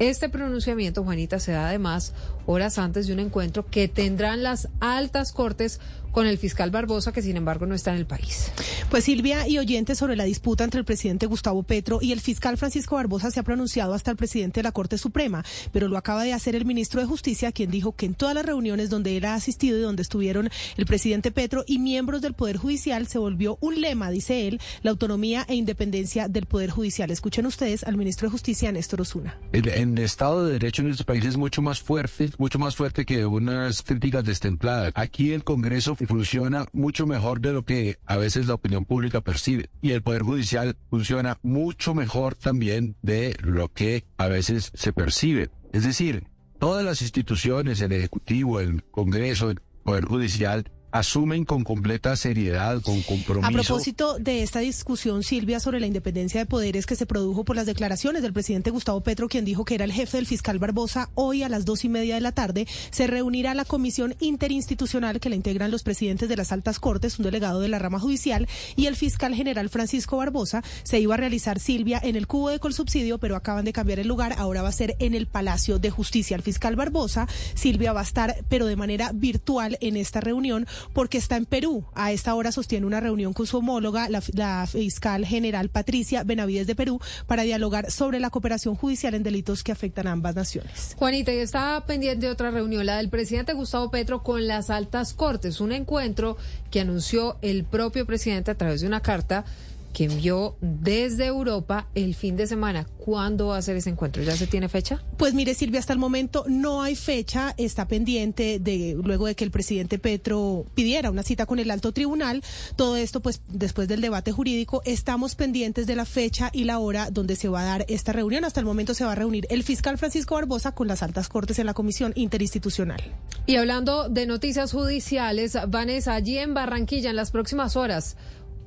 [0.00, 2.14] Este pronunciamiento, Juanita, se da además
[2.46, 5.78] horas antes de un encuentro que tendrán las altas cortes
[6.12, 8.52] con el fiscal Barbosa, que sin embargo no está en el país.
[8.90, 12.56] Pues Silvia y oyentes sobre la disputa entre el presidente Gustavo Petro y el fiscal
[12.56, 16.24] Francisco Barbosa se ha pronunciado hasta el presidente de la Corte Suprema, pero lo acaba
[16.24, 19.24] de hacer el ministro de Justicia, quien dijo que en todas las reuniones donde él
[19.24, 23.58] ha asistido y donde estuvieron el presidente Petro y miembros del Poder Judicial se volvió
[23.60, 27.10] un lema, dice él, la autonomía e independencia del Poder Judicial.
[27.10, 29.38] Escuchen ustedes al ministro de Justicia, Néstor Osuna.
[29.52, 33.04] En el Estado de Derecho en nuestro país es mucho más fuerte, mucho más fuerte
[33.04, 34.92] que unas críticas destempladas.
[34.94, 39.70] Aquí el Congreso funciona mucho mejor de lo que a veces la opinión pública percibe.
[39.82, 45.50] Y el Poder Judicial funciona mucho mejor también de lo que a veces se percibe.
[45.72, 46.24] Es decir,
[46.58, 53.02] todas las instituciones, el Ejecutivo, el Congreso, el Poder Judicial, asumen con completa seriedad, con
[53.02, 53.46] compromiso.
[53.46, 57.56] A propósito de esta discusión, Silvia, sobre la independencia de poderes que se produjo por
[57.56, 61.10] las declaraciones del presidente Gustavo Petro, quien dijo que era el jefe del fiscal Barbosa,
[61.14, 65.28] hoy a las dos y media de la tarde se reunirá la comisión interinstitucional que
[65.28, 68.86] la integran los presidentes de las altas cortes, un delegado de la rama judicial y
[68.86, 70.62] el fiscal general Francisco Barbosa.
[70.82, 74.08] Se iba a realizar, Silvia, en el cubo de Colsubsidio, pero acaban de cambiar el
[74.08, 74.34] lugar.
[74.38, 76.36] Ahora va a ser en el Palacio de Justicia.
[76.36, 81.18] El fiscal Barbosa, Silvia, va a estar, pero de manera virtual en esta reunión porque
[81.18, 81.84] está en Perú.
[81.94, 86.74] A esta hora sostiene una reunión con su homóloga, la, fiscal general Patricia Benavides de
[86.74, 90.94] Perú, para dialogar sobre la cooperación judicial en delitos que afectan a ambas naciones.
[90.98, 95.60] Juanita, y está pendiente otra reunión, la del presidente Gustavo Petro con las altas cortes,
[95.60, 96.36] un encuentro
[96.70, 99.44] que anunció el propio presidente a través de una carta
[99.92, 102.86] que envió desde Europa el fin de semana.
[102.98, 104.22] ¿Cuándo va a ser ese encuentro?
[104.22, 105.02] ¿Ya se tiene fecha?
[105.16, 107.54] Pues mire, Silvia, hasta el momento no hay fecha.
[107.56, 111.92] Está pendiente de luego de que el presidente Petro pidiera una cita con el alto
[111.92, 112.42] tribunal.
[112.76, 117.10] Todo esto, pues, después del debate jurídico, estamos pendientes de la fecha y la hora
[117.10, 118.44] donde se va a dar esta reunión.
[118.44, 121.58] Hasta el momento se va a reunir el fiscal Francisco Barbosa con las altas cortes
[121.58, 123.00] en la comisión interinstitucional.
[123.46, 128.16] Y hablando de noticias judiciales, Vanessa, allí en Barranquilla, en las próximas horas,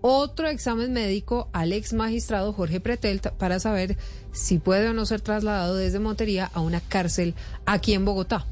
[0.06, 3.96] otro examen médico al ex magistrado Jorge Pretel para saber
[4.34, 8.46] si puede o no ser trasladado desde Montería a una cárcel aquí en Bogotá.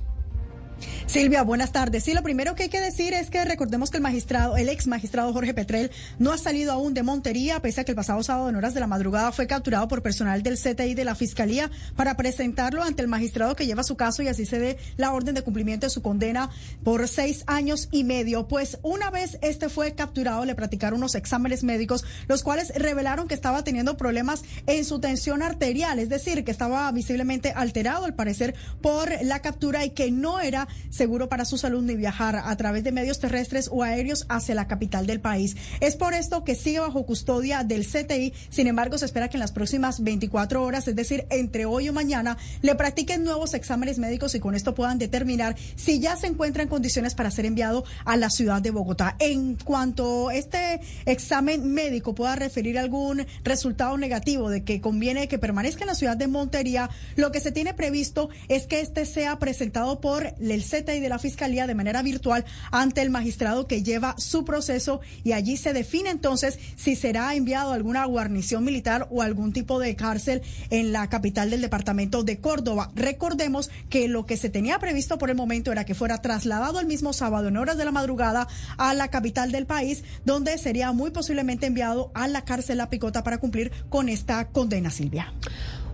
[1.05, 2.03] Silvia, buenas tardes.
[2.03, 4.87] Sí, lo primero que hay que decir es que recordemos que el magistrado, el ex
[4.87, 8.49] magistrado Jorge Petrel, no ha salido aún de Montería, pese a que el pasado sábado
[8.49, 12.15] en horas de la madrugada fue capturado por personal del CTI de la Fiscalía para
[12.15, 15.41] presentarlo ante el magistrado que lleva su caso y así se dé la orden de
[15.41, 16.49] cumplimiento de su condena
[16.83, 18.47] por seis años y medio.
[18.47, 23.33] Pues una vez este fue capturado, le practicaron unos exámenes médicos, los cuales revelaron que
[23.33, 28.55] estaba teniendo problemas en su tensión arterial, es decir, que estaba visiblemente alterado al parecer
[28.81, 32.83] por la captura y que no era seguro para su salud ni viajar a través
[32.83, 35.55] de medios terrestres o aéreos hacia la capital del país.
[35.79, 38.33] Es por esto que sigue bajo custodia del CTI.
[38.49, 41.93] Sin embargo, se espera que en las próximas 24 horas, es decir, entre hoy o
[41.93, 46.63] mañana, le practiquen nuevos exámenes médicos y con esto puedan determinar si ya se encuentra
[46.63, 49.15] en condiciones para ser enviado a la ciudad de Bogotá.
[49.19, 55.81] En cuanto este examen médico pueda referir algún resultado negativo de que conviene que permanezca
[55.81, 60.01] en la ciudad de Montería, lo que se tiene previsto es que este sea presentado
[60.01, 64.15] por el CTI CTI de la Fiscalía de manera virtual ante el magistrado que lleva
[64.17, 69.21] su proceso y allí se define entonces si será enviado a alguna guarnición militar o
[69.21, 72.91] algún tipo de cárcel en la capital del departamento de Córdoba.
[72.95, 76.87] Recordemos que lo que se tenía previsto por el momento era que fuera trasladado el
[76.87, 81.11] mismo sábado en horas de la madrugada a la capital del país, donde sería muy
[81.11, 85.33] posiblemente enviado a la cárcel La Picota para cumplir con esta condena, Silvia.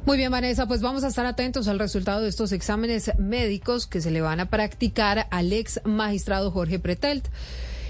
[0.07, 3.99] Muy bien, Vanessa, pues vamos a estar atentos al resultado de estos exámenes médicos que
[3.99, 7.27] se le van a practicar al ex magistrado Jorge Pretelt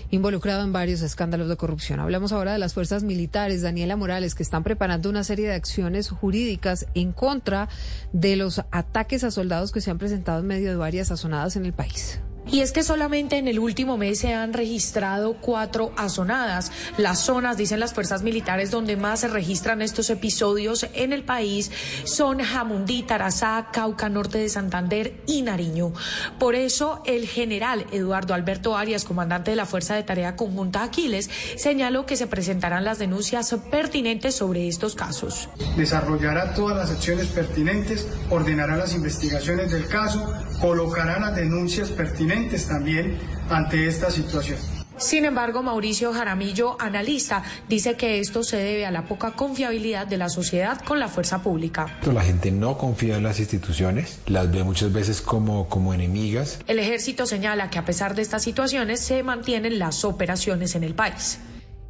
[0.10, 2.00] involucrado en varios escándalos de corrupción.
[2.00, 6.10] Hablamos ahora de las fuerzas militares, Daniela Morales, que están preparando una serie de acciones
[6.10, 7.70] jurídicas en contra
[8.14, 11.66] de los ataques a soldados que se han presentado en medio de varias azonadas en
[11.66, 12.20] el país.
[12.50, 16.72] Y es que solamente en el último mes se han registrado cuatro azonadas.
[16.98, 21.72] Las zonas, dicen las fuerzas militares, donde más se registran estos episodios en el país
[22.06, 25.92] son Jamundí, Tarazá, Cauca, Norte de Santander y Nariño.
[26.40, 31.30] Por eso, el general Eduardo Alberto Arias, comandante de la Fuerza de Tarea Conjunta Aquiles,
[31.58, 35.50] señaló que se presentarán las denuncias pertinentes sobre estos casos.
[35.76, 42.37] Desarrollará todas las acciones pertinentes, ordenará las investigaciones del caso, colocará las denuncias pertinentes
[42.68, 43.18] también
[43.50, 44.58] ante esta situación.
[44.98, 50.18] Sin embargo, Mauricio Jaramillo, analista, dice que esto se debe a la poca confiabilidad de
[50.18, 52.00] la sociedad con la fuerza pública.
[52.12, 56.60] La gente no confía en las instituciones, las ve muchas veces como, como enemigas.
[56.68, 60.96] El ejército señala que a pesar de estas situaciones se mantienen las operaciones en el
[60.96, 61.40] país.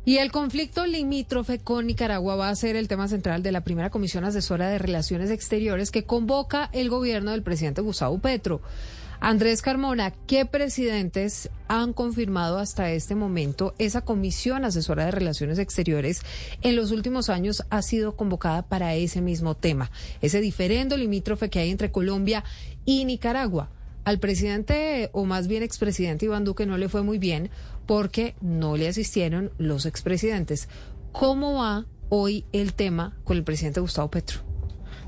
[0.04, 3.90] Y el conflicto limítrofe con Nicaragua va a ser el tema central de la primera
[3.90, 8.62] comisión asesora de relaciones exteriores que convoca el gobierno del presidente Gustavo Petro.
[9.20, 16.22] Andrés Carmona, ¿qué presidentes han confirmado hasta este momento esa comisión asesora de relaciones exteriores
[16.62, 19.90] en los últimos años ha sido convocada para ese mismo tema,
[20.22, 22.44] ese diferendo limítrofe que hay entre Colombia
[22.86, 23.72] y Nicaragua?
[24.06, 27.50] Al presidente, o más bien expresidente Iván Duque, no le fue muy bien
[27.88, 30.70] porque no le asistieron los expresidentes.
[31.12, 34.47] ¿Cómo va hoy el tema con el presidente Gustavo Petro?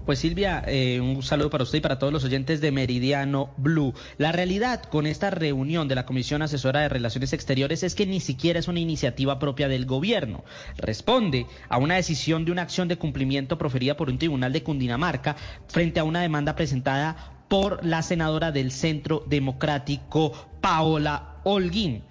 [0.10, 3.94] Pues Silvia, eh, un saludo para usted y para todos los oyentes de Meridiano Blue.
[4.18, 8.20] La realidad con esta reunión de la Comisión Asesora de Relaciones Exteriores es que ni
[8.20, 10.44] siquiera es una iniciativa propia del gobierno.
[10.78, 15.36] Responde a una decisión de una acción de cumplimiento proferida por un tribunal de Cundinamarca
[15.68, 22.02] frente a una demanda presentada por la senadora del Centro Democrático, Paola Holguín.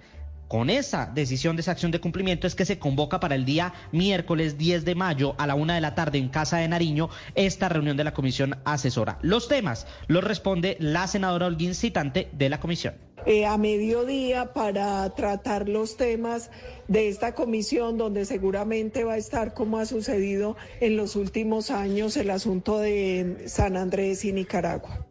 [0.49, 3.71] Con esa decisión de esa acción de cumplimiento es que se convoca para el día
[3.91, 7.69] miércoles 10 de mayo a la una de la tarde en Casa de Nariño esta
[7.69, 9.19] reunión de la comisión asesora.
[9.21, 12.95] Los temas los responde la senadora Holguín, citante de la comisión.
[13.27, 16.49] Eh, a mediodía para tratar los temas
[16.87, 22.17] de esta comisión donde seguramente va a estar como ha sucedido en los últimos años
[22.17, 25.08] el asunto de San Andrés y Nicaragua.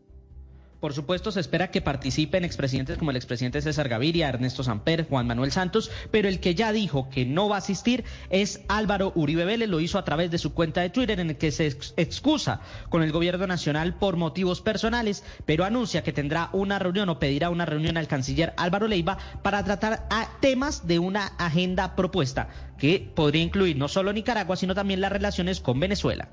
[0.80, 5.26] Por supuesto, se espera que participen expresidentes como el expresidente César Gaviria, Ernesto Samper, Juan
[5.26, 9.44] Manuel Santos, pero el que ya dijo que no va a asistir es Álvaro Uribe
[9.44, 9.68] Vélez.
[9.68, 13.02] Lo hizo a través de su cuenta de Twitter, en el que se excusa con
[13.02, 17.66] el gobierno nacional por motivos personales, pero anuncia que tendrá una reunión o pedirá una
[17.66, 20.06] reunión al canciller Álvaro Leiva para tratar
[20.40, 22.48] temas de una agenda propuesta
[22.78, 26.28] que podría incluir no solo Nicaragua, sino también las relaciones con Venezuela.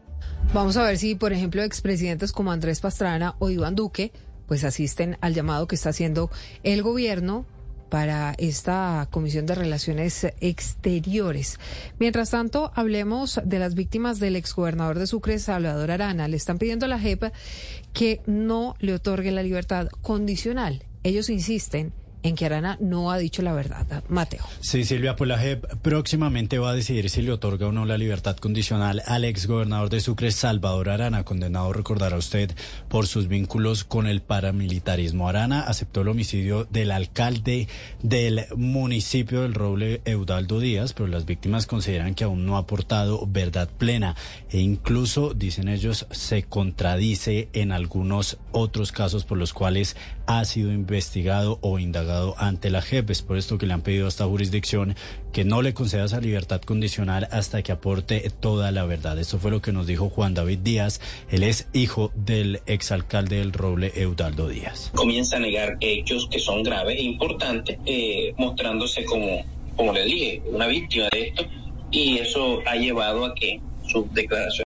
[0.53, 4.11] Vamos a ver si, por ejemplo, expresidentes como Andrés Pastrana o Iván Duque
[4.48, 6.30] pues asisten al llamado que está haciendo
[6.64, 7.45] el gobierno
[7.90, 11.59] para esta Comisión de Relaciones Exteriores.
[11.99, 16.27] Mientras tanto, hablemos de las víctimas del exgobernador de Sucre, Salvador Arana.
[16.27, 17.32] Le están pidiendo a la JEP
[17.93, 20.83] que no le otorgue la libertad condicional.
[21.03, 21.93] Ellos insisten
[22.25, 24.03] en que Arana no ha dicho la verdad.
[24.09, 24.43] Mateo.
[24.59, 25.31] Sí, Silvia, pues
[25.83, 29.89] próximamente va a decidir si le otorga o no la libertad condicional al ex gobernador
[29.89, 32.51] de Sucre, Salvador Arana, condenado, recordará usted,
[32.89, 35.29] por sus vínculos con el paramilitarismo.
[35.29, 37.67] Arana aceptó el homicidio del alcalde
[38.01, 43.27] del municipio del Roble, Eudaldo Díaz, pero las víctimas consideran que aún no ha aportado
[43.27, 44.15] verdad plena
[44.49, 49.95] e incluso, dicen ellos, se contradice en algunos otros casos por los cuales
[50.25, 53.09] ha sido investigado o indagado ante la JEP.
[53.09, 54.95] Es por esto que le han pedido a esta jurisdicción
[55.33, 59.19] que no le conceda esa libertad condicional hasta que aporte toda la verdad.
[59.19, 61.01] Esto fue lo que nos dijo Juan David Díaz.
[61.29, 64.91] Él es hijo del exalcalde del Roble, Eudaldo Díaz.
[64.95, 69.43] Comienza a negar hechos que son graves e importantes, eh, mostrándose como,
[69.75, 71.45] como le dije, una víctima de esto
[71.91, 74.63] y eso ha llevado a que su declaración